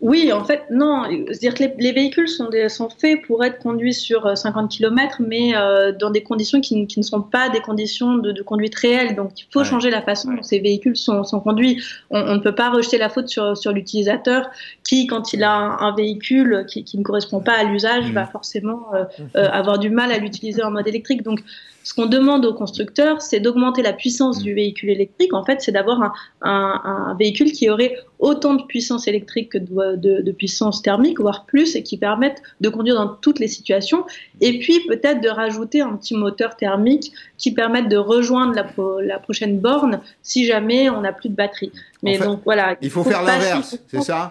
Oui, 0.00 0.30
en 0.30 0.44
fait, 0.44 0.64
non. 0.70 1.04
C'est-à-dire 1.28 1.54
que 1.54 1.64
les, 1.78 1.92
véhicules 1.92 2.28
sont, 2.28 2.50
sont, 2.68 2.90
faits 2.90 3.22
pour 3.22 3.42
être 3.44 3.58
conduits 3.58 3.94
sur 3.94 4.36
50 4.36 4.64
euh, 4.64 4.68
km, 4.68 5.22
mais 5.26 5.56
euh, 5.56 5.92
dans 5.92 6.10
des 6.10 6.22
conditions 6.22 6.60
qui, 6.60 6.86
ne 6.96 7.02
sont 7.02 7.22
pas 7.22 7.48
des 7.48 7.60
conditions 7.60 8.14
de, 8.16 8.42
conduite 8.42 8.74
réelles. 8.74 9.16
Donc, 9.16 9.30
il 9.40 9.46
faut 9.50 9.64
changer 9.64 9.90
la 9.90 10.02
façon 10.02 10.34
dont 10.34 10.42
ces 10.42 10.58
véhicules 10.58 10.96
sont, 10.96 11.22
conduits. 11.40 11.82
On, 12.10 12.34
ne 12.34 12.40
peut 12.40 12.54
pas 12.54 12.70
rejeter 12.70 12.98
la 12.98 13.08
faute 13.08 13.28
sur, 13.28 13.72
l'utilisateur 13.72 14.50
qui, 14.86 15.06
quand 15.06 15.32
il 15.32 15.42
a 15.42 15.54
un, 15.54 15.94
véhicule 15.94 16.66
qui, 16.68 16.84
ne 16.98 17.02
correspond 17.02 17.40
pas 17.40 17.54
à 17.54 17.64
l'usage, 17.64 18.10
mmh. 18.10 18.12
va 18.12 18.26
forcément 18.26 18.82
euh, 18.94 19.04
avoir 19.34 19.78
du 19.78 19.88
mal 19.88 20.12
à 20.12 20.18
l'utiliser 20.18 20.62
en 20.62 20.70
mode 20.70 20.86
électrique. 20.86 21.22
Donc, 21.22 21.40
ce 21.86 21.94
qu'on 21.94 22.06
demande 22.06 22.44
aux 22.44 22.52
constructeurs, 22.52 23.22
c'est 23.22 23.38
d'augmenter 23.38 23.80
la 23.80 23.92
puissance 23.92 24.42
du 24.42 24.54
véhicule 24.54 24.90
électrique. 24.90 25.32
En 25.32 25.44
fait, 25.44 25.60
c'est 25.60 25.70
d'avoir 25.70 26.12
un, 26.42 27.16
véhicule 27.16 27.52
qui 27.52 27.70
aurait 27.70 27.96
autant 28.18 28.54
de 28.54 28.64
puissance 28.64 29.06
électrique 29.06 29.52
que 29.52 29.58
de, 29.58 30.32
puissance 30.32 30.82
thermique, 30.82 31.20
voire 31.20 31.44
plus, 31.46 31.76
et 31.76 31.84
qui 31.84 31.96
permette 31.96 32.42
de 32.60 32.70
conduire 32.70 32.96
dans 32.96 33.06
toutes 33.06 33.38
les 33.38 33.46
situations. 33.46 34.04
Et 34.40 34.58
puis 34.58 34.84
peut-être 34.88 35.20
de 35.20 35.28
rajouter 35.28 35.80
un 35.80 35.94
petit 35.94 36.16
moteur 36.16 36.56
thermique 36.56 37.12
qui 37.38 37.52
permette 37.52 37.88
de 37.88 37.98
rejoindre 37.98 38.52
la, 39.00 39.18
prochaine 39.20 39.60
borne 39.60 40.00
si 40.24 40.44
jamais 40.44 40.90
on 40.90 41.02
n'a 41.02 41.12
plus 41.12 41.28
de 41.28 41.36
batterie. 41.36 41.70
Mais 42.02 42.18
donc 42.18 42.40
voilà. 42.44 42.74
Il 42.82 42.90
faut, 42.90 43.04
faire 43.04 43.22
l'inverse, 43.22 43.78
c'est 43.86 44.02
ça? 44.02 44.28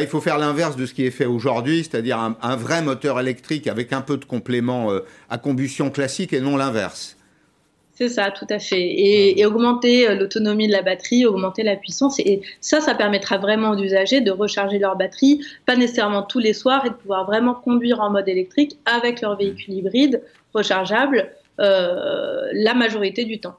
Il 0.00 0.06
faut 0.06 0.20
faire 0.20 0.38
l'inverse 0.38 0.76
de 0.76 0.86
ce 0.86 0.94
qui 0.94 1.04
est 1.04 1.10
fait 1.10 1.26
aujourd'hui, 1.26 1.78
c'est-à-dire 1.84 2.18
un, 2.18 2.56
vrai 2.56 2.82
moteur 2.82 3.20
électrique 3.20 3.66
avec 3.66 3.92
un 3.92 4.00
peu 4.00 4.16
de 4.16 4.24
complément 4.24 4.90
euh, 4.90 5.00
à 5.30 5.38
combustion 5.38 5.90
classique 5.90 6.32
et 6.32 6.40
non 6.40 6.56
l'inverse. 6.56 7.16
C'est 7.96 8.08
ça, 8.08 8.32
tout 8.32 8.46
à 8.50 8.58
fait. 8.58 8.82
Et, 8.82 9.46
augmenter 9.46 10.08
euh, 10.08 10.16
l'autonomie 10.16 10.66
de 10.66 10.72
la 10.72 10.82
batterie, 10.82 11.26
augmenter 11.26 11.62
la 11.62 11.76
puissance. 11.76 12.18
Et 12.18 12.42
ça, 12.60 12.80
ça 12.80 12.94
permettra 12.94 13.38
vraiment 13.38 13.70
aux 13.70 13.78
usagers 13.78 14.20
de 14.20 14.32
recharger 14.32 14.78
leur 14.78 14.96
batterie, 14.96 15.44
pas 15.64 15.76
nécessairement 15.76 16.22
tous 16.22 16.40
les 16.40 16.54
soirs, 16.54 16.84
et 16.86 16.90
de 16.90 16.94
pouvoir 16.94 17.24
vraiment 17.24 17.54
conduire 17.54 18.00
en 18.00 18.10
mode 18.10 18.28
électrique 18.28 18.78
avec 18.86 19.20
leur 19.20 19.36
véhicule 19.36 19.74
hybride 19.74 20.22
rechargeable 20.54 21.30
euh, 21.60 22.48
la 22.52 22.74
majorité 22.74 23.24
du 23.24 23.38
temps. 23.38 23.56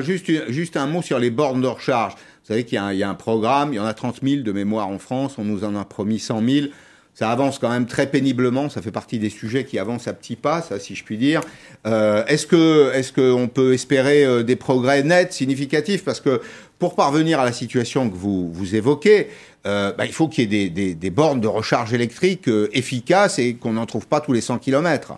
Juste, 0.00 0.50
juste 0.50 0.78
un 0.78 0.86
mot 0.86 1.02
sur 1.02 1.18
les 1.18 1.30
bornes 1.30 1.60
de 1.60 1.66
recharge. 1.66 2.14
Vous 2.46 2.52
savez 2.52 2.62
qu'il 2.62 2.78
y, 2.78 3.02
a 3.02 3.10
un 3.10 3.14
programme, 3.14 3.72
il 3.72 3.76
y 3.76 3.80
en 3.80 3.84
a 3.84 3.92
30 3.92 4.20
000 4.22 4.42
de 4.42 4.52
mémoire 4.52 4.86
en 4.86 5.00
France, 5.00 5.34
on 5.36 5.42
nous 5.42 5.64
en 5.64 5.74
a 5.74 5.84
promis 5.84 6.20
100 6.20 6.48
000. 6.48 6.66
Ça 7.12 7.32
avance 7.32 7.58
quand 7.58 7.70
même 7.70 7.86
très 7.86 8.08
péniblement, 8.08 8.68
ça 8.68 8.80
fait 8.82 8.92
partie 8.92 9.18
des 9.18 9.30
sujets 9.30 9.64
qui 9.64 9.80
avancent 9.80 10.06
à 10.06 10.12
petits 10.12 10.36
pas, 10.36 10.62
ça, 10.62 10.78
si 10.78 10.94
je 10.94 11.02
puis 11.02 11.16
dire. 11.16 11.40
Euh, 11.88 12.24
est-ce 12.26 12.46
est-ce 12.94 13.12
qu'on 13.12 13.48
peut 13.48 13.74
espérer 13.74 14.24
euh, 14.24 14.44
des 14.44 14.54
progrès 14.54 15.02
nets, 15.02 15.32
significatifs? 15.32 16.04
Parce 16.04 16.20
que 16.20 16.40
pour 16.78 16.94
parvenir 16.94 17.40
à 17.40 17.44
la 17.44 17.52
situation 17.52 18.08
que 18.08 18.14
vous, 18.14 18.52
vous 18.52 18.76
évoquez, 18.76 19.26
euh, 19.66 19.90
bah, 19.90 20.06
il 20.06 20.12
faut 20.12 20.28
qu'il 20.28 20.52
y 20.52 20.62
ait 20.66 20.68
des, 20.70 20.94
des, 20.94 21.10
bornes 21.10 21.40
de 21.40 21.48
recharge 21.48 21.92
électrique 21.92 22.48
efficaces 22.72 23.40
et 23.40 23.54
qu'on 23.54 23.72
n'en 23.72 23.86
trouve 23.86 24.06
pas 24.06 24.20
tous 24.20 24.32
les 24.32 24.40
100 24.40 24.58
kilomètres. 24.58 25.14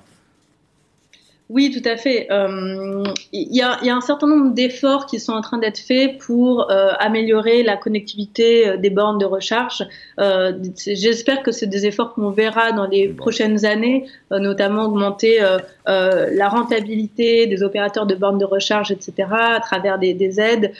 Oui, 1.48 1.70
tout 1.70 1.88
à 1.88 1.96
fait. 1.96 2.26
Euh, 2.30 3.02
il 3.32 3.56
y, 3.56 3.62
a, 3.62 3.78
un 3.82 4.00
certain 4.02 4.26
nombre 4.26 4.52
d'efforts 4.52 5.06
qui 5.06 5.18
sont 5.18 5.32
en 5.32 5.40
train 5.40 5.56
d'être 5.56 5.78
faits 5.78 6.18
pour 6.18 6.70
euh, 6.70 6.90
améliorer 6.98 7.62
la 7.62 7.78
connectivité 7.78 8.68
euh, 8.68 8.76
des 8.76 8.90
bornes 8.90 9.16
de 9.16 9.24
recharge. 9.24 9.82
J'espère 10.86 11.42
que 11.42 11.50
c'est 11.50 11.66
des 11.66 11.86
efforts 11.86 12.12
qu'on 12.12 12.30
verra 12.30 12.72
dans 12.72 12.86
les 12.86 13.08
prochaines 13.08 13.64
années, 13.64 14.04
notamment 14.30 14.84
augmenter 14.84 15.38
la 15.86 16.48
rentabilité 16.48 17.46
des 17.46 17.62
opérateurs 17.62 18.06
de 18.06 18.14
bornes 18.14 18.38
de 18.38 18.44
recharge, 18.44 18.90
etc., 18.90 19.28
à 19.30 19.60
travers 19.60 19.98
des, 19.98 20.12
des 20.12 20.40
aides. 20.40 20.72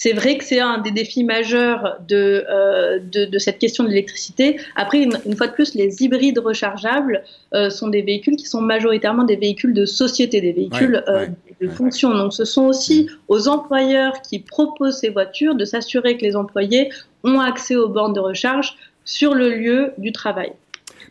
C'est 0.00 0.12
vrai 0.12 0.38
que 0.38 0.44
c'est 0.44 0.60
un 0.60 0.78
des 0.78 0.92
défis 0.92 1.24
majeurs 1.24 1.96
de, 2.06 2.44
euh, 2.48 3.00
de, 3.00 3.36
cette 3.40 3.58
question 3.58 3.82
de 3.82 3.88
l'électricité. 3.88 4.60
Après, 4.76 5.02
une, 5.02 5.36
fois 5.36 5.48
de 5.48 5.52
plus, 5.52 5.74
les 5.74 6.04
hybrides 6.04 6.38
rechargeables 6.38 7.24
euh, 7.52 7.68
sont 7.68 7.88
des 7.88 8.02
véhicules 8.02 8.36
qui 8.36 8.46
sont 8.46 8.60
majoritairement 8.60 9.24
des 9.24 9.34
véhicules 9.34 9.74
de 9.74 9.86
société, 9.86 10.40
des 10.40 10.52
véhicules 10.52 11.02
euh, 11.08 11.26
de 11.60 11.68
fonction. 11.68 12.14
Donc, 12.14 12.32
ce 12.32 12.44
sont 12.44 12.66
aussi 12.66 13.10
aux 13.26 13.48
employeurs 13.48 14.22
qui 14.22 14.38
proposent 14.38 15.00
ces 15.00 15.08
voitures 15.08 15.56
de 15.56 15.64
s'assurer 15.64 16.16
que 16.16 16.22
les 16.22 16.36
employés 16.36 16.90
ont 17.24 17.40
accès 17.40 17.74
aux 17.74 17.88
bornes 17.88 18.12
de 18.12 18.20
recharge 18.20 18.76
sur 19.04 19.34
le 19.34 19.52
lieu 19.52 19.94
du 19.98 20.12
travail. 20.12 20.52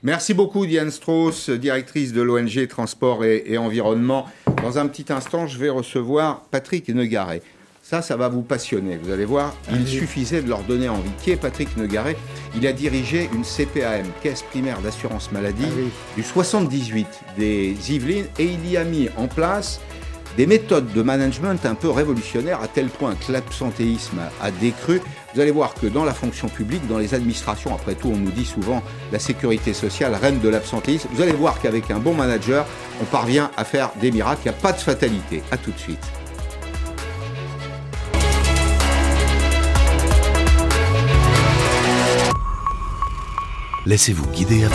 Merci 0.02 0.34
beaucoup 0.34 0.66
Diane 0.66 0.92
Strauss, 0.92 1.50
directrice 1.50 2.14
de 2.14 2.22
l'ONG 2.22 2.66
Transport 2.70 3.26
et, 3.26 3.44
et, 3.48 3.58
Environnement. 3.58 4.28
Dans 4.64 4.80
un 4.80 4.88
petit 4.88 5.12
instant, 5.12 5.46
je 5.46 5.58
vais 5.58 5.70
recevoir 5.70 6.46
Patrick 6.52 6.88
Negaret. 6.88 7.42
Ça, 7.90 8.02
ça 8.02 8.18
va 8.18 8.28
vous 8.28 8.42
passionner. 8.42 9.00
Vous 9.02 9.12
allez 9.12 9.24
voir, 9.24 9.56
il 9.72 9.88
suffisait 9.88 10.42
de 10.42 10.50
leur 10.50 10.64
donner 10.64 10.90
envie. 10.90 11.10
Qui 11.24 11.32
est 11.32 11.38
Patrick 11.38 11.78
Negaret 11.78 12.18
Il 12.54 12.68
a 12.68 12.74
dirigé 12.74 13.30
une 13.34 13.46
CPAM, 13.46 14.06
Caisse 14.22 14.42
primaire 14.42 14.82
d'assurance 14.82 15.32
maladie, 15.32 15.64
ah 15.66 16.18
du 16.18 16.22
78 16.22 17.08
des 17.38 17.78
Yvelines, 17.90 18.26
et 18.40 18.44
il 18.44 18.70
y 18.70 18.76
a 18.76 18.84
mis 18.84 19.08
en 19.16 19.28
place 19.28 19.80
des 20.36 20.46
méthodes 20.46 20.92
de 20.92 21.02
management 21.02 21.66
un 21.66 21.76
peu 21.76 21.90
révolutionnaires, 21.90 22.62
à 22.62 22.68
tel 22.68 22.88
point 22.88 23.16
que 23.16 23.32
l'absentéisme 23.32 24.20
a 24.42 24.52
décru. 24.52 25.00
Vous 25.34 25.40
allez 25.40 25.52
voir 25.52 25.74
que 25.74 25.88
dans 25.88 26.04
la 26.04 26.14
fonction 26.14 26.50
publique, 26.50 26.86
dans 26.90 26.98
les 26.98 27.14
administrations, 27.14 27.74
après 27.74 27.96
tout, 27.96 28.10
on 28.14 28.18
nous 28.18 28.32
dit 28.32 28.44
souvent 28.44 28.84
la 29.14 29.20
sécurité 29.20 29.72
sociale, 29.72 30.14
reine 30.14 30.42
de 30.42 30.50
l'absentéisme. 30.50 31.08
Vous 31.14 31.22
allez 31.22 31.32
voir 31.32 31.62
qu'avec 31.62 31.90
un 31.90 32.00
bon 32.00 32.14
manager, 32.14 32.66
on 33.02 33.06
parvient 33.06 33.50
à 33.56 33.64
faire 33.64 33.92
des 34.02 34.12
miracles. 34.12 34.42
Il 34.44 34.50
n'y 34.50 34.58
a 34.58 34.60
pas 34.60 34.74
de 34.74 34.82
fatalité. 34.82 35.42
À 35.52 35.58
tout 35.58 35.72
de 35.72 35.80
suite. 35.80 36.06
Laissez-vous 43.88 44.28
guider. 44.32 44.66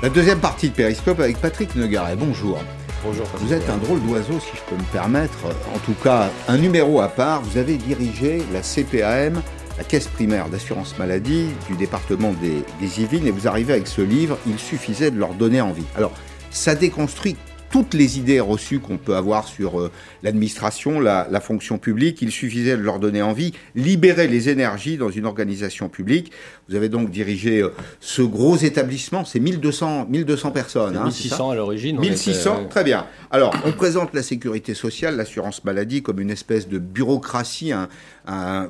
La 0.00 0.08
deuxième 0.08 0.38
partie 0.38 0.70
de 0.70 0.74
Périscope 0.76 1.18
avec 1.18 1.38
Patrick 1.38 1.74
Negaret. 1.74 2.14
Bonjour. 2.14 2.60
Bonjour. 3.02 3.26
Vous 3.40 3.52
êtes 3.52 3.68
un 3.68 3.78
drôle 3.78 4.00
d'oiseau, 4.02 4.38
si 4.38 4.50
je 4.54 4.62
peux 4.70 4.80
me 4.80 4.92
permettre. 4.92 5.38
En 5.74 5.78
tout 5.80 5.96
cas, 6.04 6.30
un 6.46 6.56
numéro 6.56 7.00
à 7.00 7.08
part. 7.08 7.42
Vous 7.42 7.58
avez 7.58 7.78
dirigé 7.78 8.44
la 8.52 8.62
CPAM, 8.62 9.42
la 9.76 9.82
Caisse 9.82 10.06
primaire 10.06 10.48
d'assurance 10.48 10.96
maladie 10.96 11.48
du 11.68 11.74
département 11.74 12.32
des, 12.34 12.62
des 12.80 13.00
Yvelines, 13.00 13.26
et 13.26 13.32
vous 13.32 13.48
arrivez 13.48 13.72
avec 13.72 13.88
ce 13.88 14.02
livre. 14.02 14.38
Il 14.46 14.60
suffisait 14.60 15.10
de 15.10 15.18
leur 15.18 15.34
donner 15.34 15.60
envie. 15.60 15.86
Alors, 15.96 16.12
ça 16.52 16.76
déconstruit 16.76 17.36
toutes 17.70 17.94
les 17.94 18.18
idées 18.18 18.40
reçues 18.40 18.80
qu'on 18.80 18.98
peut 18.98 19.16
avoir 19.16 19.46
sur 19.46 19.80
euh, 19.80 19.90
l'administration, 20.22 21.00
la, 21.00 21.40
fonction 21.40 21.78
publique. 21.78 22.20
Il 22.20 22.30
suffisait 22.30 22.76
de 22.76 22.82
leur 22.82 22.98
donner 22.98 23.22
envie, 23.22 23.52
libérer 23.74 24.26
les 24.26 24.48
énergies 24.48 24.96
dans 24.96 25.10
une 25.10 25.24
organisation 25.24 25.88
publique. 25.88 26.32
Vous 26.70 26.76
avez 26.76 26.88
donc 26.88 27.10
dirigé 27.10 27.62
euh, 27.62 27.70
ce 27.98 28.22
gros 28.22 28.56
établissement, 28.56 29.24
c'est 29.24 29.40
1200, 29.40 30.06
1200 30.08 30.50
personnes. 30.52 31.02
1600 31.04 31.48
hein, 31.48 31.52
à 31.52 31.56
l'origine. 31.56 31.98
1600, 31.98 32.66
très 32.70 32.84
bien. 32.84 33.06
Alors, 33.32 33.52
on 33.64 33.72
présente 33.72 34.14
la 34.14 34.22
sécurité 34.22 34.74
sociale, 34.74 35.16
l'assurance 35.16 35.64
maladie 35.64 36.00
comme 36.00 36.20
une 36.20 36.30
espèce 36.30 36.68
de 36.68 36.78
bureaucratie, 36.78 37.72
un, 37.72 37.88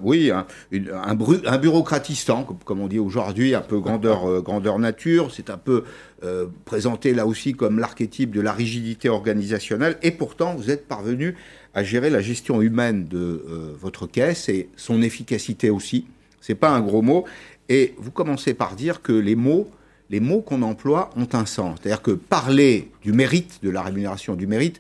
oui, 0.03 0.31
un, 0.31 0.47
un, 0.73 1.59
bureaucratistan, 1.59 2.45
comme, 2.65 2.81
on 2.81 2.89
dit 2.89 2.99
aujourd'hui, 2.99 3.55
un 3.55 3.61
peu 3.61 3.81
grandeur, 3.81 4.27
euh, 4.27 4.41
grandeur 4.41 4.79
nature. 4.79 5.31
C'est 5.31 5.51
un 5.51 5.59
peu 5.59 5.85
euh, 6.25 6.47
présenté 6.65 7.13
là 7.13 7.27
aussi 7.27 7.53
comme 7.53 7.79
l'archétype 7.79 8.35
de 8.35 8.41
la 8.41 8.53
rigidité 8.53 9.11
organisationnelle. 9.11 9.99
Et 10.03 10.11
pourtant, 10.11 10.55
vous 10.55 10.71
êtes 10.71 10.89
parvenu 10.89 11.37
à 11.75 11.83
gérer 11.83 12.09
la 12.09 12.23
gestion 12.23 12.63
humaine 12.63 13.05
de 13.05 13.19
euh, 13.19 13.75
votre 13.79 14.07
caisse 14.07 14.49
et 14.49 14.71
son 14.77 15.03
efficacité 15.03 15.69
aussi. 15.69 16.07
C'est 16.41 16.55
pas 16.55 16.71
un 16.71 16.81
gros 16.81 17.03
mot. 17.03 17.25
Et 17.71 17.95
vous 17.97 18.11
commencez 18.11 18.53
par 18.53 18.77
dire 18.77 19.01
que 19.01 19.13
les 19.13 19.37
mots, 19.37 19.71
les 20.11 20.21
mots 20.21 20.43
qu'on 20.43 20.61
emploie 20.61 21.09
ont 21.17 21.29
un 21.33 21.47
sens. 21.47 21.79
C'est-à-dire 21.81 22.03
que 22.03 22.11
parler 22.11 22.91
du 23.03 23.13
mérite, 23.13 23.61
de 23.63 23.71
la 23.71 23.81
rémunération 23.81 24.35
du 24.35 24.47
mérite, 24.47 24.79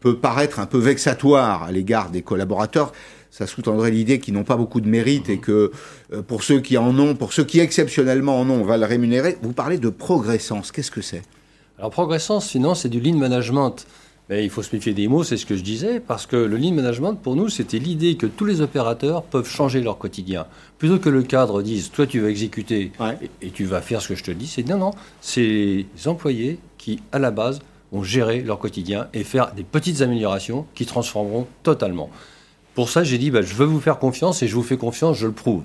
peut 0.00 0.18
paraître 0.18 0.60
un 0.60 0.66
peu 0.66 0.76
vexatoire 0.76 1.62
à 1.62 1.72
l'égard 1.72 2.10
des 2.10 2.20
collaborateurs 2.20 2.92
ça 3.34 3.48
sous-tendrait 3.48 3.90
l'idée 3.90 4.20
qu'ils 4.20 4.32
n'ont 4.32 4.44
pas 4.44 4.56
beaucoup 4.56 4.80
de 4.80 4.88
mérite 4.88 5.28
et 5.28 5.38
que 5.38 5.72
euh, 6.12 6.22
pour 6.22 6.44
ceux 6.44 6.60
qui 6.60 6.78
en 6.78 6.96
ont, 7.00 7.16
pour 7.16 7.32
ceux 7.32 7.42
qui 7.42 7.58
exceptionnellement 7.58 8.38
en 8.38 8.48
ont, 8.48 8.60
on 8.60 8.64
va 8.64 8.76
le 8.76 8.86
rémunérer. 8.86 9.38
Vous 9.42 9.52
parlez 9.52 9.78
de 9.78 9.88
progressance. 9.88 10.70
Qu'est-ce 10.70 10.92
que 10.92 11.00
c'est? 11.00 11.22
Alors 11.76 11.90
progressance, 11.90 12.48
sinon, 12.48 12.76
c'est 12.76 12.88
du 12.88 13.00
lean 13.00 13.16
management. 13.16 13.86
Mais 14.30 14.42
il 14.42 14.50
faut 14.50 14.62
se 14.62 14.74
méfier 14.74 14.94
des 14.94 15.06
mots, 15.06 15.22
c'est 15.22 15.36
ce 15.36 15.44
que 15.44 15.54
je 15.54 15.62
disais, 15.62 16.00
parce 16.00 16.26
que 16.26 16.36
le 16.36 16.56
lean 16.56 16.72
management, 16.72 17.14
pour 17.14 17.36
nous, 17.36 17.50
c'était 17.50 17.78
l'idée 17.78 18.16
que 18.16 18.26
tous 18.26 18.46
les 18.46 18.62
opérateurs 18.62 19.22
peuvent 19.22 19.48
changer 19.48 19.82
leur 19.82 19.98
quotidien. 19.98 20.46
Plutôt 20.78 20.98
que 20.98 21.10
le 21.10 21.22
cadre 21.22 21.60
dise, 21.62 21.90
toi 21.90 22.06
tu 22.06 22.20
vas 22.20 22.30
exécuter 22.30 22.90
et, 23.22 23.46
et, 23.46 23.50
tu 23.50 23.64
vas 23.64 23.82
faire 23.82 24.00
ce 24.00 24.08
que 24.08 24.14
je 24.14 24.24
te 24.24 24.30
dis, 24.30 24.46
c'est 24.46 24.66
non, 24.66 24.78
non, 24.78 24.92
c'est 25.20 25.40
les 25.40 26.08
employés 26.08 26.58
qui, 26.78 27.00
à 27.12 27.18
la 27.18 27.30
base, 27.30 27.60
vont 27.92 28.02
gérer 28.02 28.40
leur 28.40 28.58
quotidien 28.58 29.08
et 29.12 29.24
faire 29.24 29.52
des 29.52 29.62
petites 29.62 30.00
améliorations 30.00 30.66
qui 30.74 30.86
transformeront 30.86 31.46
totalement. 31.62 32.10
Pour 32.74 32.88
ça, 32.88 33.04
j'ai 33.04 33.18
dit, 33.18 33.30
bah, 33.30 33.42
je 33.42 33.54
veux 33.54 33.66
vous 33.66 33.80
faire 33.80 33.98
confiance 33.98 34.42
et 34.42 34.48
je 34.48 34.54
vous 34.54 34.62
fais 34.62 34.76
confiance, 34.76 35.18
je 35.18 35.26
le 35.26 35.32
prouve. 35.32 35.62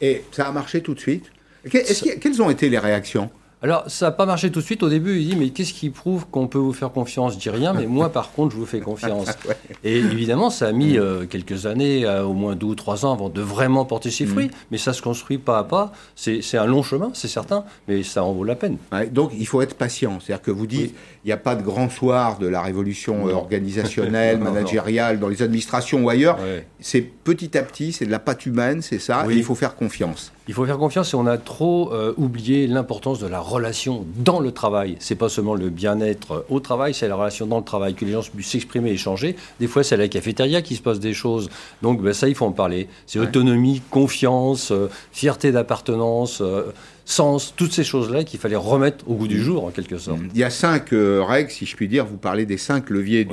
Et 0.00 0.24
ça 0.32 0.46
a 0.46 0.52
marché 0.52 0.82
tout 0.82 0.94
de 0.94 1.00
suite? 1.00 1.30
Quelles 1.70 2.42
ont 2.42 2.50
été 2.50 2.68
les 2.68 2.78
réactions? 2.78 3.30
Alors, 3.60 3.84
ça 3.88 4.06
n'a 4.06 4.12
pas 4.12 4.24
marché 4.24 4.52
tout 4.52 4.60
de 4.60 4.64
suite. 4.64 4.84
Au 4.84 4.88
début, 4.88 5.18
il 5.18 5.30
dit 5.30 5.36
Mais 5.36 5.50
qu'est-ce 5.50 5.72
qui 5.72 5.90
prouve 5.90 6.26
qu'on 6.26 6.46
peut 6.46 6.58
vous 6.58 6.72
faire 6.72 6.92
confiance? 6.92 7.34
Je 7.34 7.38
dis 7.38 7.50
rien, 7.50 7.72
mais 7.72 7.86
moi, 7.86 8.08
par 8.10 8.30
contre, 8.30 8.52
je 8.52 8.56
vous 8.56 8.66
fais 8.66 8.78
confiance. 8.78 9.28
Et 9.84 9.96
évidemment, 9.96 10.48
ça 10.50 10.68
a 10.68 10.72
mis 10.72 10.96
euh, 10.96 11.26
quelques 11.26 11.66
années, 11.66 12.04
euh, 12.04 12.22
au 12.24 12.34
moins 12.34 12.54
deux 12.54 12.66
ou 12.66 12.74
trois 12.76 13.04
ans, 13.04 13.12
avant 13.12 13.28
de 13.28 13.40
vraiment 13.40 13.84
porter 13.84 14.12
ses 14.12 14.26
fruits. 14.26 14.46
Mm. 14.46 14.52
Mais 14.70 14.78
ça 14.78 14.92
se 14.92 15.02
construit 15.02 15.38
pas 15.38 15.58
à 15.58 15.64
pas. 15.64 15.92
C'est 16.14 16.56
un 16.56 16.66
long 16.66 16.84
chemin, 16.84 17.10
c'est 17.14 17.28
certain, 17.28 17.64
mais 17.88 18.04
ça 18.04 18.22
en 18.22 18.32
vaut 18.32 18.44
la 18.44 18.54
peine. 18.54 18.76
donc, 19.10 19.32
il 19.36 19.46
faut 19.46 19.60
être 19.60 19.74
patient. 19.74 20.18
C'est-à-dire 20.20 20.42
que 20.42 20.50
vous 20.52 20.66
dites 20.66 20.94
il 21.24 21.26
n'y 21.26 21.32
a 21.32 21.36
pas 21.36 21.56
de 21.56 21.62
grand 21.62 21.90
soir 21.90 22.38
de 22.38 22.46
la 22.46 22.62
révolution 22.62 23.24
organisationnelle, 23.26 24.38
managériale, 24.38 25.18
dans 25.18 25.28
les 25.28 25.42
administrations 25.42 26.04
ou 26.04 26.10
ailleurs. 26.10 26.38
C'est 26.78 27.00
petit 27.02 27.58
à 27.58 27.62
petit, 27.62 27.92
c'est 27.92 28.06
de 28.06 28.10
la 28.10 28.20
pâte 28.20 28.46
humaine, 28.46 28.82
c'est 28.82 29.00
ça. 29.00 29.26
Et 29.28 29.34
il 29.34 29.42
faut 29.42 29.56
faire 29.56 29.74
confiance. 29.74 30.32
Il 30.48 30.54
faut 30.54 30.64
faire 30.64 30.78
confiance 30.78 31.12
et 31.12 31.16
on 31.16 31.26
a 31.26 31.36
trop 31.36 31.92
euh, 31.92 32.14
oublié 32.16 32.66
l'importance 32.66 33.18
de 33.18 33.26
la 33.26 33.38
relation 33.38 34.06
dans 34.16 34.40
le 34.40 34.50
travail. 34.50 34.96
C'est 34.98 35.14
pas 35.14 35.28
seulement 35.28 35.54
le 35.54 35.68
bien-être 35.68 36.46
au 36.48 36.58
travail, 36.58 36.94
c'est 36.94 37.06
la 37.06 37.16
relation 37.16 37.46
dans 37.46 37.58
le 37.58 37.64
travail, 37.64 37.94
que 37.94 38.06
les 38.06 38.12
gens 38.12 38.22
puissent 38.22 38.48
s'exprimer, 38.48 38.90
échanger. 38.90 39.36
Des 39.60 39.66
fois, 39.66 39.84
c'est 39.84 39.94
à 39.94 39.98
la 39.98 40.08
cafétéria 40.08 40.62
qui 40.62 40.74
se 40.74 40.80
passe 40.80 41.00
des 41.00 41.12
choses. 41.12 41.50
Donc, 41.82 42.00
ben, 42.00 42.14
ça, 42.14 42.28
il 42.28 42.34
faut 42.34 42.46
en 42.46 42.52
parler. 42.52 42.88
C'est 43.06 43.18
autonomie, 43.18 43.82
confiance, 43.90 44.72
euh, 44.72 44.88
fierté 45.12 45.52
d'appartenance. 45.52 46.40
Euh, 46.40 46.72
sens, 47.04 47.52
toutes 47.54 47.72
ces 47.72 47.84
choses-là 47.84 48.24
qu'il 48.24 48.40
fallait 48.40 48.56
remettre 48.56 49.06
au 49.06 49.14
goût 49.14 49.28
du 49.28 49.42
jour, 49.42 49.66
en 49.66 49.70
quelque 49.70 49.98
sorte. 49.98 50.20
Il 50.34 50.40
y 50.40 50.44
a 50.44 50.50
cinq 50.50 50.88
règles, 50.92 51.50
si 51.50 51.66
je 51.66 51.76
puis 51.76 51.88
dire. 51.88 52.06
Vous 52.06 52.18
parlez 52.18 52.46
des 52.46 52.58
cinq 52.58 52.88
leviers 52.88 53.26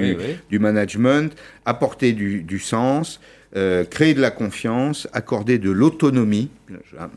du, 0.49 0.59
management. 0.59 1.33
Apporter 1.65 2.13
du 2.13 2.59
sens, 2.59 3.19
euh, 3.55 3.85
créer 3.85 4.13
de 4.13 4.19
la 4.21 4.31
confiance, 4.31 5.07
accorder 5.13 5.59
de 5.59 5.71
l'autonomie, 5.71 6.49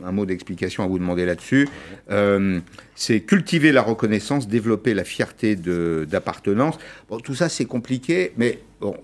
un, 0.03 0.11
mot 0.13 0.25
d'explication 0.25 0.83
à 0.83 0.87
vous 0.87 0.97
demander 0.97 1.25
là-dessus, 1.25 1.67
euh, 2.11 2.59
c'est 2.95 3.19
cultiver 3.21 3.73
la 3.73 3.81
reconnaissance, 3.81 4.47
développer 4.47 4.93
la 4.93 5.03
fierté 5.03 5.57
d'appartenance. 5.57 6.77
Bon, 7.09 7.19
tout 7.19 7.35
ça 7.35 7.49
c'est 7.49 7.65
compliqué, 7.65 8.31
mais 8.37 8.59
bon, 8.79 8.95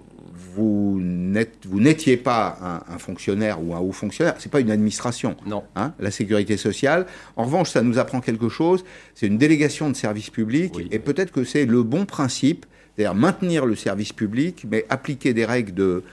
vous 0.55 0.99
n'étiez 1.01 2.15
pas 2.15 2.83
un, 2.87 2.97
fonctionnaire 2.97 3.61
ou 3.61 3.75
un 3.75 3.79
haut 3.79 3.91
fonctionnaire, 3.91 4.35
c'est 4.39 4.51
pas 4.51 4.61
une 4.61 4.71
administration. 4.71 5.35
Non. 5.45 5.63
Hein, 5.75 5.93
la 5.99 6.11
sécurité 6.11 6.55
sociale. 6.55 7.05
En 7.35 7.43
revanche, 7.43 7.71
ça 7.71 7.81
nous 7.81 7.99
apprend 7.99 8.21
quelque 8.21 8.47
chose. 8.47 8.85
C'est 9.13 9.27
une 9.27 9.37
délégation 9.37 9.89
de 9.89 9.95
service 9.95 10.29
public, 10.29 10.73
et 10.89 10.99
peut-être 10.99 11.33
que 11.33 11.43
c'est 11.43 11.65
le 11.65 11.83
bon 11.83 12.05
principe, 12.05 12.65
c'est-à-dire 12.95 13.15
maintenir 13.15 13.65
le 13.65 13.75
service 13.75 14.13
public, 14.13 14.65
mais 14.69 14.85
appliquer 14.89 15.33
des 15.33 15.43
règles 15.43 15.73
de 15.73 16.03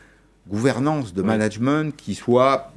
gouvernance, 0.49 1.15
de 1.15 1.23
management 1.23 1.95
qui 1.97 2.15
soit 2.15 2.73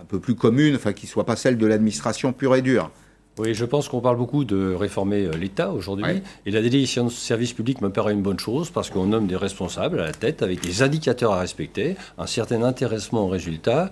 un 0.00 0.04
peu 0.04 0.18
plus 0.18 0.34
commune, 0.34 0.76
enfin 0.76 0.92
qui 0.92 1.06
soit 1.06 1.24
pas 1.24 1.36
celle 1.36 1.58
de 1.58 1.66
l'administration 1.66 2.32
pure 2.32 2.54
et 2.56 2.62
dure. 2.62 2.90
Oui, 3.36 3.52
je 3.52 3.64
pense 3.64 3.88
qu'on 3.88 4.00
parle 4.00 4.16
beaucoup 4.16 4.44
de 4.44 4.72
réformer 4.74 5.26
euh, 5.26 5.32
l'État 5.32 5.72
aujourd'hui. 5.72 6.22
Et 6.46 6.52
la 6.52 6.62
délégation 6.62 7.06
de 7.06 7.10
service 7.10 7.52
public 7.52 7.80
me 7.80 7.90
paraît 7.90 8.12
une 8.12 8.22
bonne 8.22 8.38
chose 8.38 8.70
parce 8.70 8.90
qu'on 8.90 9.06
nomme 9.06 9.26
des 9.26 9.36
responsables 9.36 9.98
à 9.98 10.04
la 10.04 10.12
tête 10.12 10.42
avec 10.42 10.60
des 10.60 10.82
indicateurs 10.82 11.32
à 11.32 11.40
respecter, 11.40 11.96
un 12.16 12.28
certain 12.28 12.62
intéressement 12.62 13.24
aux 13.24 13.28
résultats 13.28 13.90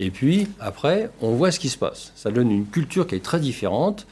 Et 0.00 0.10
puis, 0.10 0.48
après, 0.58 1.10
on 1.20 1.34
voit 1.34 1.52
ce 1.52 1.60
qui 1.60 1.68
se 1.68 1.78
passe. 1.78 2.12
Ça 2.16 2.32
donne 2.32 2.50
une 2.50 2.66
culture 2.66 3.06
qui 3.06 3.14
est 3.14 3.22
très 3.22 3.38
différente. 3.38 4.08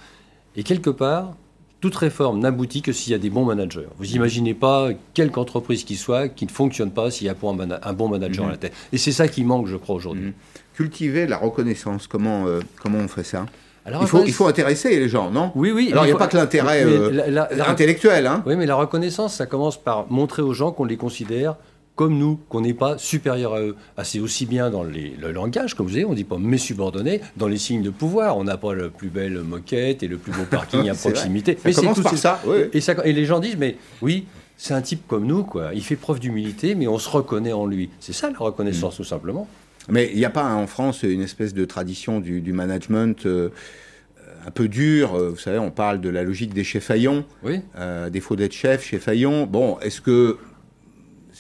Et 0.55 0.63
quelque 0.63 0.91
part, 0.91 1.35
toute 1.81 1.95
réforme 1.95 2.41
n'aboutit 2.41 2.83
que 2.83 2.93
s'il 2.93 3.13
y 3.13 3.15
a 3.15 3.19
des 3.19 3.31
bons 3.31 3.45
managers. 3.45 3.87
Vous 3.99 4.07
n'imaginez 4.07 4.55
pas 4.55 4.91
quelque 5.15 5.39
entreprise 5.39 5.85
qui 5.85 5.97
soit 5.97 6.29
qui 6.29 6.45
ne 6.45 6.51
fonctionne 6.51 6.91
pas 6.91 7.11
s'il 7.11 7.27
y 7.27 7.31
a 7.31 7.35
pas 7.35 7.49
un, 7.49 7.93
bon 7.93 8.09
manager 8.09 8.47
à 8.47 8.51
la 8.51 8.57
tête. 8.57 8.73
Et 8.93 8.99
c'est 8.99 9.13
ça 9.13 9.29
qui 9.29 9.45
manque, 9.45 9.67
je 9.69 9.77
crois, 9.77 9.95
aujourd'hui. 9.95 10.33
Cultiver 10.75 11.27
la 11.27 11.37
reconnaissance, 11.37 12.07
comment, 12.07 12.47
euh, 12.47 12.61
comment 12.83 12.99
on 12.99 13.09
fait 13.09 13.25
ça? 13.25 13.47
Il, 14.01 14.07
faut, 14.07 14.23
il 14.25 14.33
faut 14.33 14.47
intéresser 14.47 14.99
les 14.99 15.09
gens, 15.09 15.31
non? 15.31 15.51
Oui, 15.55 15.71
oui. 15.71 15.89
Alors, 15.93 16.05
il 16.05 16.09
n'y 16.09 16.13
a 16.13 16.19
pas 16.19 16.27
que 16.27 16.37
l'intérêt 16.37 16.85
euh, 16.85 17.45
intellectuel. 17.67 18.27
Hein 18.27 18.43
oui, 18.45 18.55
mais 18.55 18.67
la 18.67 18.75
reconnaissance, 18.75 19.35
ça 19.35 19.47
commence 19.47 19.83
par 19.83 20.11
montrer 20.11 20.43
aux 20.43 20.53
gens 20.53 20.73
qu'on 20.73 20.85
les 20.85 20.99
considère 20.99 21.57
comme 21.99 22.17
nous, 22.17 22.39
qu'on 22.49 22.61
n'est 22.61 22.75
pas 22.75 22.97
supérieur 22.97 23.55
à 23.55 23.61
eux. 23.61 23.75
Ah, 23.97 24.05
c'est 24.05 24.21
aussi 24.21 24.47
bien 24.47 24.71
dans 24.71 24.85
le 24.85 25.33
langage, 25.33 25.75
comme 25.75 25.89
vous 25.89 25.95
savez, 25.95 26.05
on 26.05 26.13
ne 26.13 26.15
dit 26.15 26.23
pas 26.23 26.39
mes 26.39 26.57
subordonnés, 26.57 27.21
dans 27.37 27.49
les 27.49 27.59
signes 27.59 27.83
de 27.83 27.91
pouvoir, 27.91 28.37
on 28.37 28.45
n'a 28.45 28.57
pas 28.57 28.73
la 28.73 28.89
plus 28.89 29.09
belle 29.09 29.41
moquette 29.41 30.05
et 30.05 30.07
le 30.07 30.17
plus 30.17 30.31
beau 30.31 30.45
parking 30.49 30.89
à 30.89 30.95
proximité. 30.95 31.59
mais 31.65 31.73
c'est 31.73 31.93
tout 31.93 32.17
ça. 32.17 32.41
Et, 32.73 32.81
ça. 32.81 32.95
et 33.05 33.13
les 33.13 33.25
gens 33.25 33.41
disent, 33.41 33.57
mais 33.57 33.77
oui, 34.01 34.27
c'est 34.57 34.75
un 34.75 34.81
type 34.81 35.09
comme 35.09 35.27
nous, 35.27 35.43
quoi. 35.43 35.71
Il 35.75 35.83
fait 35.83 35.97
preuve 35.97 36.21
d'humilité, 36.21 36.77
mais 36.77 36.87
on 36.87 36.99
se 36.99 37.09
reconnaît 37.09 37.53
en 37.53 37.67
lui. 37.67 37.91
C'est 37.99 38.13
ça 38.13 38.31
la 38.31 38.39
reconnaissance, 38.39 38.95
mm. 38.95 38.97
tout 38.99 39.09
simplement. 39.09 39.49
Mais 39.89 40.09
il 40.13 40.19
n'y 40.19 40.25
a 40.25 40.31
pas 40.31 40.55
en 40.55 40.69
France 40.69 41.03
une 41.03 41.23
espèce 41.23 41.53
de 41.53 41.65
tradition 41.65 42.21
du, 42.21 42.53
management 42.53 43.27
euh, 43.27 43.49
un 44.47 44.53
peu 44.53 44.69
dur. 44.69 45.17
Euh, 45.17 45.31
vous 45.31 45.39
savez, 45.39 45.59
on 45.59 45.73
parle 45.73 46.01
de 46.01 46.11
la 46.11 46.23
logique 46.23 46.55
des 46.55 46.63
chefs 46.63 46.85
faillons. 46.85 47.25
Oui. 47.43 47.61
Euh, 47.77 48.09
défaut 48.09 48.37
d'être 48.37 48.53
chef, 48.53 48.85
chef 48.85 49.03
faillon. 49.03 49.47
Bon, 49.47 49.81
est-ce 49.81 50.01
que 50.01 50.39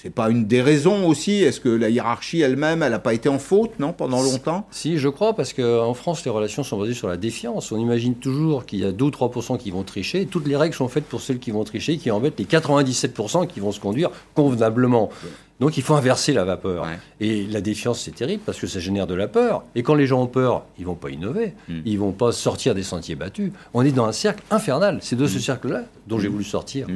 c'est 0.01 0.11
pas 0.11 0.31
une 0.31 0.47
des 0.47 0.63
raisons 0.63 1.09
aussi 1.09 1.43
Est-ce 1.43 1.59
que 1.59 1.69
la 1.69 1.91
hiérarchie 1.91 2.41
elle-même, 2.41 2.85
elle 2.85 2.93
n'a 2.93 3.01
pas 3.01 3.15
été 3.15 3.29
en 3.29 3.41
faute, 3.41 3.81
non, 3.81 3.93
pendant 3.93 4.23
longtemps? 4.23 4.65
Si, 4.71 4.97
je 4.97 5.09
crois, 5.09 5.35
parce 5.35 5.53
qu'en 5.53 5.93
France, 5.93 6.25
les 6.25 6.31
relations 6.31 6.63
sont 6.63 6.79
basées 6.79 6.95
sur 6.95 7.09
la 7.09 7.17
défiance. 7.17 7.73
On 7.73 7.79
imagine 7.79 8.15
toujours 8.15 8.65
qu'il 8.65 8.79
y 8.79 8.85
a 8.85 8.93
2 8.93 9.05
ou 9.05 9.11
3% 9.11 9.59
qui 9.59 9.73
vont 9.73 9.83
tricher. 9.83 10.27
Toutes 10.27 10.47
les 10.47 10.57
règles 10.57 10.77
sont 10.77 10.87
faites 10.87 11.05
pour 11.05 11.21
ceux 11.21 11.35
qui 11.35 11.51
vont 11.51 11.65
tricher, 11.65 11.97
qui 11.97 12.13
embêtent 12.13 12.39
les 12.39 12.45
97% 12.45 13.49
qui 13.49 13.59
vont 13.59 13.73
se 13.73 13.81
conduire 13.81 14.11
convenablement. 14.35 15.11
Donc 15.59 15.77
il 15.77 15.83
faut 15.83 15.95
inverser 15.95 16.33
la 16.33 16.45
vapeur. 16.45 16.87
Et 17.19 17.47
la 17.49 17.61
défiance, 17.61 18.01
c'est 18.01 18.15
terrible 18.15 18.43
parce 18.47 18.61
que 18.61 18.69
ça 18.69 18.79
génère 18.79 19.09
de 19.09 19.15
la 19.15 19.27
peur. 19.27 19.65
Et 19.75 19.83
quand 19.83 19.95
les 19.95 20.07
gens 20.07 20.23
ont 20.23 20.29
peur, 20.29 20.65
ils 20.79 20.87
vont 20.87 20.95
pas 20.95 21.11
innover. 21.11 21.55
Ils 21.69 21.75
hmm. 21.75 21.83
Ils 21.87 21.99
vont 21.99 22.13
pas 22.13 22.31
sortir 22.31 22.77
des 22.77 22.85
sentiers 22.85 23.17
battus. 23.17 23.51
On 23.75 23.85
est 23.85 23.91
dans 23.91 24.05
un 24.05 24.13
cercle 24.13 24.45
infernal. 24.53 24.99
C'est 25.03 25.17
de 25.17 25.27
ce 25.27 25.39
hmm. 25.39 25.41
cercle-là 25.41 25.85
dont 26.07 26.21
j'ai 26.21 26.29
hmm. 26.29 26.33
voulu 26.33 26.45
sortir. 26.45 26.87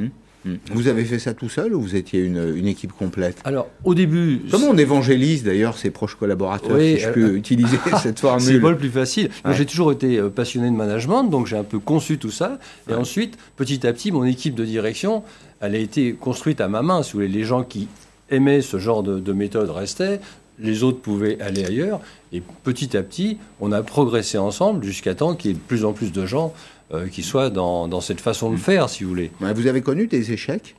Vous 0.71 0.87
avez 0.87 1.05
fait 1.05 1.19
ça 1.19 1.33
tout 1.33 1.49
seul 1.49 1.73
ou 1.73 1.81
vous 1.81 1.95
étiez 1.95 2.21
une, 2.21 2.67
équipe 2.67 2.91
complète 2.91 3.37
Alors, 3.45 3.67
au 3.83 3.93
début. 3.93 4.41
Comment 4.49 4.67
on 4.69 4.77
évangélise 4.77 5.43
d'ailleurs 5.43 5.77
ses 5.77 5.91
proches 5.91 6.15
collaborateurs, 6.15 6.79
si 6.79 6.99
je 6.99 7.09
peux 7.09 7.35
utiliser 7.35 7.77
cette 8.01 8.19
formule 8.19 8.41
C'est 8.41 8.59
pas 8.59 8.71
le 8.71 8.77
plus 8.77 8.89
facile. 8.89 9.29
J'ai 9.51 9.65
toujours 9.65 9.91
été 9.91 10.17
euh, 10.17 10.29
passionné 10.29 10.69
de 10.69 10.75
management, 10.75 11.23
donc 11.25 11.47
j'ai 11.47 11.57
un 11.57 11.63
peu 11.63 11.79
conçu 11.79 12.17
tout 12.17 12.31
ça. 12.31 12.59
Et 12.89 12.93
ensuite, 12.93 13.37
petit 13.55 13.85
à 13.85 13.93
petit, 13.93 14.11
mon 14.11 14.25
équipe 14.25 14.55
de 14.55 14.65
direction, 14.65 15.23
elle 15.59 15.75
a 15.75 15.79
été 15.79 16.13
construite 16.13 16.61
à 16.61 16.67
ma 16.67 16.81
main. 16.81 17.03
Si 17.03 17.13
vous 17.13 17.19
voulez, 17.19 17.27
les 17.27 17.43
gens 17.43 17.63
qui 17.63 17.87
aimaient 18.29 18.61
ce 18.61 18.79
genre 18.79 19.03
de, 19.03 19.19
de 19.19 19.33
méthode 19.33 19.69
restaient 19.69 20.19
les 20.59 20.83
autres 20.83 20.99
pouvaient 20.99 21.39
aller 21.41 21.65
ailleurs. 21.65 21.99
Et 22.31 22.41
petit 22.63 22.95
à 22.97 23.03
petit, 23.03 23.37
on 23.59 23.71
a 23.71 23.83
progressé 23.83 24.37
ensemble 24.37 24.83
jusqu'à 24.83 25.15
temps 25.15 25.35
qu'il 25.35 25.51
y 25.51 25.53
ait 25.53 25.57
de 25.57 25.61
plus 25.61 25.85
en 25.85 25.93
plus 25.93 26.11
de 26.11 26.25
gens 26.25 26.53
euh, 26.93 27.07
qui 27.07 27.23
soit 27.23 27.49
dans, 27.49 28.01
cette 28.01 28.21
façon 28.21 28.51
de 28.51 28.57
faire, 28.57 28.89
si 28.89 29.03
vous 29.03 29.09
voulez. 29.09 29.31
Vous 29.39 29.67
avez 29.67 29.81
connu 29.81 30.07
des 30.07 30.31
échecs? 30.31 30.75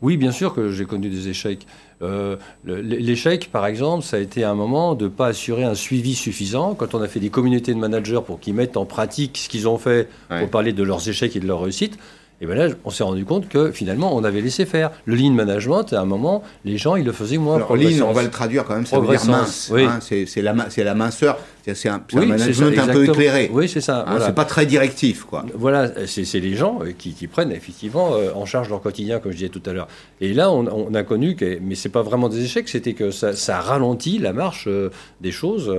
Oui, 0.00 0.16
bien 0.16 0.30
sûr 0.30 0.54
que 0.54 0.70
j'ai 0.70 0.84
connu 0.84 1.08
des 1.08 1.28
échecs. 1.28 1.66
Euh, 2.02 2.36
l'échec, 2.64 3.50
par 3.50 3.66
exemple, 3.66 4.04
ça 4.04 4.18
a 4.18 4.20
été 4.20 4.44
un 4.44 4.54
moment 4.54 4.94
de 4.94 5.04
ne 5.04 5.08
pas 5.08 5.28
assurer 5.28 5.64
un 5.64 5.74
suivi 5.74 6.14
suffisant. 6.14 6.74
Quand 6.74 6.94
on 6.94 7.02
a 7.02 7.08
fait 7.08 7.18
des 7.18 7.30
communautés 7.30 7.74
de 7.74 7.78
managers 7.78 8.20
pour 8.24 8.38
qu'ils 8.38 8.54
mettent 8.54 8.76
en 8.76 8.84
pratique 8.84 9.38
ce 9.38 9.48
qu'ils 9.48 9.66
ont 9.68 9.78
fait 9.78 10.08
pour 10.28 10.48
parler 10.50 10.72
de 10.72 10.82
leurs 10.82 11.08
échecs 11.08 11.34
et 11.34 11.40
de 11.40 11.46
leurs 11.46 11.62
réussites, 11.62 11.98
et 12.40 12.46
bien 12.46 12.54
là, 12.54 12.68
on 12.84 12.90
s'est 12.90 13.02
rendu 13.02 13.24
compte 13.24 13.48
que 13.48 13.72
finalement, 13.72 14.14
on 14.14 14.22
avait 14.22 14.40
laissé 14.40 14.64
faire. 14.64 14.92
Le 15.06 15.16
lean 15.16 15.32
management, 15.32 15.92
à 15.92 16.00
un 16.00 16.04
moment, 16.04 16.44
les 16.64 16.78
gens, 16.78 16.94
ils 16.94 17.04
le 17.04 17.10
faisaient 17.10 17.36
moins. 17.36 17.56
Alors, 17.56 17.76
lean, 17.76 18.06
on 18.06 18.12
va 18.12 18.22
le 18.22 18.30
traduire 18.30 18.64
quand 18.64 18.76
même, 18.76 18.86
ça 18.86 19.00
veut 19.00 19.08
dire 19.08 19.24
mince. 19.26 19.70
Oui. 19.72 19.84
Hein, 19.84 19.98
c'est 20.00 20.42
la, 20.42 20.54
la, 20.76 20.94
minceur. 20.94 21.38
C'est 21.74 21.88
un, 21.88 22.00
management 22.14 22.78
un 22.78 22.86
peu 22.86 23.04
éclairé. 23.04 23.50
Oui, 23.52 23.68
c'est 23.68 23.80
ça. 23.80 24.04
Hein, 24.06 24.18
C'est 24.24 24.34
pas 24.34 24.44
très 24.44 24.66
directif, 24.66 25.24
quoi. 25.24 25.44
Voilà, 25.54 25.90
c'est 26.06 26.40
les 26.40 26.54
gens 26.54 26.78
euh, 26.82 26.92
qui, 26.96 27.26
prennent 27.26 27.52
effectivement 27.52 28.14
euh, 28.14 28.30
en 28.34 28.46
charge 28.46 28.68
leur 28.70 28.80
quotidien, 28.80 29.18
comme 29.18 29.32
je 29.32 29.38
disais 29.38 29.50
tout 29.50 29.62
à 29.66 29.72
l'heure. 29.72 29.88
Et 30.20 30.32
là, 30.32 30.50
on, 30.50 30.94
a 30.94 31.02
connu 31.02 31.34
que, 31.34 31.58
mais 31.60 31.74
c'est 31.74 31.88
pas 31.88 32.02
vraiment 32.02 32.28
des 32.28 32.44
échecs, 32.44 32.68
c'était 32.68 32.94
que 32.94 33.10
ça, 33.10 33.34
ça, 33.34 33.60
ralentit 33.60 34.18
la 34.18 34.32
marche 34.32 34.64
euh, 34.68 34.90
des 35.20 35.32
choses. 35.32 35.70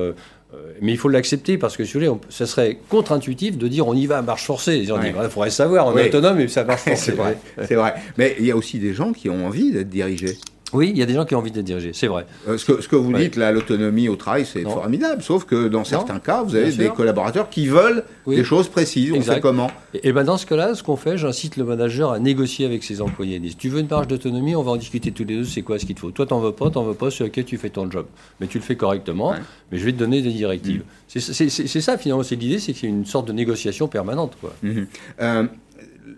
Euh, 0.53 0.73
mais 0.81 0.93
il 0.93 0.97
faut 0.97 1.09
l'accepter 1.09 1.57
parce 1.57 1.77
que, 1.77 1.85
si 1.85 1.93
vous 1.93 1.99
voulez, 1.99 2.19
ça 2.29 2.47
serait 2.47 2.79
contre-intuitif 2.89 3.57
de 3.57 3.67
dire 3.67 3.87
on 3.87 3.93
y 3.93 4.07
va 4.07 4.17
à 4.17 4.21
marche 4.21 4.45
forcée. 4.45 4.77
Il 4.77 5.29
faudrait 5.29 5.49
savoir, 5.51 5.87
on 5.87 5.97
est 5.97 6.07
autonome 6.07 6.39
et 6.39 6.47
ça 6.47 6.63
marche 6.63 6.81
forcée. 6.85 7.11
c'est 7.11 7.11
vrai, 7.11 7.37
c'est 7.67 7.75
vrai. 7.75 7.93
Mais 8.17 8.35
il 8.39 8.45
y 8.45 8.51
a 8.51 8.55
aussi 8.55 8.79
des 8.79 8.93
gens 8.93 9.13
qui 9.13 9.29
ont 9.29 9.45
envie 9.45 9.71
d'être 9.71 9.89
dirigés. 9.89 10.37
Oui, 10.73 10.89
il 10.89 10.97
y 10.97 11.01
a 11.01 11.05
des 11.05 11.13
gens 11.13 11.25
qui 11.25 11.35
ont 11.35 11.39
envie 11.39 11.51
d'être 11.51 11.65
dirigés, 11.65 11.91
c'est 11.93 12.07
vrai. 12.07 12.25
Euh, 12.47 12.57
ce, 12.57 12.65
que, 12.65 12.81
ce, 12.81 12.87
que, 12.87 12.95
vous 12.95 13.13
dites, 13.13 13.35
là, 13.35 13.51
l'autonomie 13.51 14.09
au 14.09 14.15
travail, 14.15 14.45
c'est 14.45 14.63
formidable. 14.63 15.21
Sauf 15.21 15.45
que 15.45 15.67
dans 15.67 15.83
certains 15.83 16.19
cas, 16.19 16.43
vous 16.43 16.55
avez 16.55 16.71
des 16.71 16.89
collaborateurs 16.89 17.49
qui 17.49 17.67
veulent 17.67 18.03
des 18.27 18.43
choses 18.43 18.67
précises. 18.67 19.11
On 19.13 19.21
fait 19.21 19.39
comment 19.39 19.71
Et, 20.03 20.11
ben 20.11 20.23
dans 20.23 20.37
ce 20.37 20.45
cas-là, 20.45 20.75
ce 20.75 20.83
qu'on 20.83 20.95
fait, 20.95 21.17
j'incite 21.17 21.57
le 21.57 21.63
manager 21.63 22.11
à 22.11 22.19
négocier 22.19 22.65
avec 22.65 22.83
ses 22.83 23.01
employés. 23.01 23.41
Si 23.49 23.55
tu 23.55 23.69
veux 23.69 23.79
une 23.79 23.87
marge 23.87 24.07
d'autonomie, 24.07 24.55
on 24.55 24.63
va 24.63 24.71
en 24.71 24.77
discuter 24.77 25.11
tous 25.11 25.23
les 25.23 25.37
deux. 25.37 25.43
C'est 25.43 25.61
quoi 25.61 25.79
ce 25.79 25.85
qu'il 25.85 25.95
te 25.95 26.01
faut 26.01 26.11
Toi, 26.11 26.25
t'en 26.25 26.39
veux 26.39 26.51
pas, 26.51 26.69
t'en 26.69 26.83
veux 26.83 26.93
pas. 26.93 27.09
Sur 27.09 27.25
lequel 27.25 27.45
tu 27.45 27.57
fais 27.57 27.69
ton 27.69 27.89
job, 27.89 28.05
mais 28.39 28.47
tu 28.47 28.57
le 28.57 28.63
fais 28.63 28.75
correctement. 28.75 29.33
Mais 29.71 29.77
je 29.77 29.85
vais 29.85 29.91
te 29.91 29.97
donner 29.97 30.21
des 30.21 30.31
directives. 30.31 30.81
Mm. 30.81 31.19
C'est 31.19 31.81
ça 31.81 31.97
finalement. 31.97 32.23
C'est 32.23 32.35
l'idée, 32.35 32.59
c'est 32.59 32.73
qu'il 32.73 32.89
y 32.89 32.91
a 32.91 32.95
une 32.95 33.05
sorte 33.05 33.27
de 33.27 33.33
négociation 33.33 33.87
permanente, 33.87 34.37
quoi. 34.39 34.53
Mm-hmm. 34.63 34.85
Euh, 35.21 35.43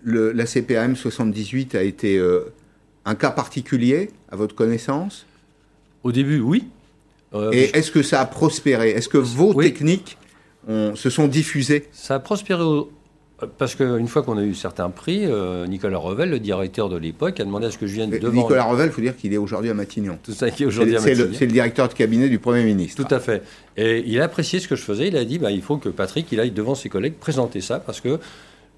le, 0.03 0.31
la 0.31 0.45
CPM 0.45 0.95
78 0.95 1.75
a 1.75 1.83
été 1.83 2.17
euh, 2.17 2.53
un 3.05 3.15
cas 3.15 3.31
particulier 3.31 4.11
à 4.31 4.35
votre 4.35 4.55
connaissance? 4.55 5.25
Au 6.03 6.11
début, 6.11 6.39
oui. 6.39 6.65
Euh, 7.33 7.51
Et 7.51 7.77
est-ce 7.77 7.91
que 7.91 8.03
ça 8.03 8.21
a 8.21 8.25
prospéré? 8.25 8.91
Est-ce 8.91 9.09
que 9.09 9.17
vos 9.17 9.53
techniques 9.53 10.17
se 10.67 11.09
sont 11.09 11.27
diffusées? 11.27 11.87
Ça 11.91 12.15
a 12.15 12.19
prospéré 12.19 12.63
parce 13.57 13.75
qu'une 13.75 14.07
fois 14.07 14.23
qu'on 14.23 14.37
a 14.37 14.43
eu 14.43 14.53
certains 14.53 14.89
prix, 14.89 15.25
euh, 15.25 15.65
Nicolas 15.65 15.97
Revel, 15.97 16.29
le 16.29 16.39
directeur 16.39 16.89
de 16.89 16.97
l'époque, 16.97 17.39
a 17.39 17.43
demandé 17.43 17.67
à 17.67 17.71
ce 17.71 17.77
que 17.77 17.87
je 17.87 17.93
vienne 17.93 18.09
devant. 18.09 18.31
Nicolas 18.31 18.63
Revel, 18.65 18.87
il 18.87 18.91
faut 18.91 19.01
dire 19.01 19.17
qu'il 19.17 19.33
est 19.33 19.37
aujourd'hui 19.37 19.69
à 19.69 19.73
Matignon. 19.73 20.17
Tout 20.21 20.33
ça, 20.33 20.51
qui 20.51 20.63
est 20.63 20.65
aujourd'hui 20.65 20.95
à 20.95 20.99
Matignon. 20.99 21.29
C'est 21.33 21.45
le, 21.45 21.51
directeur 21.51 21.87
de 21.87 21.93
cabinet 21.93 22.29
du 22.29 22.39
Premier 22.39 22.63
ministre. 22.63 23.03
Tout 23.03 23.13
à 23.13 23.19
fait. 23.19 23.43
Et 23.77 24.03
il 24.05 24.19
a 24.19 24.25
apprécié 24.25 24.59
ce 24.59 24.67
que 24.67 24.75
je 24.75 24.83
faisais. 24.83 25.07
Il 25.07 25.17
a 25.17 25.25
dit 25.25 25.39
bah, 25.39 25.51
il 25.51 25.61
faut 25.61 25.77
que 25.77 25.89
Patrick 25.89 26.31
il 26.31 26.39
aille 26.39 26.51
devant 26.51 26.75
ses 26.75 26.89
collègues 26.89 27.15
présenter 27.15 27.61
ça 27.61 27.79
parce 27.79 28.01
que 28.01 28.19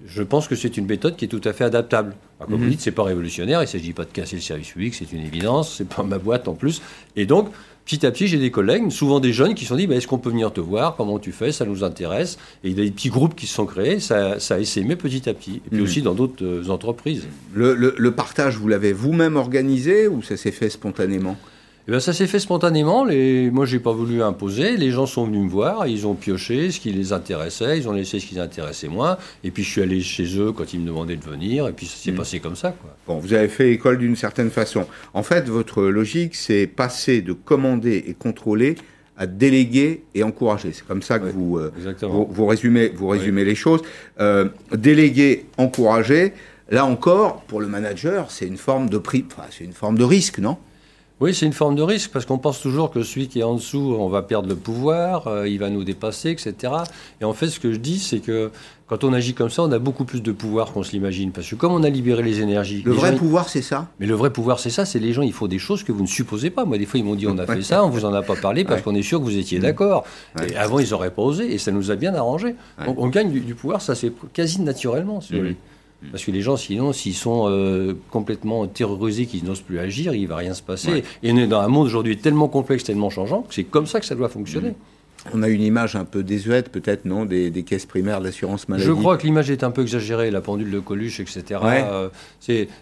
je 0.06 0.22
pense 0.22 0.48
que 0.48 0.54
c'est 0.54 0.76
une 0.76 0.86
méthode 0.86 1.16
qui 1.16 1.24
est 1.24 1.28
tout 1.28 1.40
à 1.44 1.52
fait 1.52 1.64
adaptable. 1.64 2.14
comme 2.38 2.56
vous 2.56 2.64
mhm. 2.64 2.70
dites, 2.70 2.80
c'est 2.80 2.92
pas 2.92 3.04
révolutionnaire, 3.04 3.60
il 3.60 3.66
ne 3.66 3.68
s'agit 3.68 3.92
pas 3.92 4.04
de 4.04 4.10
casser 4.10 4.36
le 4.36 4.42
service 4.42 4.70
public, 4.70 4.94
c'est 4.94 5.12
une 5.12 5.24
évidence, 5.24 5.76
c'est 5.76 5.88
pas 5.88 6.02
ma 6.02 6.18
boîte 6.18 6.48
en 6.48 6.54
plus. 6.54 6.82
Et 7.16 7.26
donc, 7.26 7.50
petit 7.84 8.04
à 8.04 8.10
petit, 8.10 8.26
j'ai 8.26 8.38
des 8.38 8.50
collègues, 8.50 8.90
souvent 8.90 9.20
des 9.20 9.32
jeunes, 9.32 9.54
qui 9.54 9.64
se 9.64 9.70
sont 9.70 9.76
dit 9.76 9.86
bah, 9.86 9.94
est-ce 9.94 10.06
qu'on 10.06 10.18
peut 10.18 10.30
venir 10.30 10.52
te 10.52 10.60
voir? 10.60 10.96
Comment 10.96 11.18
tu 11.18 11.32
fais? 11.32 11.52
Ça 11.52 11.64
nous 11.64 11.84
intéresse. 11.84 12.38
Et 12.64 12.70
il 12.70 12.78
y 12.78 12.80
a 12.80 12.84
des 12.84 12.90
petits 12.90 13.08
groupes 13.08 13.34
qui 13.34 13.46
se 13.46 13.54
sont 13.54 13.66
créés, 13.66 14.00
ça, 14.00 14.40
ça 14.40 14.56
a 14.56 14.58
essaimé 14.58 14.96
petit 14.96 15.28
à 15.28 15.34
petit. 15.34 15.56
Et 15.66 15.70
puis 15.70 15.78
mhm. 15.78 15.84
aussi 15.84 16.02
dans 16.02 16.14
d'autres 16.14 16.44
euh, 16.44 16.68
entreprises. 16.68 17.26
le 17.54 18.10
partage, 18.10 18.56
vous 18.56 18.68
l'avez 18.68 18.92
vous-même 18.92 19.36
organisé 19.36 20.08
ou 20.08 20.22
ça 20.22 20.36
s'est 20.36 20.52
fait 20.52 20.70
spontanément? 20.70 21.36
Eh 21.86 21.90
bien, 21.90 22.00
ça 22.00 22.14
s'est 22.14 22.26
fait 22.26 22.38
spontanément. 22.38 23.04
Les... 23.04 23.50
Moi, 23.50 23.66
j'ai 23.66 23.78
pas 23.78 23.92
voulu 23.92 24.22
imposer. 24.22 24.76
Les 24.78 24.90
gens 24.90 25.04
sont 25.04 25.26
venus 25.26 25.42
me 25.42 25.48
voir, 25.50 25.86
ils 25.86 26.06
ont 26.06 26.14
pioché 26.14 26.70
ce 26.70 26.80
qui 26.80 26.90
les 26.92 27.12
intéressait, 27.12 27.76
ils 27.78 27.88
ont 27.88 27.92
laissé 27.92 28.20
ce 28.20 28.26
qui 28.26 28.36
les 28.36 28.40
intéressait 28.40 28.88
moins. 28.88 29.18
Et 29.42 29.50
puis, 29.50 29.62
je 29.62 29.70
suis 29.70 29.82
allé 29.82 30.00
chez 30.00 30.38
eux 30.38 30.52
quand 30.52 30.72
ils 30.72 30.80
me 30.80 30.86
demandaient 30.86 31.16
de 31.16 31.24
venir, 31.24 31.68
et 31.68 31.72
puis 31.72 31.86
ça 31.86 31.96
s'est 31.96 32.12
mm. 32.12 32.16
passé 32.16 32.40
comme 32.40 32.56
ça. 32.56 32.72
Quoi. 32.72 32.96
Bon, 33.06 33.18
vous 33.18 33.34
avez 33.34 33.48
fait 33.48 33.70
école 33.72 33.98
d'une 33.98 34.16
certaine 34.16 34.50
façon. 34.50 34.86
En 35.12 35.22
fait, 35.22 35.48
votre 35.48 35.82
logique, 35.82 36.34
c'est 36.34 36.66
passer 36.66 37.20
de 37.20 37.34
commander 37.34 38.02
et 38.06 38.14
contrôler 38.14 38.76
à 39.16 39.26
déléguer 39.26 40.04
et 40.14 40.22
encourager. 40.22 40.72
C'est 40.72 40.86
comme 40.86 41.02
ça 41.02 41.18
que 41.18 41.26
vous, 41.26 41.58
euh, 41.58 41.70
vous, 42.02 42.46
résumez, 42.46 42.88
vous 42.88 43.08
résumez 43.08 43.44
les 43.44 43.54
choses. 43.54 43.82
Euh, 44.20 44.48
déléguer, 44.72 45.46
encourager. 45.58 46.32
Là 46.70 46.86
encore, 46.86 47.42
pour 47.42 47.60
le 47.60 47.66
manager, 47.66 48.30
c'est 48.30 48.46
une 48.46 48.56
forme 48.56 48.88
de 48.88 48.98
prix, 48.98 49.24
enfin, 49.30 49.46
c'est 49.50 49.64
une 49.64 49.74
forme 49.74 49.98
de 49.98 50.04
risque, 50.04 50.38
non? 50.38 50.56
Oui, 51.20 51.32
c'est 51.32 51.46
une 51.46 51.52
forme 51.52 51.76
de 51.76 51.82
risque 51.82 52.10
parce 52.10 52.26
qu'on 52.26 52.38
pense 52.38 52.60
toujours 52.60 52.90
que 52.90 53.04
celui 53.04 53.28
qui 53.28 53.38
est 53.38 53.44
en 53.44 53.54
dessous, 53.54 53.96
on 53.98 54.08
va 54.08 54.22
perdre 54.22 54.48
le 54.48 54.56
pouvoir, 54.56 55.28
euh, 55.28 55.48
il 55.48 55.60
va 55.60 55.70
nous 55.70 55.84
dépasser, 55.84 56.30
etc. 56.30 56.72
Et 57.20 57.24
en 57.24 57.32
fait, 57.32 57.46
ce 57.46 57.60
que 57.60 57.72
je 57.72 57.78
dis, 57.78 58.00
c'est 58.00 58.18
que 58.18 58.50
quand 58.88 59.04
on 59.04 59.12
agit 59.12 59.32
comme 59.32 59.48
ça, 59.48 59.62
on 59.62 59.70
a 59.70 59.78
beaucoup 59.78 60.04
plus 60.04 60.22
de 60.22 60.32
pouvoir 60.32 60.72
qu'on 60.72 60.82
se 60.82 60.90
l'imagine. 60.90 61.30
Parce 61.30 61.48
que 61.48 61.54
comme 61.54 61.72
on 61.72 61.84
a 61.84 61.88
libéré 61.88 62.24
les 62.24 62.40
énergies. 62.40 62.82
Le 62.84 62.92
vrai 62.92 63.14
pouvoir, 63.14 63.48
c'est 63.48 63.62
ça? 63.62 63.86
Mais 64.00 64.06
le 64.06 64.14
vrai 64.14 64.30
pouvoir, 64.30 64.58
c'est 64.58 64.70
ça. 64.70 64.84
C'est 64.84 64.98
les 64.98 65.12
gens, 65.12 65.22
il 65.22 65.32
faut 65.32 65.46
des 65.46 65.60
choses 65.60 65.84
que 65.84 65.92
vous 65.92 66.02
ne 66.02 66.08
supposez 66.08 66.50
pas. 66.50 66.64
Moi, 66.64 66.78
des 66.78 66.86
fois, 66.86 66.98
ils 66.98 67.04
m'ont 67.04 67.14
dit 67.14 67.28
on 67.28 67.38
a 67.38 67.46
fait 67.46 67.62
ça, 67.62 67.84
on 67.84 67.90
vous 67.90 68.04
en 68.04 68.12
a 68.12 68.22
pas 68.22 68.36
parlé 68.36 68.64
parce 68.64 68.82
qu'on 68.82 68.94
est 68.96 69.02
sûr 69.02 69.20
que 69.20 69.24
vous 69.24 69.38
étiez 69.38 69.58
mmh. 69.58 69.62
d'accord. 69.62 70.04
Et 70.48 70.56
avant, 70.56 70.80
ils 70.80 70.90
n'auraient 70.90 71.12
pas 71.12 71.22
osé 71.22 71.54
et 71.54 71.58
ça 71.58 71.70
nous 71.70 71.92
a 71.92 71.96
bien 71.96 72.14
arrangé. 72.16 72.56
Donc, 72.84 72.96
on 72.98 73.06
gagne 73.06 73.30
du, 73.30 73.54
pouvoir, 73.54 73.82
ça 73.82 73.94
c'est 73.94 74.12
quasi 74.32 74.60
naturellement. 74.60 75.20
Si 75.20 75.34
mmh. 75.36 75.54
Parce 76.10 76.24
que 76.24 76.30
les 76.30 76.40
gens, 76.40 76.56
sinon, 76.56 76.92
s'ils 76.92 77.14
sont 77.14 77.46
euh, 77.48 77.94
complètement 78.10 78.66
terrorisés, 78.66 79.26
qu'ils 79.26 79.44
n'osent 79.44 79.60
plus 79.60 79.78
agir, 79.78 80.14
il 80.14 80.22
ne 80.22 80.28
va 80.28 80.36
rien 80.36 80.54
se 80.54 80.62
passer. 80.62 81.04
Et 81.22 81.32
on 81.32 81.36
est 81.36 81.46
dans 81.46 81.60
un 81.60 81.68
monde 81.68 81.86
aujourd'hui 81.86 82.16
tellement 82.16 82.48
complexe, 82.48 82.84
tellement 82.84 83.10
changeant, 83.10 83.42
que 83.42 83.54
c'est 83.54 83.64
comme 83.64 83.86
ça 83.86 84.00
que 84.00 84.06
ça 84.06 84.14
doit 84.14 84.28
fonctionner. 84.28 84.74
on 85.32 85.42
a 85.42 85.48
une 85.48 85.62
image 85.62 85.96
un 85.96 86.04
peu 86.04 86.22
désuète, 86.22 86.70
peut-être, 86.70 87.04
non, 87.04 87.24
des, 87.24 87.50
caisses 87.66 87.86
primaires 87.86 88.20
d'assurance 88.20 88.68
maladie. 88.68 88.86
Je 88.86 88.92
crois 88.92 89.16
que 89.16 89.24
l'image 89.24 89.50
est 89.50 89.64
un 89.64 89.70
peu 89.70 89.82
exagérée, 89.82 90.30
la 90.30 90.40
pendule 90.40 90.70
de 90.70 90.80
Coluche, 90.80 91.20
etc. 91.20 91.60
Euh, 91.62 92.08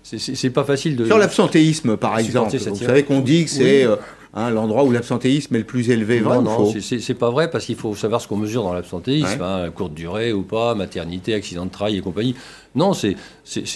c'est 0.03 0.51
pas 0.51 0.64
facile 0.64 0.97
de. 0.97 1.07
Sur 1.07 1.18
l'absentéisme, 1.18 1.97
par 1.97 2.18
exemple. 2.18 2.57
Vous 2.57 2.77
savez 2.77 3.05
qu'on 3.05 3.20
dit 3.20 3.45
que 3.45 3.51
c'est. 3.51 3.85
Euh, 3.85 3.97
Hein, 4.35 4.49
l'endroit 4.49 4.85
où 4.85 4.91
l'absentéisme 4.91 5.55
est 5.57 5.59
le 5.59 5.64
plus 5.64 5.91
élevé. 5.91 6.22
Non, 6.22 6.41
non, 6.41 6.72
c'est 6.80 7.14
pas 7.14 7.30
vrai 7.30 7.51
parce 7.51 7.66
qu'il 7.66 7.76
faut 7.76 7.95
savoir 7.95 8.18
ce 8.18 8.28
qu'on 8.28 8.39
mesure 8.39 8.62
dans 8.62 8.72
l'absentéisme, 8.72 9.43
hein, 9.43 9.70
courte 9.74 9.93
durée 9.93 10.33
ou 10.33 10.43
pas, 10.43 10.74
maternité, 10.74 11.35
accident 11.35 11.66
de 11.66 11.70
travail 11.70 11.99
et 11.99 12.01
compagnie. 12.01 12.35
Non, 12.74 12.95
c'est 12.95 13.14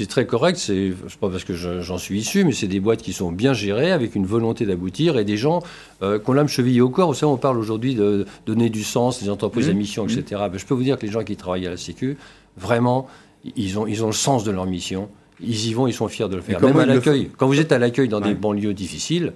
très 0.08 0.24
correct. 0.24 0.56
C'est 0.56 0.92
pas 1.20 1.28
parce 1.28 1.44
que 1.44 1.52
j'en 1.52 1.98
suis 1.98 2.20
issu, 2.20 2.44
mais 2.44 2.52
c'est 2.52 2.68
des 2.68 2.80
boîtes 2.80 3.02
qui 3.02 3.12
sont 3.12 3.32
bien 3.32 3.52
gérées 3.52 3.92
avec 3.92 4.14
une 4.14 4.24
volonté 4.24 4.64
d'aboutir 4.64 5.18
et 5.18 5.24
des 5.24 5.36
gens 5.36 5.62
euh, 6.02 6.18
qu'on 6.18 6.32
l'âme 6.32 6.48
chevillée 6.48 6.80
au 6.80 6.88
corps. 6.88 7.08
Vous 7.08 7.14
savez, 7.14 7.30
on 7.30 7.36
parle 7.36 7.58
aujourd'hui 7.58 7.94
de, 7.94 8.24
donner 8.46 8.70
du 8.70 8.82
sens, 8.82 9.22
des 9.22 9.28
entreprises 9.28 9.68
à 9.68 9.74
mmh. 9.74 9.76
mission, 9.76 10.04
etc. 10.04 10.40
Mmh. 10.46 10.52
Ben, 10.52 10.58
je 10.58 10.64
peux 10.64 10.74
vous 10.74 10.84
dire 10.84 10.98
que 10.98 11.04
les 11.04 11.12
gens 11.12 11.22
qui 11.22 11.36
travaillent 11.36 11.66
à 11.66 11.70
la 11.70 11.76
Sécu, 11.76 12.16
vraiment, 12.56 13.08
ils 13.56 13.78
ont, 13.78 13.86
ils 13.86 14.02
ont 14.02 14.08
le 14.08 14.12
sens 14.14 14.42
de 14.44 14.52
leur 14.52 14.64
mission. 14.64 15.10
Ils 15.38 15.66
y 15.66 15.74
vont, 15.74 15.86
ils 15.86 15.92
sont 15.92 16.08
fiers 16.08 16.30
de 16.30 16.36
le 16.36 16.40
faire. 16.40 16.62
Même 16.62 16.78
à 16.78 16.86
l'accueil. 16.86 17.28
Quand 17.36 17.46
vous 17.46 17.60
êtes 17.60 17.72
à 17.72 17.78
l'accueil 17.78 18.08
dans 18.08 18.20
des 18.20 18.32
banlieues 18.32 18.72
difficiles, 18.72 19.34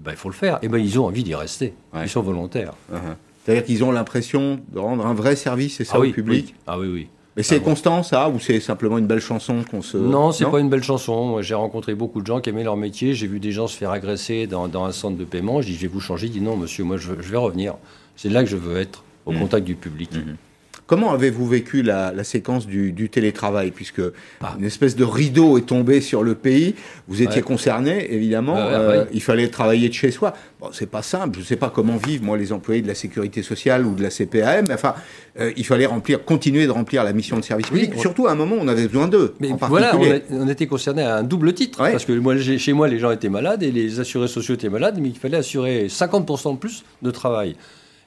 eh 0.00 0.04
ben, 0.04 0.10
il 0.12 0.16
faut 0.16 0.28
le 0.28 0.34
faire. 0.34 0.56
Et 0.56 0.66
eh 0.66 0.68
ben, 0.68 0.78
ils 0.78 0.98
ont 0.98 1.06
envie 1.06 1.22
d'y 1.22 1.34
rester. 1.34 1.74
Ils 1.94 2.08
sont 2.08 2.22
volontaires. 2.22 2.72
Uh-huh. 2.92 3.14
C'est-à-dire 3.44 3.64
qu'ils 3.64 3.84
ont 3.84 3.90
l'impression 3.90 4.60
de 4.72 4.78
rendre 4.78 5.06
un 5.06 5.14
vrai 5.14 5.36
service, 5.36 5.76
c'est 5.76 5.84
ça, 5.84 5.94
ah 5.96 6.00
au 6.00 6.10
public 6.10 6.54
Ah 6.66 6.78
oui, 6.78 6.88
oui. 6.88 7.08
Mais 7.36 7.42
c'est 7.42 7.56
ah 7.56 7.60
constant, 7.60 8.02
ça, 8.02 8.28
ou 8.28 8.40
c'est 8.40 8.60
simplement 8.60 8.98
une 8.98 9.06
belle 9.06 9.20
chanson 9.20 9.62
qu'on 9.70 9.82
se... 9.82 9.96
Non, 9.96 10.32
c'est 10.32 10.44
pas 10.46 10.58
une 10.58 10.68
belle 10.68 10.82
chanson. 10.82 11.40
J'ai 11.42 11.54
rencontré 11.54 11.94
beaucoup 11.94 12.20
de 12.20 12.26
gens 12.26 12.40
qui 12.40 12.50
aimaient 12.50 12.64
leur 12.64 12.76
métier. 12.76 13.14
J'ai 13.14 13.26
vu 13.26 13.40
des 13.40 13.52
gens 13.52 13.66
se 13.66 13.76
faire 13.76 13.90
agresser 13.90 14.46
dans, 14.46 14.84
un 14.84 14.92
centre 14.92 15.16
de 15.16 15.24
paiement. 15.24 15.62
Je 15.62 15.68
dis, 15.68 15.74
je 15.74 15.82
vais 15.82 15.88
vous 15.88 16.00
changer. 16.00 16.26
Il 16.26 16.32
dit, 16.32 16.40
non, 16.40 16.56
monsieur, 16.56 16.84
moi, 16.84 16.96
je, 16.96 17.12
vais 17.12 17.36
revenir. 17.36 17.74
C'est 18.16 18.28
là 18.28 18.42
que 18.42 18.50
je 18.50 18.56
veux 18.56 18.78
être, 18.78 19.04
au 19.26 19.32
mmh. 19.32 19.38
contact 19.38 19.66
du 19.66 19.76
public. 19.76 20.12
Mmh. 20.12 20.36
Comment 20.90 21.12
avez-vous 21.12 21.46
vécu 21.46 21.82
la, 21.82 22.24
séquence 22.24 22.66
du, 22.66 23.08
télétravail 23.08 23.70
Puisque 23.70 24.02
ah. 24.40 24.56
une 24.58 24.64
espèce 24.64 24.96
de 24.96 25.04
rideau 25.04 25.56
est 25.56 25.66
tombé 25.66 26.00
sur 26.00 26.24
le 26.24 26.34
pays, 26.34 26.74
vous 27.06 27.22
étiez 27.22 27.42
concerné, 27.42 28.12
évidemment, 28.12 28.56
euh, 28.56 29.04
il 29.12 29.22
fallait 29.22 29.46
travailler 29.46 29.88
de 29.88 29.94
chez 29.94 30.10
soi. 30.10 30.34
Bon, 30.58 30.70
c'est 30.72 30.90
pas 30.90 31.02
simple, 31.02 31.36
je 31.36 31.42
ne 31.42 31.44
sais 31.44 31.54
pas 31.54 31.70
comment 31.70 31.96
vivent, 31.96 32.24
moi, 32.24 32.36
les 32.36 32.52
employés 32.52 32.82
de 32.82 32.88
la 32.88 32.96
sécurité 32.96 33.44
sociale 33.44 33.86
ou 33.86 33.94
de 33.94 34.02
la 34.02 34.10
CPAM, 34.10 34.64
mais 34.66 34.74
enfin, 34.74 34.96
euh, 35.38 35.52
il 35.56 35.64
fallait 35.64 35.86
remplir, 35.86 36.24
continuer 36.24 36.66
de 36.66 36.72
remplir 36.72 37.04
la 37.04 37.12
mission 37.12 37.38
de 37.38 37.44
service 37.44 37.68
public, 37.68 37.94
surtout 37.96 38.26
à 38.26 38.32
un 38.32 38.34
moment 38.34 38.56
où 38.56 38.60
on 38.60 38.66
avait 38.66 38.88
besoin 38.88 39.06
d'eux. 39.06 39.36
Mais 39.38 39.50
voilà, 39.60 39.96
on, 40.32 40.48
était 40.48 40.66
concerné 40.66 41.02
à 41.02 41.18
un 41.18 41.22
double 41.22 41.52
titre, 41.52 41.78
parce 41.78 42.04
que 42.04 42.18
moi, 42.18 42.36
chez 42.36 42.72
moi, 42.72 42.88
les 42.88 42.98
gens 42.98 43.12
étaient 43.12 43.28
malades 43.28 43.62
et 43.62 43.70
les 43.70 44.00
assurés 44.00 44.26
sociaux 44.26 44.54
étaient 44.54 44.68
malades, 44.68 44.98
mais 45.00 45.10
il 45.10 45.16
fallait 45.16 45.36
assurer 45.36 45.86
50% 45.86 46.54
de 46.54 46.58
plus 46.58 46.82
de 47.00 47.12
travail. 47.12 47.54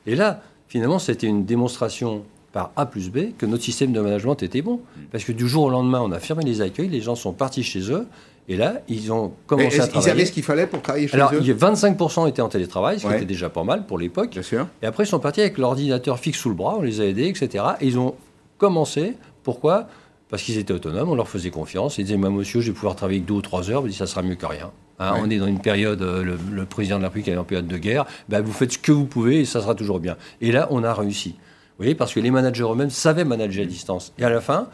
Et 0.06 0.18
là, 0.18 0.42
finalement, 0.68 1.00
c'était 1.00 1.28
une 1.28 1.46
démonstration 1.46 2.26
par 2.54 2.72
A 2.76 2.86
plus 2.86 3.10
B 3.10 3.36
que 3.38 3.46
notre 3.46 3.64
système 3.64 3.92
de 3.92 4.00
management 4.00 4.42
était 4.42 4.62
bon. 4.62 4.80
Parce 5.12 5.26
que 5.26 5.34
du 5.34 5.48
jour 5.50 5.64
au 5.64 5.70
lendemain, 5.70 6.00
on 6.02 6.12
a 6.12 6.20
fermé 6.20 6.46
les 6.46 6.62
accueils, 6.62 6.88
les 6.88 7.02
gens 7.02 7.16
sont 7.16 7.34
partis 7.34 7.64
chez 7.64 7.92
eux, 7.92 8.06
et 8.48 8.56
là, 8.56 8.82
ils 8.88 9.12
ont 9.12 9.34
commencé 9.48 9.80
à 9.80 9.88
travailler. 9.88 10.08
Ils 10.08 10.12
avaient 10.12 10.26
ce 10.26 10.32
qu'il 10.32 10.44
fallait 10.44 10.68
pour 10.68 10.82
travailler 10.82 11.08
chez 11.08 11.16
Alors, 11.16 11.34
eux 11.34 11.42
Alors, 11.42 11.74
25% 11.76 12.30
étaient 12.30 12.42
en 12.42 12.50
télétravail, 12.50 13.00
ce 13.00 13.08
qui 13.08 13.14
était 13.14 13.26
déjà 13.26 13.50
pas 13.50 13.64
mal 13.64 13.86
pour 13.86 13.98
l'époque. 13.98 14.32
Bien 14.32 14.44
sûr. 14.44 14.68
Et 14.82 14.86
après, 14.86 15.04
ils 15.04 15.08
sont 15.08 15.20
partis 15.20 15.42
avec 15.42 15.58
l'ordinateur 15.58 16.20
fixe 16.20 16.38
sous 16.38 16.50
le 16.50 16.56
bras, 16.56 16.76
on 16.78 16.84
les 16.84 17.02
a 17.02 17.06
aidés, 17.06 17.28
etc. 17.28 17.64
Et 17.82 17.88
ils 17.88 17.98
ont 17.98 18.16
commencé. 18.58 19.14
Pourquoi? 19.42 19.88
Parce 20.30 20.44
qu'ils 20.44 20.58
étaient 20.58 20.74
autonomes, 20.74 21.10
on 21.10 21.16
leur 21.16 21.28
faisait 21.28 21.52
confiance. 21.52 21.98
Ils 21.98 22.06
disaient, 22.06 22.18
moi, 22.18 22.30
monsieur, 22.30 22.62
je 22.62 22.68
vais 22.68 22.74
pouvoir 22.74 22.96
travailler 22.96 23.20
deux 23.20 23.36
ou 23.36 23.42
trois 23.42 23.70
heures. 23.72 23.84
dit, 23.84 23.94
ça 23.94 24.08
sera 24.08 24.22
mieux 24.22 24.36
que 24.36 24.46
rien. 24.46 24.72
Hein, 25.00 25.16
on 25.18 25.30
est 25.30 25.38
dans 25.38 25.48
une 25.48 25.60
période, 25.60 26.02
euh, 26.02 26.38
le, 26.52 26.66
président 26.66 26.98
de 26.98 27.02
la 27.02 27.08
République 27.08 27.30
est 27.30 27.38
en 27.38 27.44
période 27.44 27.68
de 27.68 27.78
guerre. 27.78 28.06
Ben, 28.30 28.42
vous 28.42 28.54
faites 28.54 28.74
ce 28.74 28.78
que 28.78 28.92
vous 28.92 29.06
pouvez 29.06 29.42
et 29.42 29.46
ça 29.46 29.62
sera 29.62 29.74
toujours 29.74 30.00
bien. 30.00 30.18
Et 30.40 30.52
là, 30.52 30.68
on 30.70 30.84
a 30.84 30.94
réussi. 30.94 31.36
Voyez, 31.78 31.96
parce 31.96 32.14
que 32.14 32.20
les 32.20 32.32
managers 32.32 32.64
eux-mêmes 32.64 32.90
savaient 32.90 33.26
manager 33.26 33.64
à 33.64 33.68
distance. 33.68 34.14
Et 34.20 34.24
à 34.24 34.30
la 34.30 34.42
fin, 34.42 34.70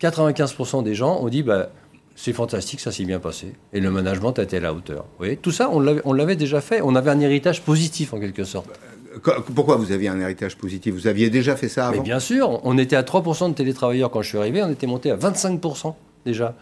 95% 0.00 0.82
des 0.82 0.94
gens 0.94 1.20
ont 1.20 1.28
dit 1.28 1.42
bah, 1.42 1.70
c'est 2.16 2.32
fantastique, 2.32 2.80
ça 2.80 2.90
s'est 2.92 3.04
bien 3.04 3.18
passé. 3.18 3.54
Et 3.72 3.80
le 3.80 3.90
management 3.90 4.38
a 4.38 4.42
été 4.42 4.56
à 4.56 4.60
la 4.60 4.74
hauteur. 4.74 5.02
Vous 5.02 5.18
voyez, 5.18 5.36
tout 5.36 5.52
ça, 5.52 5.70
on 5.70 6.12
l'avait 6.12 6.36
déjà 6.36 6.60
fait. 6.60 6.80
On 6.82 6.94
avait 6.94 7.10
un 7.10 7.20
héritage 7.20 7.62
positif 7.62 8.12
en 8.12 8.20
quelque 8.20 8.44
sorte. 8.44 8.68
Euh, 9.14 9.40
pourquoi 9.54 9.76
vous 9.76 9.92
aviez 9.92 10.08
un 10.08 10.20
héritage 10.20 10.56
positif? 10.56 10.94
Vous 10.94 11.06
aviez 11.06 11.30
déjà 11.30 11.56
fait 11.56 11.68
ça 11.68 11.88
avant? 11.88 11.96
Mais 11.96 12.02
Bien 12.02 12.20
sûr, 12.20 12.60
on 12.64 12.76
était 12.78 12.96
à 12.96 13.02
3% 13.02 13.50
de 13.50 13.54
télétravailleurs 13.54 14.10
quand 14.10 14.22
je 14.22 14.28
suis 14.28 14.38
arrivé, 14.38 14.62
on 14.62 14.70
était 14.70 14.86
monté 14.86 15.10
à 15.10 15.16
25% 15.16 15.94
déjà. 16.24 16.54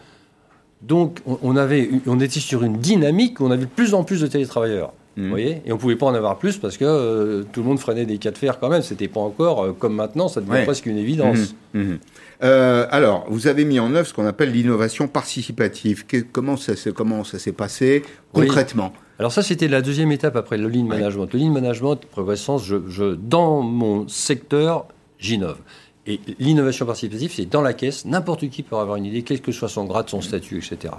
Donc 0.81 1.21
on, 1.25 1.55
avait, 1.55 1.89
on 2.05 2.19
était 2.19 2.39
sur 2.39 2.63
une 2.63 2.77
dynamique 2.77 3.39
où 3.39 3.45
on 3.45 3.51
avait 3.51 3.65
de 3.65 3.69
plus 3.69 3.93
en 3.93 4.03
plus 4.03 4.21
de 4.21 4.27
télétravailleurs. 4.27 4.93
Mmh. 5.17 5.29
voyez 5.29 5.61
Et 5.65 5.71
on 5.71 5.75
ne 5.75 5.79
pouvait 5.79 5.95
pas 5.95 6.05
en 6.05 6.13
avoir 6.13 6.37
plus 6.37 6.57
parce 6.57 6.77
que 6.77 6.85
euh, 6.85 7.43
tout 7.51 7.61
le 7.61 7.67
monde 7.67 7.79
freinait 7.79 8.05
des 8.05 8.19
cas 8.19 8.29
de 8.29 8.37
fer 8.37 8.59
quand 8.59 8.69
même. 8.69 8.83
C'était 8.83 9.07
pas 9.07 9.19
encore 9.19 9.63
euh, 9.63 9.73
comme 9.73 9.95
maintenant, 9.95 10.27
ça 10.27 10.41
devient 10.41 10.63
presque 10.63 10.85
une 10.85 10.97
évidence. 10.97 11.55
Mmh. 11.73 11.81
Mmh. 11.81 11.99
Euh, 12.43 12.85
alors, 12.91 13.25
vous 13.27 13.47
avez 13.47 13.65
mis 13.65 13.79
en 13.79 13.93
œuvre 13.95 14.07
ce 14.07 14.13
qu'on 14.13 14.27
appelle 14.27 14.51
l'innovation 14.51 15.07
participative. 15.07 16.05
comment 16.31 16.55
ça, 16.55 16.73
comment 16.95 17.23
ça 17.23 17.39
s'est 17.39 17.51
passé 17.51 18.03
concrètement? 18.31 18.93
Alors 19.17 19.31
ça, 19.31 19.41
c'était 19.41 19.67
la 19.67 19.81
deuxième 19.81 20.11
étape 20.11 20.35
après 20.35 20.57
le 20.57 20.69
lean 20.69 20.83
management. 20.83 21.33
Le 21.33 21.39
lean 21.39 21.49
management, 21.49 21.95
progressance, 22.05 22.63
je, 22.63 22.75
je, 22.87 23.15
dans 23.15 23.63
mon 23.63 24.07
secteur, 24.07 24.85
j'innove. 25.17 25.57
Et 26.05 26.19
l'innovation 26.37 26.85
participative, 26.85 27.33
c'est 27.35 27.49
dans 27.49 27.63
la 27.63 27.73
caisse, 27.73 28.05
n'importe 28.05 28.47
qui 28.49 28.61
peut 28.61 28.75
avoir 28.75 28.97
une 28.97 29.05
idée, 29.05 29.23
quel 29.23 29.41
que 29.41 29.51
soit 29.51 29.67
son 29.67 29.85
grade, 29.85 30.07
son 30.07 30.21
statut, 30.21 30.57
etc. 30.59 30.93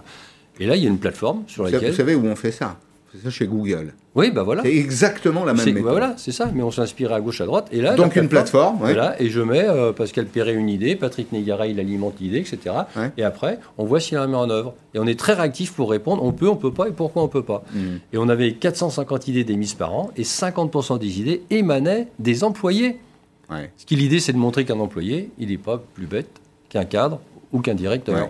Et 0.58 0.66
là, 0.66 0.74
il 0.74 0.82
y 0.82 0.86
a 0.86 0.90
une 0.90 0.98
plateforme 0.98 1.44
sur 1.46 1.62
laquelle... 1.62 1.90
Vous 1.90 1.96
savez 1.96 2.16
où 2.16 2.26
on 2.26 2.34
fait 2.34 2.50
ça? 2.50 2.76
C'est 3.12 3.22
ça 3.22 3.30
chez 3.30 3.46
Google. 3.46 3.94
Oui, 4.14 4.30
bah 4.30 4.42
voilà. 4.42 4.62
C'est 4.62 4.74
exactement 4.74 5.44
la 5.44 5.54
même 5.54 5.64
méthode. 5.64 5.82
Bah 5.82 5.90
voilà, 5.90 6.14
c'est 6.18 6.32
ça. 6.32 6.50
Mais 6.54 6.62
on 6.62 6.70
s'inspire 6.70 7.12
à 7.12 7.20
gauche, 7.20 7.40
à 7.40 7.46
droite. 7.46 7.68
Et 7.72 7.80
là, 7.80 7.94
Donc 7.94 8.16
une 8.16 8.28
plateforme. 8.28 8.78
Voilà, 8.78 9.20
et 9.20 9.30
je 9.30 9.40
mets 9.40 9.66
euh, 9.66 9.92
Pascal 9.92 10.26
Perret 10.26 10.54
une 10.54 10.68
idée, 10.68 10.96
Patrick 10.96 11.32
Negaray 11.32 11.70
il 11.70 11.80
alimente 11.80 12.20
l'idée, 12.20 12.38
etc. 12.38 12.74
Et 13.16 13.22
après, 13.22 13.58
on 13.78 13.84
voit 13.84 14.00
s'il 14.00 14.18
la 14.18 14.26
met 14.26 14.36
en 14.36 14.50
œuvre. 14.50 14.74
Et 14.94 14.98
on 14.98 15.06
est 15.06 15.18
très 15.18 15.34
réactif 15.34 15.72
pour 15.72 15.90
répondre. 15.90 16.22
On 16.22 16.32
peut, 16.32 16.48
on 16.48 16.56
peut 16.56 16.72
pas, 16.72 16.88
et 16.88 16.92
pourquoi 16.92 17.22
on 17.22 17.28
peut 17.28 17.42
pas. 17.42 17.64
Mm. 17.72 17.78
Et 18.12 18.18
on 18.18 18.28
avait 18.28 18.52
450 18.52 19.28
idées 19.28 19.44
d'émises 19.44 19.74
par 19.74 19.94
an, 19.94 20.10
et 20.16 20.22
50% 20.22 20.98
des 20.98 21.20
idées 21.20 21.42
émanaient 21.50 22.08
des 22.18 22.44
employés. 22.44 22.98
Ce 23.78 23.86
qui 23.86 23.96
l'idée, 23.96 24.20
c'est 24.20 24.34
de 24.34 24.38
montrer 24.38 24.66
qu'un 24.66 24.78
employé, 24.78 25.30
il 25.38 25.48
n'est 25.48 25.56
pas 25.56 25.82
plus 25.94 26.06
bête 26.06 26.28
qu'un 26.68 26.84
cadre 26.84 27.20
ou 27.52 27.60
qu'un 27.60 27.74
directeur 27.74 28.28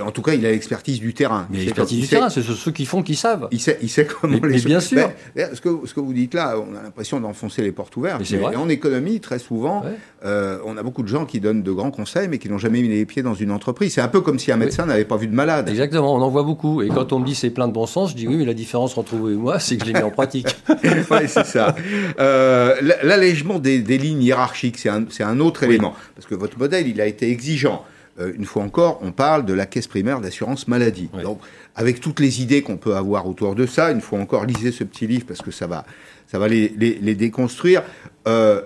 en 0.00 0.10
tout 0.10 0.22
cas, 0.22 0.34
il 0.34 0.44
a 0.44 0.50
l'expertise 0.50 1.00
du 1.00 1.14
terrain. 1.14 1.46
Mais 1.50 1.58
l'expertise 1.58 2.00
du 2.00 2.08
terrain, 2.08 2.30
c'est 2.30 2.42
ceux 2.42 2.72
qui 2.72 2.86
font 2.86 3.02
qui 3.02 3.14
savent. 3.14 3.48
Il 3.50 3.60
sait, 3.60 3.78
il 3.82 3.88
sait 3.88 4.06
comment 4.06 4.38
mais, 4.42 4.48
les 4.48 4.60
bien 4.62 4.80
sûr. 4.80 5.10
ce, 5.36 5.60
que, 5.60 5.86
ce 5.86 5.94
que 5.94 6.00
vous 6.00 6.12
dites 6.12 6.34
là, 6.34 6.56
on 6.58 6.74
a 6.76 6.82
l'impression 6.82 7.20
d'enfoncer 7.20 7.62
les 7.62 7.72
portes 7.72 7.96
ouvertes. 7.96 8.22
Mais, 8.30 8.38
vrai. 8.38 8.56
en 8.56 8.68
économie, 8.68 9.20
très 9.20 9.38
souvent, 9.38 9.84
euh, 10.24 10.58
on 10.64 10.76
a 10.76 10.82
beaucoup 10.82 11.02
de 11.02 11.08
gens 11.08 11.26
qui 11.26 11.40
donnent 11.40 11.62
de 11.62 11.72
grands 11.72 11.90
conseils, 11.90 12.28
mais 12.28 12.38
qui 12.38 12.48
n'ont 12.48 12.58
jamais 12.58 12.82
mis 12.82 12.88
les 12.88 13.06
pieds 13.06 13.22
dans 13.22 13.34
une 13.34 13.50
entreprise. 13.50 13.94
C'est 13.94 14.00
un 14.00 14.08
peu 14.08 14.20
comme 14.20 14.38
si 14.38 14.50
un 14.52 14.56
médecin 14.56 14.86
n'avait 14.86 15.04
pas 15.04 15.16
vu 15.16 15.28
de 15.28 15.34
malade. 15.34 15.68
Exactement, 15.68 16.14
on 16.14 16.22
en 16.22 16.30
voit 16.30 16.42
beaucoup. 16.42 16.82
Et 16.82 16.88
quand 16.88 17.12
on 17.12 17.20
me 17.20 17.26
dit 17.26 17.34
c'est 17.34 17.50
plein 17.50 17.68
de 17.68 17.72
bon 17.72 17.86
sens, 17.86 18.10
je 18.10 18.16
dis 18.16 18.26
oui, 18.26 18.36
mais 18.36 18.44
la 18.44 18.54
différence 18.54 18.96
entre 18.98 19.14
vous 19.14 19.30
et 19.30 19.34
moi, 19.34 19.58
c'est 19.58 19.76
que 19.76 19.86
je 19.86 19.92
l'ai 19.92 19.98
mis 19.98 20.04
en 20.04 20.10
pratique. 20.10 20.56
oui, 20.68 21.18
c'est 21.26 21.46
ça. 21.46 21.74
Euh, 22.18 22.74
l'allègement 23.02 23.58
des, 23.58 23.80
lignes 23.98 24.22
hiérarchiques, 24.22 24.78
c'est 24.78 24.88
un, 24.88 25.06
un, 25.20 25.40
autre 25.40 25.62
élément. 25.62 25.94
Parce 26.14 26.26
que 26.26 26.34
votre 26.34 26.58
modèle, 26.58 26.86
il 26.86 27.00
a 27.00 27.06
été 27.06 27.30
exigeant. 27.30 27.84
Euh, 28.20 28.32
une 28.36 28.44
fois 28.44 28.62
encore, 28.62 28.98
on 29.02 29.12
parle 29.12 29.44
de 29.44 29.52
la 29.52 29.66
caisse 29.66 29.86
primaire 29.86 30.20
d'assurance 30.20 30.68
maladie. 30.68 31.08
Donc, 31.22 31.40
avec 31.74 32.00
toutes 32.00 32.20
les 32.20 32.42
idées 32.42 32.62
qu'on 32.62 32.76
peut 32.76 32.96
avoir 32.96 33.28
autour 33.28 33.54
de 33.54 33.66
ça, 33.66 33.90
une 33.90 34.00
fois 34.00 34.18
encore, 34.18 34.44
lisez 34.44 34.72
ce 34.72 34.84
petit 34.84 35.06
livre 35.06 35.24
parce 35.26 35.40
que 35.40 35.50
ça 35.50 35.66
va, 35.66 35.84
ça 36.26 36.38
va 36.38 36.48
les, 36.48 36.68
déconstruire. 37.14 37.82
Euh, 38.26 38.62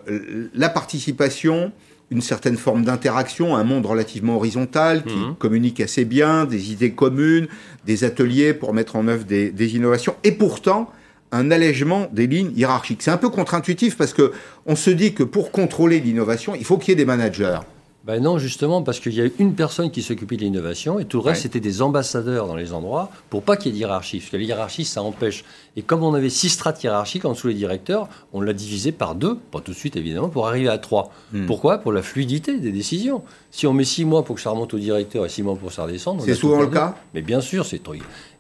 la 0.54 0.68
participation, 0.68 1.72
une 2.10 2.22
certaine 2.22 2.56
forme 2.56 2.84
d'interaction, 2.84 3.56
un 3.56 3.64
monde 3.64 3.86
relativement 3.86 4.36
horizontal 4.36 5.04
qui 5.04 5.16
mhm. 5.16 5.34
communique 5.36 5.80
assez 5.80 6.04
bien, 6.04 6.44
des 6.44 6.72
idées 6.72 6.92
communes, 6.92 7.48
des 7.84 8.04
ateliers 8.04 8.54
pour 8.54 8.72
mettre 8.72 8.96
en 8.96 9.06
œuvre 9.08 9.24
des, 9.24 9.50
des 9.50 9.76
innovations, 9.76 10.14
et 10.24 10.32
pourtant 10.32 10.90
un 11.32 11.50
allègement 11.50 12.08
des 12.12 12.26
lignes 12.26 12.52
hiérarchiques. 12.54 13.02
C'est 13.02 13.10
un 13.10 13.16
peu 13.16 13.30
contre-intuitif 13.30 13.96
parce 13.96 14.12
que 14.12 14.32
on 14.66 14.76
se 14.76 14.90
dit 14.90 15.14
que 15.14 15.22
pour 15.22 15.50
contrôler 15.50 15.98
l'innovation, 15.98 16.54
il 16.54 16.64
faut 16.64 16.76
qu'il 16.76 16.90
y 16.90 16.92
ait 16.92 16.96
des 16.96 17.06
managers. 17.06 17.58
Ben 18.04 18.20
non, 18.20 18.36
justement, 18.36 18.82
parce 18.82 18.98
qu'il 18.98 19.14
y 19.14 19.20
a 19.20 19.28
une 19.38 19.54
personne 19.54 19.92
qui 19.92 20.02
s'occupait 20.02 20.36
de 20.36 20.42
l'innovation 20.42 20.98
et 20.98 21.04
tout 21.04 21.18
le 21.18 21.24
reste, 21.24 21.42
c'était 21.42 21.60
des 21.60 21.82
ambassadeurs 21.82 22.48
dans 22.48 22.56
les 22.56 22.72
endroits 22.72 23.10
pour 23.30 23.44
pas 23.44 23.56
qu'il 23.56 23.70
y 23.70 23.74
ait 23.74 23.78
d'hierarchie. 23.78 24.18
Parce 24.18 24.30
que 24.30 24.36
la 24.36 24.42
hiérarchie, 24.42 24.84
ça 24.84 25.02
empêche. 25.02 25.44
Et 25.76 25.82
comme 25.82 26.02
on 26.02 26.12
avait 26.14 26.28
six 26.28 26.48
strates 26.48 26.82
hiérarchiques 26.82 27.24
en 27.24 27.32
dessous 27.32 27.46
les 27.46 27.54
directeurs, 27.54 28.08
on 28.32 28.40
l'a 28.40 28.54
divisé 28.54 28.90
par 28.90 29.14
deux, 29.14 29.36
pas 29.36 29.60
tout 29.60 29.70
de 29.70 29.76
suite 29.76 29.94
évidemment, 29.94 30.28
pour 30.28 30.48
arriver 30.48 30.68
à 30.68 30.78
trois. 30.78 31.12
Hmm. 31.32 31.46
Pourquoi? 31.46 31.78
Pour 31.78 31.92
la 31.92 32.02
fluidité 32.02 32.58
des 32.58 32.72
décisions. 32.72 33.22
Si 33.52 33.68
on 33.68 33.72
met 33.72 33.84
six 33.84 34.04
mois 34.04 34.24
pour 34.24 34.34
que 34.34 34.42
ça 34.42 34.50
remonte 34.50 34.74
au 34.74 34.78
directeur 34.78 35.24
et 35.24 35.28
six 35.28 35.44
mois 35.44 35.54
pour 35.54 35.68
que 35.68 35.74
ça 35.74 35.84
redescende. 35.84 36.22
C'est 36.24 36.34
souvent 36.34 36.60
le 36.60 36.66
cas? 36.66 36.96
Mais 37.14 37.22
bien 37.22 37.40
sûr, 37.40 37.64
c'est 37.64 37.80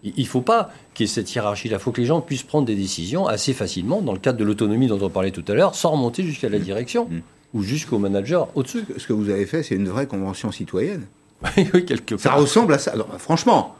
il 0.02 0.12
ne 0.16 0.24
faut 0.24 0.40
pas 0.40 0.70
qu'il 0.94 1.06
y 1.06 1.08
ait 1.08 1.12
cette 1.12 1.32
hiérarchie-là. 1.32 1.76
Il 1.76 1.80
faut 1.80 1.92
que 1.92 2.00
les 2.00 2.06
gens 2.06 2.20
puissent 2.20 2.42
prendre 2.42 2.66
des 2.66 2.74
décisions 2.74 3.28
assez 3.28 3.52
facilement, 3.52 4.02
dans 4.02 4.12
le 4.12 4.18
cadre 4.18 4.38
de 4.38 4.44
l'autonomie 4.44 4.88
dont 4.88 4.98
on 5.00 5.08
parlait 5.08 5.30
tout 5.30 5.44
à 5.46 5.54
l'heure, 5.54 5.76
sans 5.76 5.92
remonter 5.92 6.24
jusqu'à 6.24 6.48
la 6.48 6.58
hmm. 6.58 6.62
direction. 6.62 7.04
Hmm 7.04 7.20
ou 7.54 7.62
jusqu'au 7.62 7.98
manager 7.98 8.48
au-dessus. 8.54 8.84
Ce 8.96 9.06
que 9.06 9.12
vous 9.12 9.30
avez 9.30 9.46
fait, 9.46 9.62
c'est 9.62 9.74
une 9.74 9.88
vraie 9.88 10.06
convention 10.06 10.52
citoyenne. 10.52 11.06
oui, 11.74 11.84
quelque 11.84 12.14
part. 12.14 12.20
Ça 12.20 12.32
ressemble 12.34 12.74
à 12.74 12.78
ça. 12.78 12.94
franchement, 13.18 13.74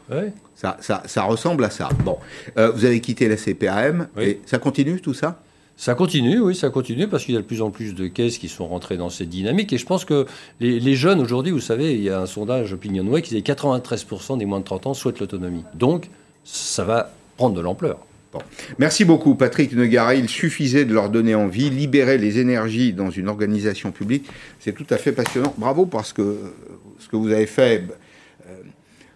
ça, 0.55 0.77
ça, 0.81 1.03
ça, 1.05 1.23
ressemble 1.23 1.63
à 1.63 1.69
ça. 1.69 1.89
Bon, 2.03 2.17
euh, 2.57 2.71
vous 2.71 2.85
avez 2.85 2.99
quitté 2.99 3.27
la 3.29 3.37
CPAM 3.37 4.07
et 4.19 4.41
ça 4.45 4.59
continue 4.59 4.99
tout 4.99 5.13
ça? 5.13 5.39
Ça 5.75 5.95
continue, 5.95 6.39
oui, 6.39 6.55
ça 6.55 6.69
continue 6.69 7.07
parce 7.07 7.25
qu'il 7.25 7.33
y 7.33 7.37
a 7.37 7.41
de 7.41 7.45
plus 7.45 7.61
en 7.61 7.71
plus 7.71 7.95
de 7.95 8.07
caisses 8.07 8.37
qui 8.37 8.47
sont 8.47 8.67
rentrées 8.67 8.95
dans 8.95 9.09
cette 9.09 9.29
dynamique. 9.29 9.73
Et 9.73 9.77
je 9.77 9.85
pense 9.85 10.05
que 10.05 10.27
les, 10.59 10.95
jeunes 10.95 11.19
aujourd'hui, 11.19 11.51
vous 11.51 11.59
savez, 11.59 11.95
il 11.95 12.03
y 12.03 12.09
a 12.09 12.21
un 12.21 12.25
sondage 12.27 12.73
OpinionWay 12.73 13.21
qui 13.23 13.33
dit 13.33 13.41
93% 13.41 14.37
des 14.37 14.45
moins 14.45 14.59
de 14.59 14.65
30 14.65 14.87
ans 14.87 14.93
souhaitent 14.93 15.19
l'autonomie. 15.19 15.63
Donc, 15.73 16.09
ça 16.43 16.83
va 16.83 17.11
prendre 17.37 17.55
de 17.55 17.61
l'ampleur. 17.61 17.97
Merci 18.79 19.05
beaucoup, 19.05 19.35
Patrick 19.35 19.73
Negaré. 19.75 20.17
Il 20.17 20.29
suffisait 20.29 20.85
de 20.85 20.93
leur 20.93 21.09
donner 21.09 21.35
envie, 21.35 21.69
libérer 21.69 22.17
les 22.17 22.39
énergies 22.39 22.93
dans 22.93 23.09
une 23.09 23.27
organisation 23.27 23.91
publique. 23.91 24.29
C'est 24.59 24.73
tout 24.73 24.87
à 24.89 24.97
fait 24.97 25.11
passionnant. 25.11 25.53
Bravo 25.57 25.85
parce 25.85 26.13
que 26.13 26.37
ce 26.99 27.07
que 27.07 27.15
vous 27.15 27.31
avez 27.31 27.45
fait, 27.45 27.83
euh, 28.47 28.53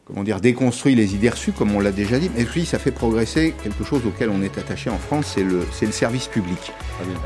comment 0.05 0.23
dire, 0.23 0.39
déconstruit 0.39 0.95
les 0.95 1.15
idées 1.15 1.29
reçues, 1.29 1.51
comme 1.51 1.75
on 1.75 1.79
l'a 1.79 1.91
déjà 1.91 2.19
dit. 2.19 2.29
Mais 2.35 2.43
puis, 2.43 2.65
ça 2.65 2.79
fait 2.79 2.91
progresser 2.91 3.53
quelque 3.63 3.83
chose 3.83 4.01
auquel 4.05 4.29
on 4.29 4.41
est 4.41 4.57
attaché 4.57 4.89
en 4.89 4.97
France, 4.97 5.33
c'est 5.35 5.43
le, 5.43 5.65
le 5.81 5.91
service 5.91 6.27
public. 6.27 6.71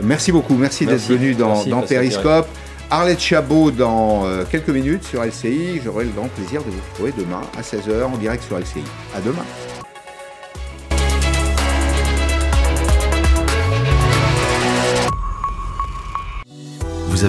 Merci 0.03 0.31
beaucoup. 0.31 0.55
Merci, 0.55 0.85
d'être 0.85 1.07
venu 1.07 1.33
dans, 1.33 1.65
dans 1.65 1.81
Periscope. 1.81 2.47
Arlette 2.91 3.21
Chabot 3.21 3.71
dans 3.71 4.25
euh, 4.25 4.43
quelques 4.43 4.69
minutes 4.69 5.05
sur 5.05 5.23
LCI. 5.23 5.79
J'aurai 5.81 6.03
le 6.03 6.11
grand 6.11 6.27
plaisir 6.27 6.61
de 6.61 6.69
vous 6.69 6.81
retrouver 6.89 7.13
demain 7.17 7.41
à 7.57 7.61
16h 7.61 8.03
en 8.03 8.17
direct 8.17 8.43
sur 8.43 8.59
LCI. 8.59 8.83
À 9.15 9.21
demain. 9.21 9.45